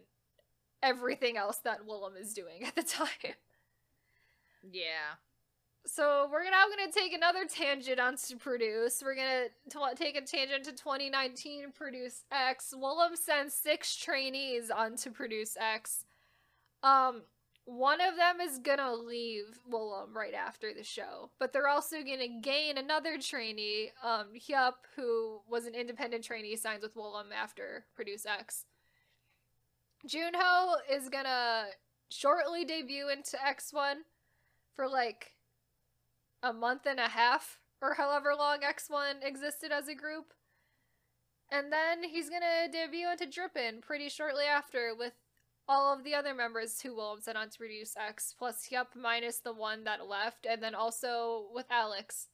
[0.81, 3.35] everything else that Woollim is doing at the time.
[4.69, 5.15] Yeah.
[5.85, 9.03] So we're now gonna take another tangent onto Produce.
[9.03, 12.73] We're gonna t- take a tangent to 2019 Produce X.
[12.77, 16.05] Woollim sends six trainees onto Produce X.
[16.83, 17.23] Um,
[17.65, 22.39] one of them is gonna leave Woollim right after the show, but they're also gonna
[22.41, 28.25] gain another trainee, um, Hyup, who was an independent trainee, signs with Woollim after Produce
[28.25, 28.65] X.
[30.07, 31.67] Junho is gonna
[32.09, 34.03] shortly debut into X1
[34.75, 35.32] for like
[36.43, 40.33] a month and a half or however long X1 existed as a group.
[41.49, 45.13] And then he's gonna debut into Drippin pretty shortly after with
[45.67, 49.39] all of the other members who will sent on to produce X, plus Hyup minus
[49.39, 52.27] the one that left, and then also with Alex.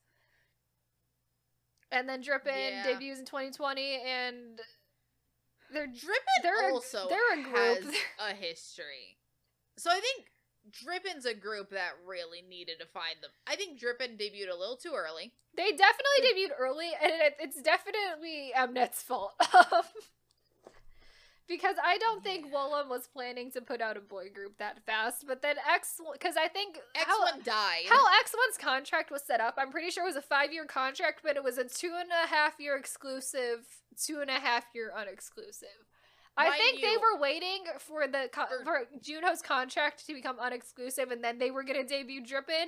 [1.92, 2.84] And then Drippin Yeah.
[2.84, 4.60] debuts in 2020, and
[5.72, 7.56] they're Drippin They're a- also they're a group.
[7.56, 9.20] has a history.
[9.78, 10.32] So I think
[10.72, 13.32] Drippin's a group that really needed to find them.
[13.48, 15.34] I think Drippin debuted a little too early.
[15.56, 19.34] They definitely debuted early, and it, it's definitely Mnet's fault.
[21.48, 22.54] because I don't think Yeah.
[22.54, 26.38] Woollim was planning to put out a boy group that fast, but then X, because
[26.38, 27.84] I think X how, one died.
[27.90, 31.22] how X1's contract was set up, I'm pretty sure it was a five year contract,
[31.24, 33.66] but it was a two and a half year exclusive,
[34.02, 35.89] two and a half year unexclusive.
[36.38, 40.38] I Mind think they were waiting for the co- For- for Junho's contract to become
[40.38, 42.68] unexclusive, and then they were gonna debut Drippin.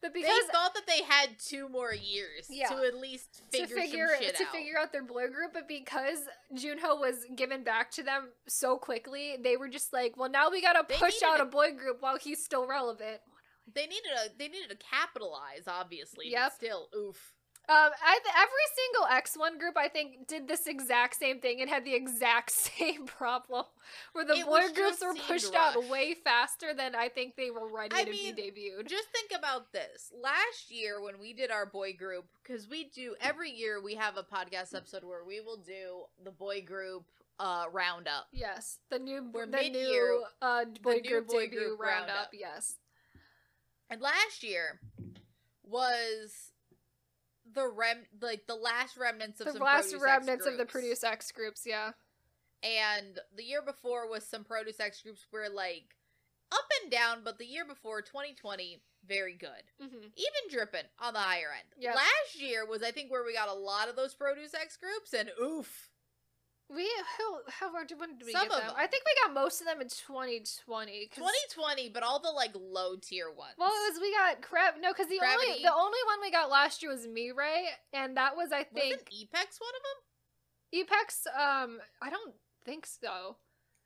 [0.00, 2.68] But because they thought that they had two more years Yeah.
[2.70, 4.50] to at least figure, to figure some shit to out.
[4.52, 6.18] figure out their boy group, but because
[6.52, 10.60] Junho was given back to them so quickly, they were just like, "Well, now we
[10.60, 13.20] gotta They push out to- a boy group while he's still relevant."
[13.72, 16.30] They needed a they needed to capitalize, obviously.
[16.30, 16.42] Yep.
[16.50, 17.34] But still, oof.
[17.68, 21.60] Um, I th- every single X One group I think did this exact same thing
[21.60, 23.64] and had the exact same problem,
[24.12, 27.68] where the It boy groups were pushed out way faster than I think they were
[27.68, 28.88] ready I to mean, be debuted.
[28.88, 30.12] Just think about this.
[30.20, 34.16] Last year when we did our boy group, because we do every year we have
[34.16, 37.04] a podcast episode where we will do the boy group
[37.38, 38.26] uh roundup.
[38.32, 42.08] yes, the new We're the mid-year, new uh boy new group boy debut group roundup.
[42.08, 42.28] roundup.
[42.32, 42.74] Yes,
[43.88, 44.80] And last year
[45.64, 46.51] was
[47.54, 50.66] the rem like the last remnants of the some last Produce X remnants of the.
[50.66, 51.62] Produce X groups.
[51.66, 51.92] Yeah.
[52.62, 55.96] And the year before was some Produce X groups were like
[56.52, 59.48] up and down, but the year before, 2020, very good.
[59.80, 61.68] hmm Even dripping on the higher end.
[61.78, 61.96] Yep.
[61.96, 65.12] Last year was, I think, where we got a lot of those Produce X groups,
[65.12, 65.88] and oof.
[66.68, 68.74] We how how when did we Some get of them?
[68.76, 71.06] I think we got most of them in 2020.
[71.08, 73.54] 'cause- 2020, but all the like low tier ones.
[73.58, 74.78] Well, it was we got crap.
[74.78, 78.36] No, because the only the only one we got last year was MIRAE, and that
[78.36, 80.86] was I think Wasn't Epex one of them?
[80.86, 81.26] Epex.
[81.38, 82.34] Um, I don't
[82.64, 83.36] think so.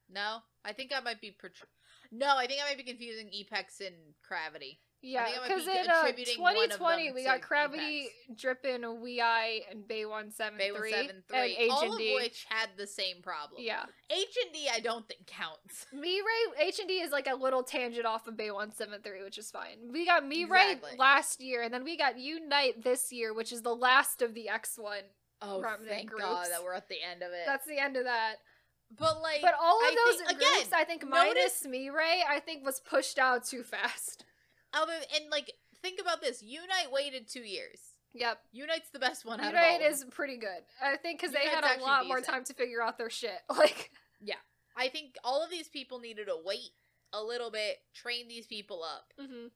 [0.09, 1.33] No, I think I might be.
[1.33, 1.69] Portray-
[2.13, 4.81] no, I think I might be confusing Epex and Gravity.
[5.07, 9.01] Yeah, think I might because in uh, attributing one of 2020 we got Gravity, Drippin,
[9.01, 13.63] Wei, and Bay One Seven BAE173, and all of which had the same problem.
[13.65, 15.87] Yeah, H and D, I don't think counts.
[15.95, 19.23] MIRAE H and D is like a little tangent off of Bay One Seven Three,
[19.23, 19.93] which is fine.
[19.93, 20.91] We got MIRAE Exactly.
[20.99, 24.49] last year, and then we got Unite this year, which is the last of the
[24.49, 25.03] X One.
[25.41, 26.25] Oh, thank groups.
[26.25, 27.45] God that we're at the end of it.
[27.47, 28.37] That's the end of that.
[28.99, 32.25] but like, But all of I those think- groups, again, I think, notice- Me MIRAE,
[32.29, 34.25] I think was pushed out too fast.
[34.77, 36.43] Other and like, think about this.
[36.43, 37.81] Unite waited two years.
[38.15, 39.41] Yep, Unite's the best one.
[39.41, 39.93] out of Unite all of them.
[39.93, 40.63] is pretty good.
[40.83, 43.41] I think because they had a lot more time to figure out their shit.
[43.57, 43.91] Like,
[44.23, 44.37] yeah,
[44.77, 46.71] I think all of these people needed to wait
[47.13, 49.13] a little bit, train these people up.
[49.21, 49.51] mhm.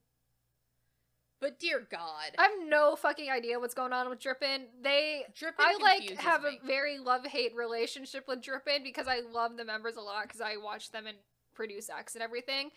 [1.40, 4.66] But dear God, I have no fucking idea what's going on with Drippin.
[4.82, 6.60] They, Drippin I like have me.
[6.62, 10.42] a very love hate relationship with Drippin because I love the members a lot because
[10.42, 11.16] I watch them and
[11.54, 12.70] produce X and everything.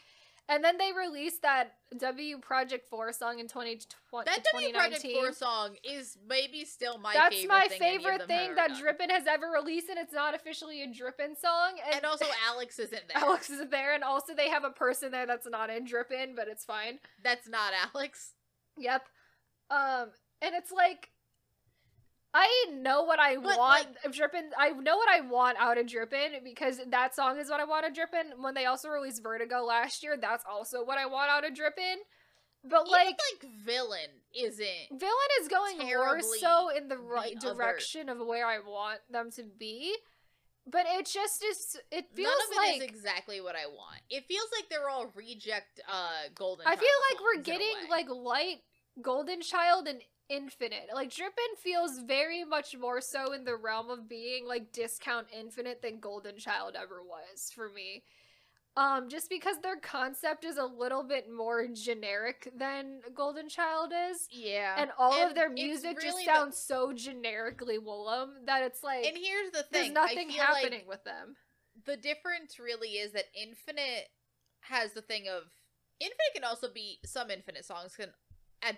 [0.49, 4.25] And then they released that W Project Four song in 2020.
[4.25, 8.55] that W Project Four song is maybe still my That's favorite my thing favorite thing
[8.55, 8.77] that.
[8.77, 11.75] Drippin has ever released, and it's not officially a Drippin song.
[11.85, 13.23] And, And also, Alex isn't there.
[13.23, 16.49] Alex isn't there, and also they have a person there that's not in Drippin, but
[16.49, 16.99] it's fine.
[17.23, 18.33] That's not Alex.
[18.77, 19.07] Yep.
[19.71, 20.09] Um,
[20.41, 21.09] and it's like
[22.33, 24.49] I know what I But, want Drippin.
[24.57, 27.85] I know what I want out of Drippin because that song is what I want
[27.85, 28.41] of Drippin.
[28.41, 31.97] When they also released Vertigo last year, that's also what I want out of Drippin.
[32.63, 34.89] But like, like villain isn't.
[34.91, 38.99] Villain is going more so in the right the other- direction of where I want
[39.11, 39.95] them to be.
[40.65, 41.77] But it just is.
[41.91, 43.99] It feels None of it is like exactly what I want.
[44.09, 46.65] It feels like they're all reject uh golden.
[46.65, 48.59] I feel like we're songs in a getting like light
[49.01, 50.89] Golden Child and Infinite.
[50.93, 55.81] Like Drippin feels very much more so in the realm of being like discount Infinite
[55.81, 58.03] than Golden Child ever was for me.
[58.75, 64.27] Um, just because their concept is a little bit more generic than Golden Child is.
[64.31, 64.73] Yeah.
[64.79, 69.05] And all of their music just really the- sounds so generically Woollim that it's like
[69.05, 69.67] And here's the thing.
[69.71, 69.93] there's thing.
[69.93, 71.35] nothing happening like with them.
[71.85, 74.09] the difference really is that Infinite
[74.61, 75.43] has the thing of
[75.99, 78.09] Infinite can also be some Infinite songs can
[78.63, 78.77] at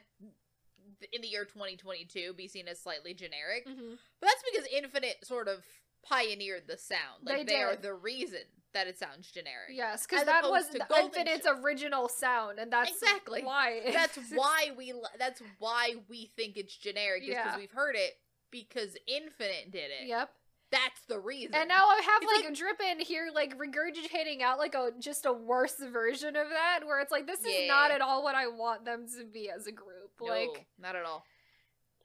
[1.12, 3.66] in the year 2022 be seen as slightly generic.
[3.68, 3.98] Mhm.
[4.20, 5.64] But that's because Infinite sort of
[6.04, 7.24] pioneered the sound.
[7.24, 8.42] Like They they, are the reason
[8.74, 9.70] that it sounds generic.
[9.72, 13.42] Yes, because that was opposed to the Golden Infinite's original sound, and that's Exactly.
[13.44, 13.82] why.
[13.92, 17.58] That's why we that's why we think it's generic is because Yeah.
[17.58, 18.18] we've heard it
[18.52, 20.08] because Infinite did it.
[20.08, 20.30] Yep.
[20.72, 21.56] That's the reason.
[21.56, 25.32] And now I have It's like, Drippin here, like regurgitating out like a just a
[25.32, 28.84] worse version of that, where it's like this is not at all what I want
[28.84, 29.95] them to be as a group.
[30.22, 31.24] No, Like, not at all.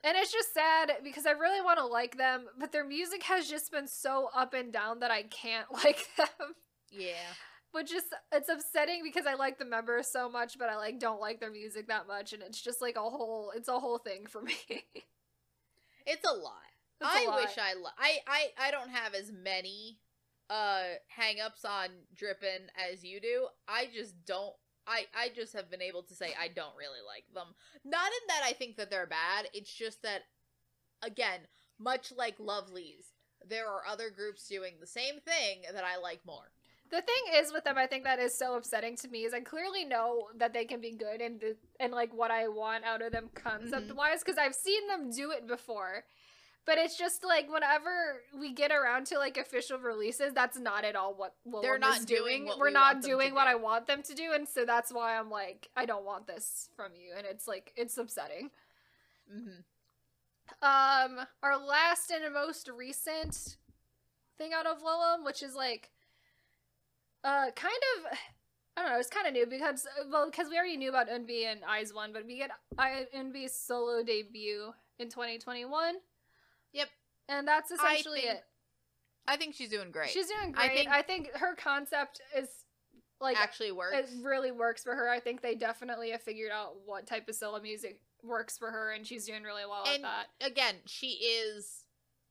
[0.04, 3.48] and it's just sad because I really want to like them, but their music has
[3.48, 6.54] just been so up and down that I can't like them.
[6.90, 7.14] Yeah.
[7.72, 11.20] Which is it's upsetting because I like the members so much, but I like don't
[11.20, 14.26] like their music that much, and it's just like a whole it's a whole thing
[14.26, 14.54] for me.
[14.66, 15.04] it's
[16.06, 16.54] It's a lot.
[17.00, 17.36] a I lot.
[17.36, 19.98] wish I, lo- I I I don't have as many
[20.50, 23.46] uh hang-ups on Drippin as you do.
[23.68, 24.54] I just don't
[24.86, 27.54] I I just have been able to say I don't really like them.
[27.84, 29.48] Not in that I think that they're bad.
[29.52, 30.22] It's just that
[31.02, 31.40] again,
[31.78, 33.12] much like Lovelyz,
[33.48, 36.52] there are other groups doing the same thing that I like more.
[36.90, 39.40] The thing is with them, I think that is so upsetting to me is I
[39.40, 43.00] clearly know that they can be good and the, and like what I want out
[43.00, 43.96] of them concept mm-hmm.
[43.96, 46.04] wise because I've seen them do it before.
[46.66, 50.94] But it's just like whenever we get around to like official releases, that's not at
[50.94, 53.50] all what They're not is doing We're we not want them to doing what do.
[53.50, 56.68] I want them to do, and so that's why I'm like, I don't want this
[56.76, 58.50] from you, and it's like it's upsetting.
[59.34, 59.60] Mm-hmm.
[60.62, 63.56] Um, our last and most recent
[64.36, 65.90] thing out of Woollim, which is like,
[67.24, 68.18] uh, kind of,
[68.76, 71.44] I don't know, it's kind of new because, well, because we already knew about Eunbi
[71.44, 75.96] and IZ*ONE, but we get I Eunbi's solo debut in 2021.
[76.72, 76.88] Yep.
[77.28, 78.44] And that's essentially think it.
[79.28, 80.10] I think she's doing great.
[80.10, 80.88] She's doing great.
[80.88, 82.48] I think- think, her concept is
[83.20, 83.96] like actually works.
[83.96, 85.08] it really works for her.
[85.08, 88.90] I think they definitely have figured out what type of solo music works for her,
[88.92, 90.46] and she's doing really well And at that.
[90.46, 91.84] again, she is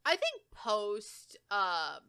[0.06, 2.00] I think post um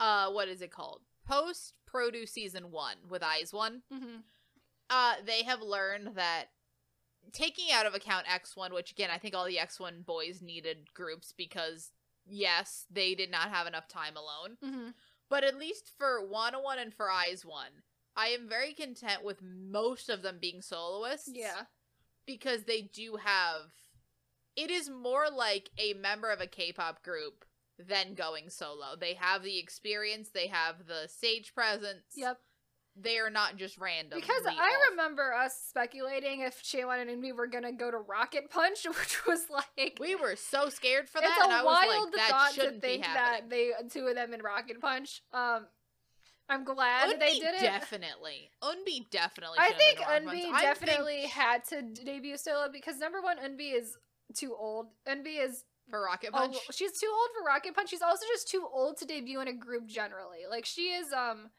[0.00, 1.00] uh what is it called?
[1.26, 3.82] Post Produce season 1 with IZ*ONE.
[3.92, 4.16] Mm-hmm.
[4.90, 6.46] Uh they have learned that
[7.32, 11.32] taking out of account X1, which again, I think all the X1 boys needed groups
[11.36, 11.90] because
[12.26, 14.56] yes, they did not have enough time alone.
[14.64, 14.90] Mm-hmm.
[15.30, 17.82] But at least for 101 and for IZ*ONE,
[18.16, 21.62] I am very content with most of them being soloists Yeah.
[22.26, 23.72] because they do have
[24.56, 27.44] it is more like a member of a K-pop group
[27.78, 28.96] than going solo.
[28.98, 32.02] They have the experience, they have the stage presence.
[32.16, 32.38] Yep.
[33.00, 34.18] They are not just random.
[34.18, 38.84] Because I remember us speculating if Chaewon and Eunbi were gonna go to Rocket Punch,
[38.86, 42.04] which was like we were so scared for that it's and a I was wild
[42.06, 45.22] like that thought to think that they two of them in Rocket Punch.
[45.32, 45.66] Um,
[46.50, 47.60] I'm glad they did it.
[47.60, 48.50] definitely.
[48.62, 49.58] Eunbi definitely.
[49.60, 50.44] I think been to Rocket Punch.
[50.46, 53.96] Eunbi definitely think had to debut solo because number one, Eunbi is
[54.34, 54.88] too old.
[55.06, 56.56] Eunbi is for Rocket oh, Punch.
[56.72, 57.90] she's too old for Rocket Punch.
[57.90, 60.40] She's also just too old to debut in a group generally.
[60.48, 61.50] Like she is um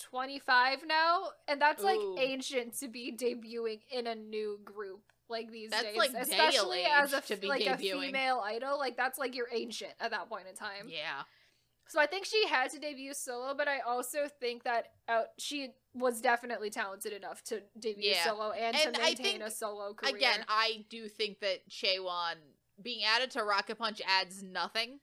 [0.00, 2.16] 25 now, and that's like Ooh.
[2.18, 7.12] ancient to be debuting in a new group like these That's, days, like, especially as
[7.12, 8.78] a to be like a female idol.
[8.78, 10.88] Like that's like you're ancient at that point in time.
[10.88, 11.22] yeah.
[11.88, 15.70] So I think she had to debut solo, but I also think that uh, she
[15.94, 18.24] was definitely talented enough to debut Yeah.
[18.24, 20.16] solo and, And to maintain think, a solo career.
[20.16, 22.36] Again, I do think that Chaewon
[22.82, 25.00] being added to Rocket Punch adds nothing.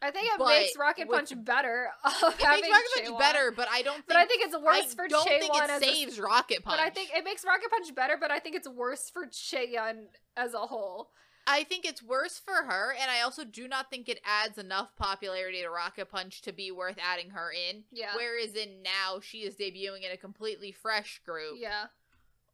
[0.00, 1.88] I think it but makes Rocket with- Punch better.
[2.04, 4.92] Of It makes Rocket Punch better, but I don't think But I think it's worse
[4.92, 6.76] I for don't think it as a- saves Rocket Punch.
[6.78, 10.04] But I think it makes Rocket Punch better, but I think it's worse for Chaeyeon
[10.36, 11.10] as a whole.
[11.50, 14.94] I think it's worse for her, and I also do not think it adds enough
[14.96, 17.84] popularity to Rocket Punch to be worth adding her in.
[17.90, 18.14] Yeah.
[18.14, 21.86] Whereas in now she is debuting in a completely fresh group Yeah.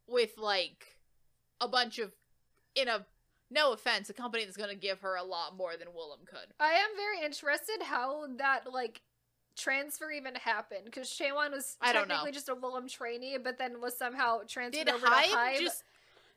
[0.07, 0.95] with like
[1.59, 2.13] a bunch of
[2.73, 3.05] in a
[3.51, 6.53] no offense, a company that's gonna give her a lot more than Woollim could.
[6.59, 9.01] I am very interested how that like
[9.55, 12.15] transfer even happened because Chaewon was I don't know.
[12.15, 15.59] technically just a Woollim trainee, but then was somehow transferred Did over Hybe, to Hybe.
[15.59, 15.83] just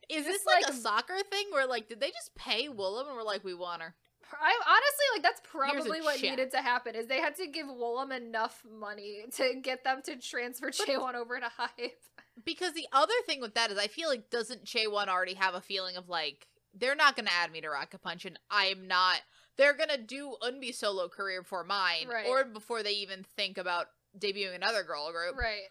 [0.08, 3.16] is this like, like a soccer thing where like did they just pay Woollim and
[3.16, 3.94] we're like we want her?
[4.30, 6.30] I honestly like that's probably what check.
[6.30, 10.16] needed to happen is they had to give Woollim enough money to get them to
[10.16, 11.92] transfer Chaewon over to Hybe.
[12.44, 15.60] Because the other thing with that is I feel like doesn't Chaewon already have a
[15.60, 16.46] feeling of like
[16.78, 19.20] they're not gonna add me to Rocket Punch, and I'm not.
[19.56, 22.26] They're gonna do Eunbi solo career before mine, Right.
[22.26, 23.86] or before they even think about
[24.18, 25.68] debuting another girl group Right.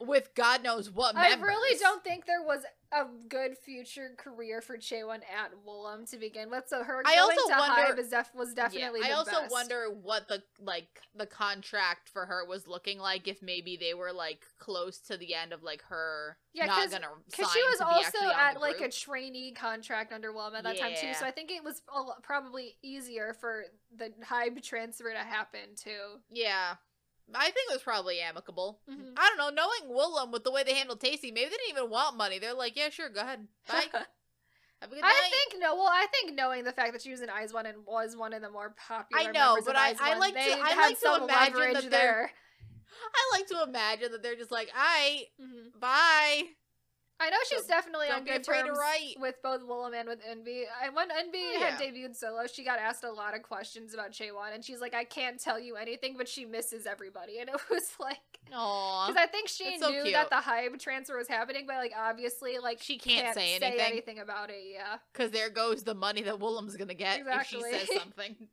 [0.00, 1.14] With God knows what.
[1.16, 1.48] I members.
[1.48, 6.50] really don't think there was a good future career for Chaewon at Woollim to begin
[6.50, 6.64] with.
[6.68, 9.52] So her I going also to wonder- Hybe def- was definitely Yeah, I also best.
[9.52, 13.28] wonder what the like the contract for her was looking like.
[13.28, 17.62] If maybe they were like close to the end of like her Yeah, Because she
[17.70, 21.30] was also at like a trainee contract under Woollim at that time too, so I
[21.30, 21.82] think it was
[22.22, 23.64] probably easier for
[23.94, 26.20] the Hybe transfer to happen too.
[26.30, 26.76] yeah.
[27.34, 28.80] I think it was probably amicable.
[28.88, 29.12] Mhm.
[29.16, 29.50] I don't know.
[29.50, 32.38] Knowing Woollim with the way they handled Tasty, maybe they didn't even want money.
[32.38, 33.86] They're like, yeah, sure, go ahead, bye.
[34.80, 35.74] Have a good I think no.
[35.76, 38.32] Well, I think knowing the fact that she was in Eyes One and was one
[38.32, 39.28] of the more popular.
[39.28, 42.32] I know, but I- I One, like to- I like to imagine that they're- there.
[43.14, 45.78] I like to imagine that they're just like, I Mhm.
[45.78, 46.44] bye.
[47.20, 48.78] I know she's Don't- definitely on good terms
[49.18, 50.64] with both Woollim and with Eunbi.
[50.82, 54.12] And when Eunbi Oh, had debuted solo, she got asked a lot of questions about
[54.12, 57.60] Chaewon, and she's like, "I can't tell you anything, but she misses everybody." And it
[57.70, 60.14] was like, because I think she so knew cute.
[60.14, 63.80] that the Hybe transfer was happening, but like obviously, like She can't say anything.
[63.80, 64.62] anything about it.
[64.72, 67.60] Yeah, Because there goes the money that Woollim's gonna get Exactly.
[67.60, 68.48] if she says something.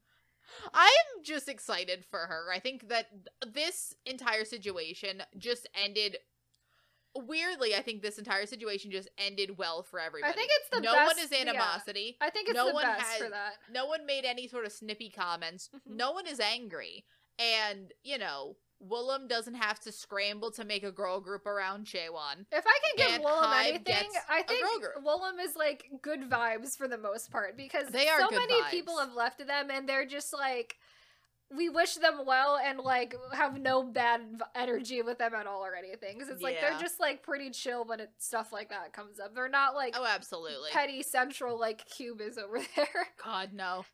[0.74, 2.46] I'm just excited for her.
[2.54, 3.08] I think that
[3.54, 6.18] this entire situation just ended.
[7.26, 10.32] Weirdly, I think this entire situation just ended well for everybody.
[10.32, 11.16] I think it's the no best.
[11.16, 11.40] one is yeah.
[11.50, 12.18] animosity.
[12.22, 13.54] I think it's No the one best has- for that.
[13.72, 15.70] No one made any sort of snippy comments.
[15.74, 15.96] Mhm.
[15.96, 17.06] No one is angry,
[17.40, 22.46] and you know, Woollim doesn't have to scramble to make a girl group around Chaewon.
[22.52, 24.64] If I can give And Woollim Hybe anything, I think.
[25.04, 28.70] Woollim is like good vibes for the most part because They are so many vibes.
[28.70, 30.78] people have left them and they're just like
[31.56, 34.22] we wish them well and like have no bad
[34.54, 37.86] energy with them at all or anything because it's like they're just like pretty chill
[37.86, 39.34] when it, stuff like that comes up.
[39.34, 40.70] They're not like Oh, absolutely.
[40.74, 43.08] petty central like Cube is over there.
[43.24, 43.86] God no.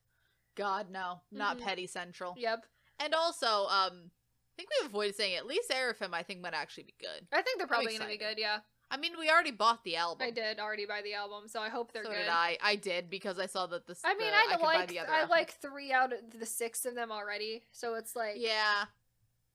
[0.55, 1.21] God no.
[1.31, 1.61] Not Mhm.
[1.63, 2.35] Petty Central.
[2.38, 2.65] yep,
[2.99, 5.38] And also, um, I think we've avoided saying it.
[5.38, 7.27] At least Seraphim, I think, might actually be good.
[7.31, 8.38] I think they're probably gonna be good.
[8.38, 8.59] Yeah,
[8.94, 10.28] I mean, we already bought the album.
[10.28, 12.18] I did already buy the album, so I hope they're so good.
[12.20, 12.60] did I.
[12.61, 13.99] I did because I saw that this.
[14.03, 15.30] I mean, the, I, buy like I album.
[15.32, 18.86] like three out of the six of them already, so it's like Yeah,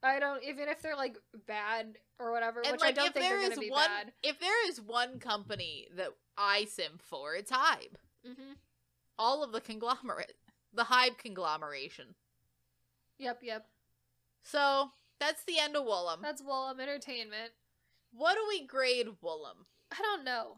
[0.02, 3.26] I don't even if they're like bad or whatever, and which like I don't think
[3.26, 4.12] there they're gonna be one, bad.
[4.24, 7.94] if there is one company that I sim for, it's Hybe.
[8.28, 8.54] Mm-hmm.
[9.20, 10.34] All of the conglomerate,
[10.74, 12.16] the Hybe conglomeration.
[13.18, 13.66] Yep, yep.
[14.42, 14.90] So
[15.20, 16.22] that's the end of Woollim.
[16.22, 17.52] That's Woollim Entertainment.
[18.12, 19.66] What do we grade Woollim?
[19.92, 20.56] I don't know.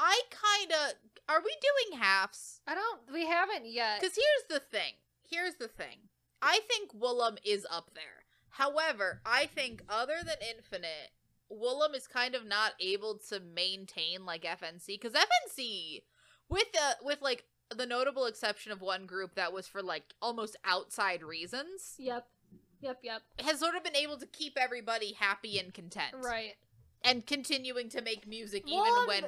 [0.00, 0.94] I kind of
[1.28, 1.54] are we
[1.90, 2.60] doing halves?
[2.66, 3.00] I don't.
[3.12, 4.00] We haven't yet.
[4.00, 4.94] Because here's the thing.
[5.28, 6.08] Here's the thing.
[6.40, 8.24] I think Woollim is up there.
[8.50, 11.10] However, I think other than Infinite,
[11.52, 16.02] Woollim is kind of not able to maintain like FNC because FNC,
[16.48, 17.44] with the with like
[17.74, 22.26] the notable exception of one group that was for like almost outside reasons, Yep.
[22.80, 22.98] Yep.
[23.02, 23.22] Yep.
[23.44, 26.54] has sort of been able to keep everybody happy and content, Right.
[27.04, 29.24] And continuing to make music even when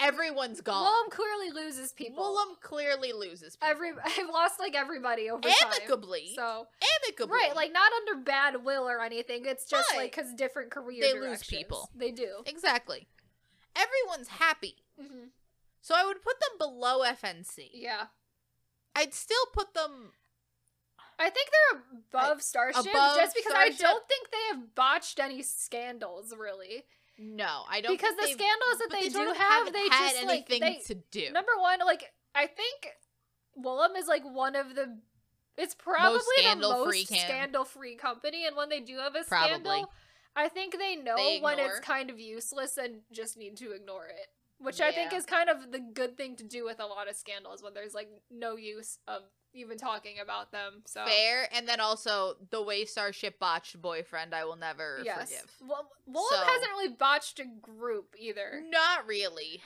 [0.00, 0.84] everyone's gone.
[0.84, 2.24] Woollim clearly loses people.
[2.24, 3.68] Woollim clearly loses people.
[3.68, 5.52] Every I've lost like everybody over time.
[5.64, 6.32] amicably.
[6.34, 6.66] So
[7.06, 7.36] amicably.
[7.36, 9.44] right, like not under bad will or anything.
[9.46, 10.02] It's just Right.
[10.02, 11.90] like because different career They lose people.
[11.94, 12.42] They do.
[12.46, 13.06] Exactly.
[13.76, 14.76] Everyone's happy.
[15.00, 15.26] hmm
[15.80, 17.70] So I would put them below FNC.
[17.72, 18.06] Yeah.
[18.96, 20.12] I'd still put them
[21.22, 21.82] I think they're
[22.20, 26.84] above Starship above just because I don't think they have botched any scandals really.
[27.18, 30.60] no, I don't Because the scandals that but they, do have, they just like anything
[30.60, 31.30] they to do.
[31.30, 32.88] number one, like I think
[33.58, 34.98] Woollim is like one of the.
[35.58, 39.54] It's probably the scandal-free most can- scandal-free company, and when they do have a Probably.
[39.58, 39.92] scandal,
[40.34, 44.06] I think they know They when it's kind of useless and just need to ignore
[44.06, 44.28] it.
[44.62, 47.16] Which I think is kind of the good thing to do with a lot of
[47.16, 49.22] scandals when there's like no use of
[49.54, 50.82] even talking about them.
[50.86, 55.52] So Fair, and then also the way Starship botched boyfriend, I will never yes, forgive.
[55.68, 58.62] well, Woollim So- hasn't really botched a group either.
[58.70, 59.62] Not really.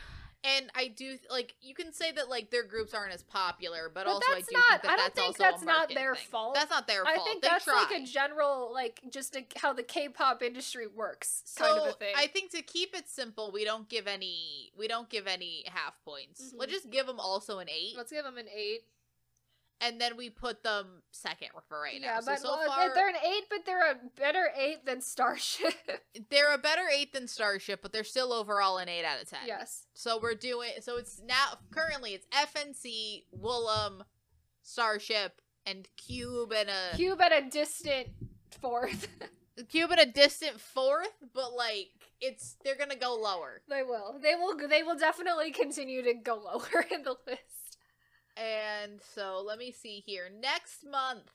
[0.46, 4.04] And I do like you can say that like their groups aren't as popular, but,
[4.04, 6.26] But also I do not- think that I don't that's think that's not their thing.
[6.30, 6.54] fault.
[6.54, 7.26] That's not their I fault.
[7.26, 7.86] think they that's try.
[7.90, 11.92] like a general, like just a, how the K-pop industry works, so kind of a
[11.94, 12.14] thing.
[12.16, 15.94] I think to keep it simple, we don't give any we don't give any half
[16.04, 16.42] points.
[16.52, 16.58] Mhm.
[16.60, 18.84] Let's just give them also an eight, Let's give them an eight.
[19.80, 22.20] And then we put them second for right yeah, now.
[22.20, 25.74] So but so well, far they're an eight, but they're a better eight than Starship.
[26.30, 29.40] they're a better eight than Starship, but they're still overall an eight out of ten.
[29.46, 29.84] yes.
[29.94, 34.02] So we're doing so it's now currently it's FNC, Woollim,
[34.62, 38.08] Starship, and Cube and a Cube at a distant
[38.60, 39.08] fourth.
[39.68, 41.90] Cube in a distant fourth, but like
[42.20, 43.62] it's they're gonna go lower.
[43.68, 44.18] They will.
[44.22, 44.56] They will.
[44.68, 47.40] They will definitely continue to go lower in the list.
[48.36, 50.28] And so let me see here.
[50.40, 51.30] Next month,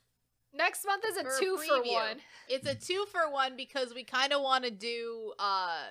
[0.54, 2.18] Next month is a For a two for one.
[2.50, 5.84] it's a two for one because we kind of want to do uh,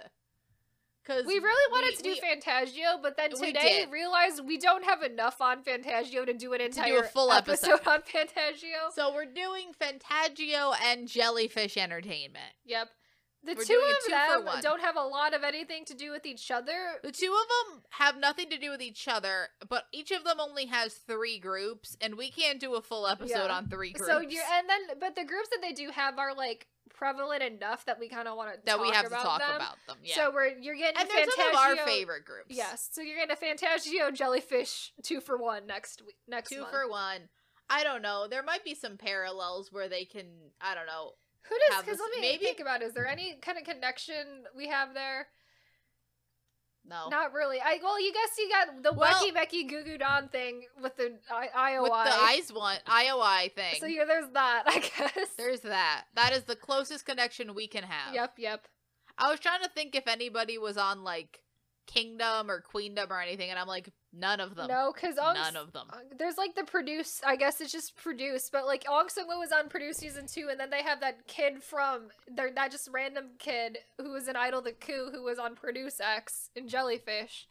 [1.03, 3.91] because We really wanted to do Fantagio, but then today did.
[3.91, 7.81] realized we don't have enough on Fantagio to do an do a entire full episode.
[7.87, 8.93] on Fantagio.
[8.95, 12.53] So we're doing Fantagio and Jellyfish Entertainment.
[12.67, 12.89] Yep.
[13.43, 16.27] The We're two of two them don't have a lot of anything to do with
[16.27, 16.75] each other.
[17.03, 20.39] The two of them have nothing to do with each other, but each of them
[20.41, 23.57] only has three groups, and we can't do a full episode Yeah.
[23.57, 24.11] on three groups.
[24.13, 27.87] So you're and then but the groups that they do have are like prevalent enough
[27.87, 29.57] that we kind of want to that we have to talk them.
[29.57, 29.97] about them.
[30.05, 30.17] Yeah.
[30.17, 31.37] So we're you're getting and they're Fantagio.
[31.37, 32.49] some of our favorite groups.
[32.51, 36.17] Yes, so you're getting a Fantagio jellyfish two for one next week.
[36.29, 36.73] Next Two month.
[36.73, 37.31] for one.
[37.71, 38.27] I don't know.
[38.29, 40.27] There might be some parallels where they can.
[40.61, 41.13] I don't know.
[41.49, 41.83] Who does?
[41.83, 42.83] Because let me maybe- think about.
[42.83, 42.87] It.
[42.87, 45.29] Is there any kind of connection we have there?
[46.87, 47.09] No.
[47.09, 47.61] Not really.
[47.61, 50.97] I well, you guess you got the Well- Weki Meki Goo Goo Don thing with
[50.97, 51.83] the I- IOI.
[51.83, 53.75] With the IZ*ONE IOI thing.
[53.79, 54.65] So yeah, there's that.
[54.67, 55.29] I guess.
[55.37, 56.05] There's that.
[56.15, 58.15] That is the closest connection we can have.
[58.15, 58.35] Yep.
[58.39, 58.67] Yep.
[59.19, 61.43] I was trying to think if anybody was on like
[61.87, 64.69] Kingdom or Queendom or anything, and I'm like, none of them.
[64.69, 65.87] No, because None of them.
[65.93, 67.21] Uh, there's like the produce.
[67.27, 70.49] I guess it's just produce, but like Ong Sung Woo was on produce season two,
[70.51, 72.51] and then they have that kid from there.
[72.55, 76.51] That just random kid who was in Idol the Coup who was on Produce X
[76.57, 77.47] and Jellyfish.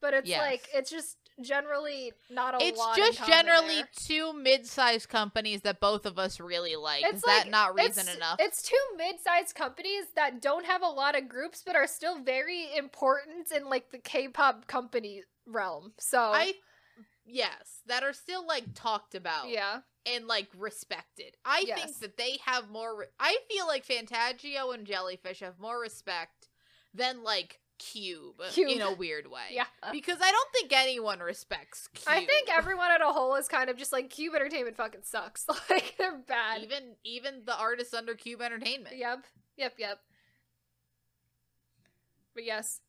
[0.00, 0.40] But it's Yes.
[0.40, 3.88] like it's just generally not a It's just generally there.
[3.96, 7.04] two mid-sized companies that both of us really like.
[7.04, 8.36] It's Is that not reason it's, enough?
[8.40, 12.68] It's two mid-sized companies that don't have a lot of groups, but are still very
[12.76, 15.92] important in like the K-pop company realm.
[15.98, 16.54] So I
[17.24, 21.36] yes, that are still like talked about yeah, and like respected.
[21.44, 21.80] I Yes.
[21.82, 22.96] think that they have more.
[22.96, 26.48] Re- I feel like Fantagio and Jellyfish have more respect
[26.92, 27.60] than like
[27.92, 28.68] Cube, Cube.
[28.70, 29.40] in a weird way.
[29.52, 29.64] yeah.
[29.92, 32.04] Because I don't think anyone respects Cube.
[32.08, 35.46] I think everyone at a whole is kind of just like Cube Entertainment fucking sucks.
[35.70, 36.62] Like they're bad.
[36.62, 38.96] even even the artists under Cube Entertainment.
[38.96, 39.24] Yep.
[39.56, 39.74] Yep.
[39.78, 39.98] Yep.
[42.34, 42.80] But yes,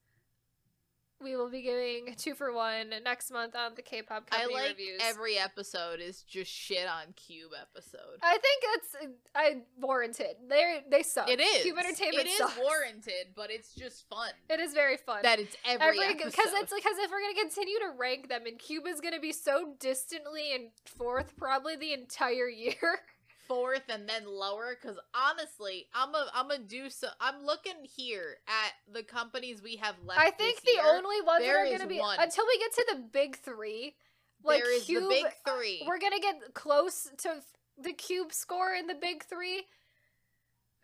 [1.23, 4.69] we will be giving two for one next month on the K-pop I company like
[4.71, 5.01] reviews.
[5.03, 8.19] every episode is just shit on Cube episode.
[8.21, 10.35] I think it's uh, I warranted.
[10.47, 11.29] They they suck.
[11.29, 11.63] It is.
[11.63, 12.57] Cube Entertainment It is sucks.
[12.57, 15.19] warranted, but it's just fun It is very fun.
[15.23, 18.85] that it's every, because it's because if we're gonna continue to rank them, and Cube
[18.87, 22.99] is gonna be so distantly in fourth probably the entire year.
[23.47, 28.37] Fourth and then lower because honestly i'm a i'm gonna do so i'm looking here
[28.47, 30.83] at the companies we have left I think the year.
[30.85, 32.19] only ones there that are gonna be one.
[32.19, 33.95] until we get to the big three.
[34.43, 37.41] Like there is Cube, the big three we're gonna get close to
[37.81, 39.63] the cube score in the big three,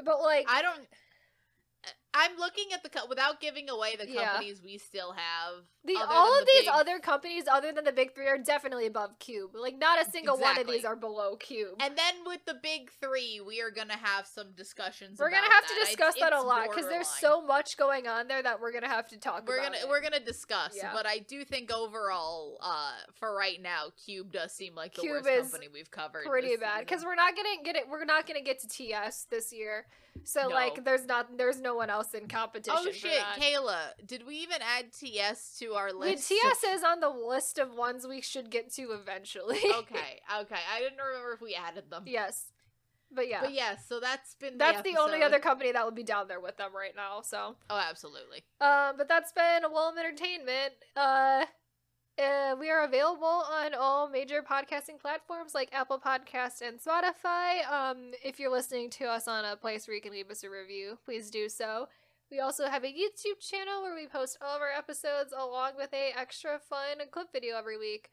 [0.04, 0.88] but like i don't
[2.14, 4.26] i'm looking at the co- without giving away the Yeah.
[4.30, 7.92] companies we still have the all of the these big- other companies other than the
[7.92, 9.56] big three are definitely above cube.
[9.56, 11.76] Like not a single one of these are below cube.
[11.80, 15.64] and then with the big three we are gonna have some discussions we're gonna have
[15.64, 15.74] that.
[15.80, 18.88] to discuss that a lot because there's so much going on there that we're gonna
[18.88, 19.72] have to talk we're about.
[19.74, 19.90] gonna it.
[19.90, 20.92] we're gonna discuss Yeah.
[20.94, 25.24] but i do think overall uh for right now cube does seem like the Cube
[25.26, 27.88] worst company we've covered pretty bad because we're not gonna get it.
[27.90, 29.86] We're not gonna get to TS this year,
[30.24, 30.56] so No.
[30.56, 32.78] like there's not there's no one else in competition.
[32.78, 33.22] Oh shit.
[33.40, 33.94] Kayla!
[34.06, 36.28] Did we even add TS to our The list?
[36.28, 39.58] TS is on the list of ones we should get to eventually.
[39.78, 40.60] okay, okay.
[40.74, 42.04] I didn't remember if we added them.
[42.08, 42.46] yes,
[43.14, 46.04] but yeah, But yes, so that's been that's the only other company that would be
[46.04, 47.22] down there with them right now.
[47.22, 48.44] So, Oh, absolutely.
[48.62, 50.74] um, but that's been a Woollim Entertainment.
[50.96, 51.46] Uh.
[52.18, 57.66] Uh, we are available on all major podcasting platforms like Apple Podcast and Spotify.
[57.72, 60.50] Um, if you're listening to us on a place where you can leave us a
[60.50, 61.88] review, please do so.
[62.30, 65.94] We also have a YouTube channel where we post all of our episodes along with
[65.94, 68.10] a extra fun clip video every week.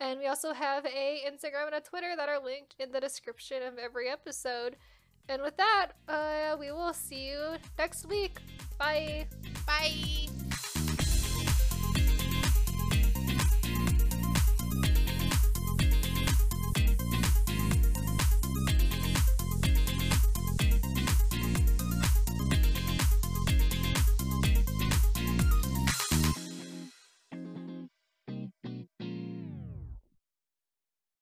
[0.00, 3.62] And we also have a Instagram and a Twitter that are linked in the description
[3.62, 4.76] of every episode.
[5.28, 8.38] And with that, uh, we will see you next week.
[8.78, 9.28] Bye.
[9.66, 10.41] Bye.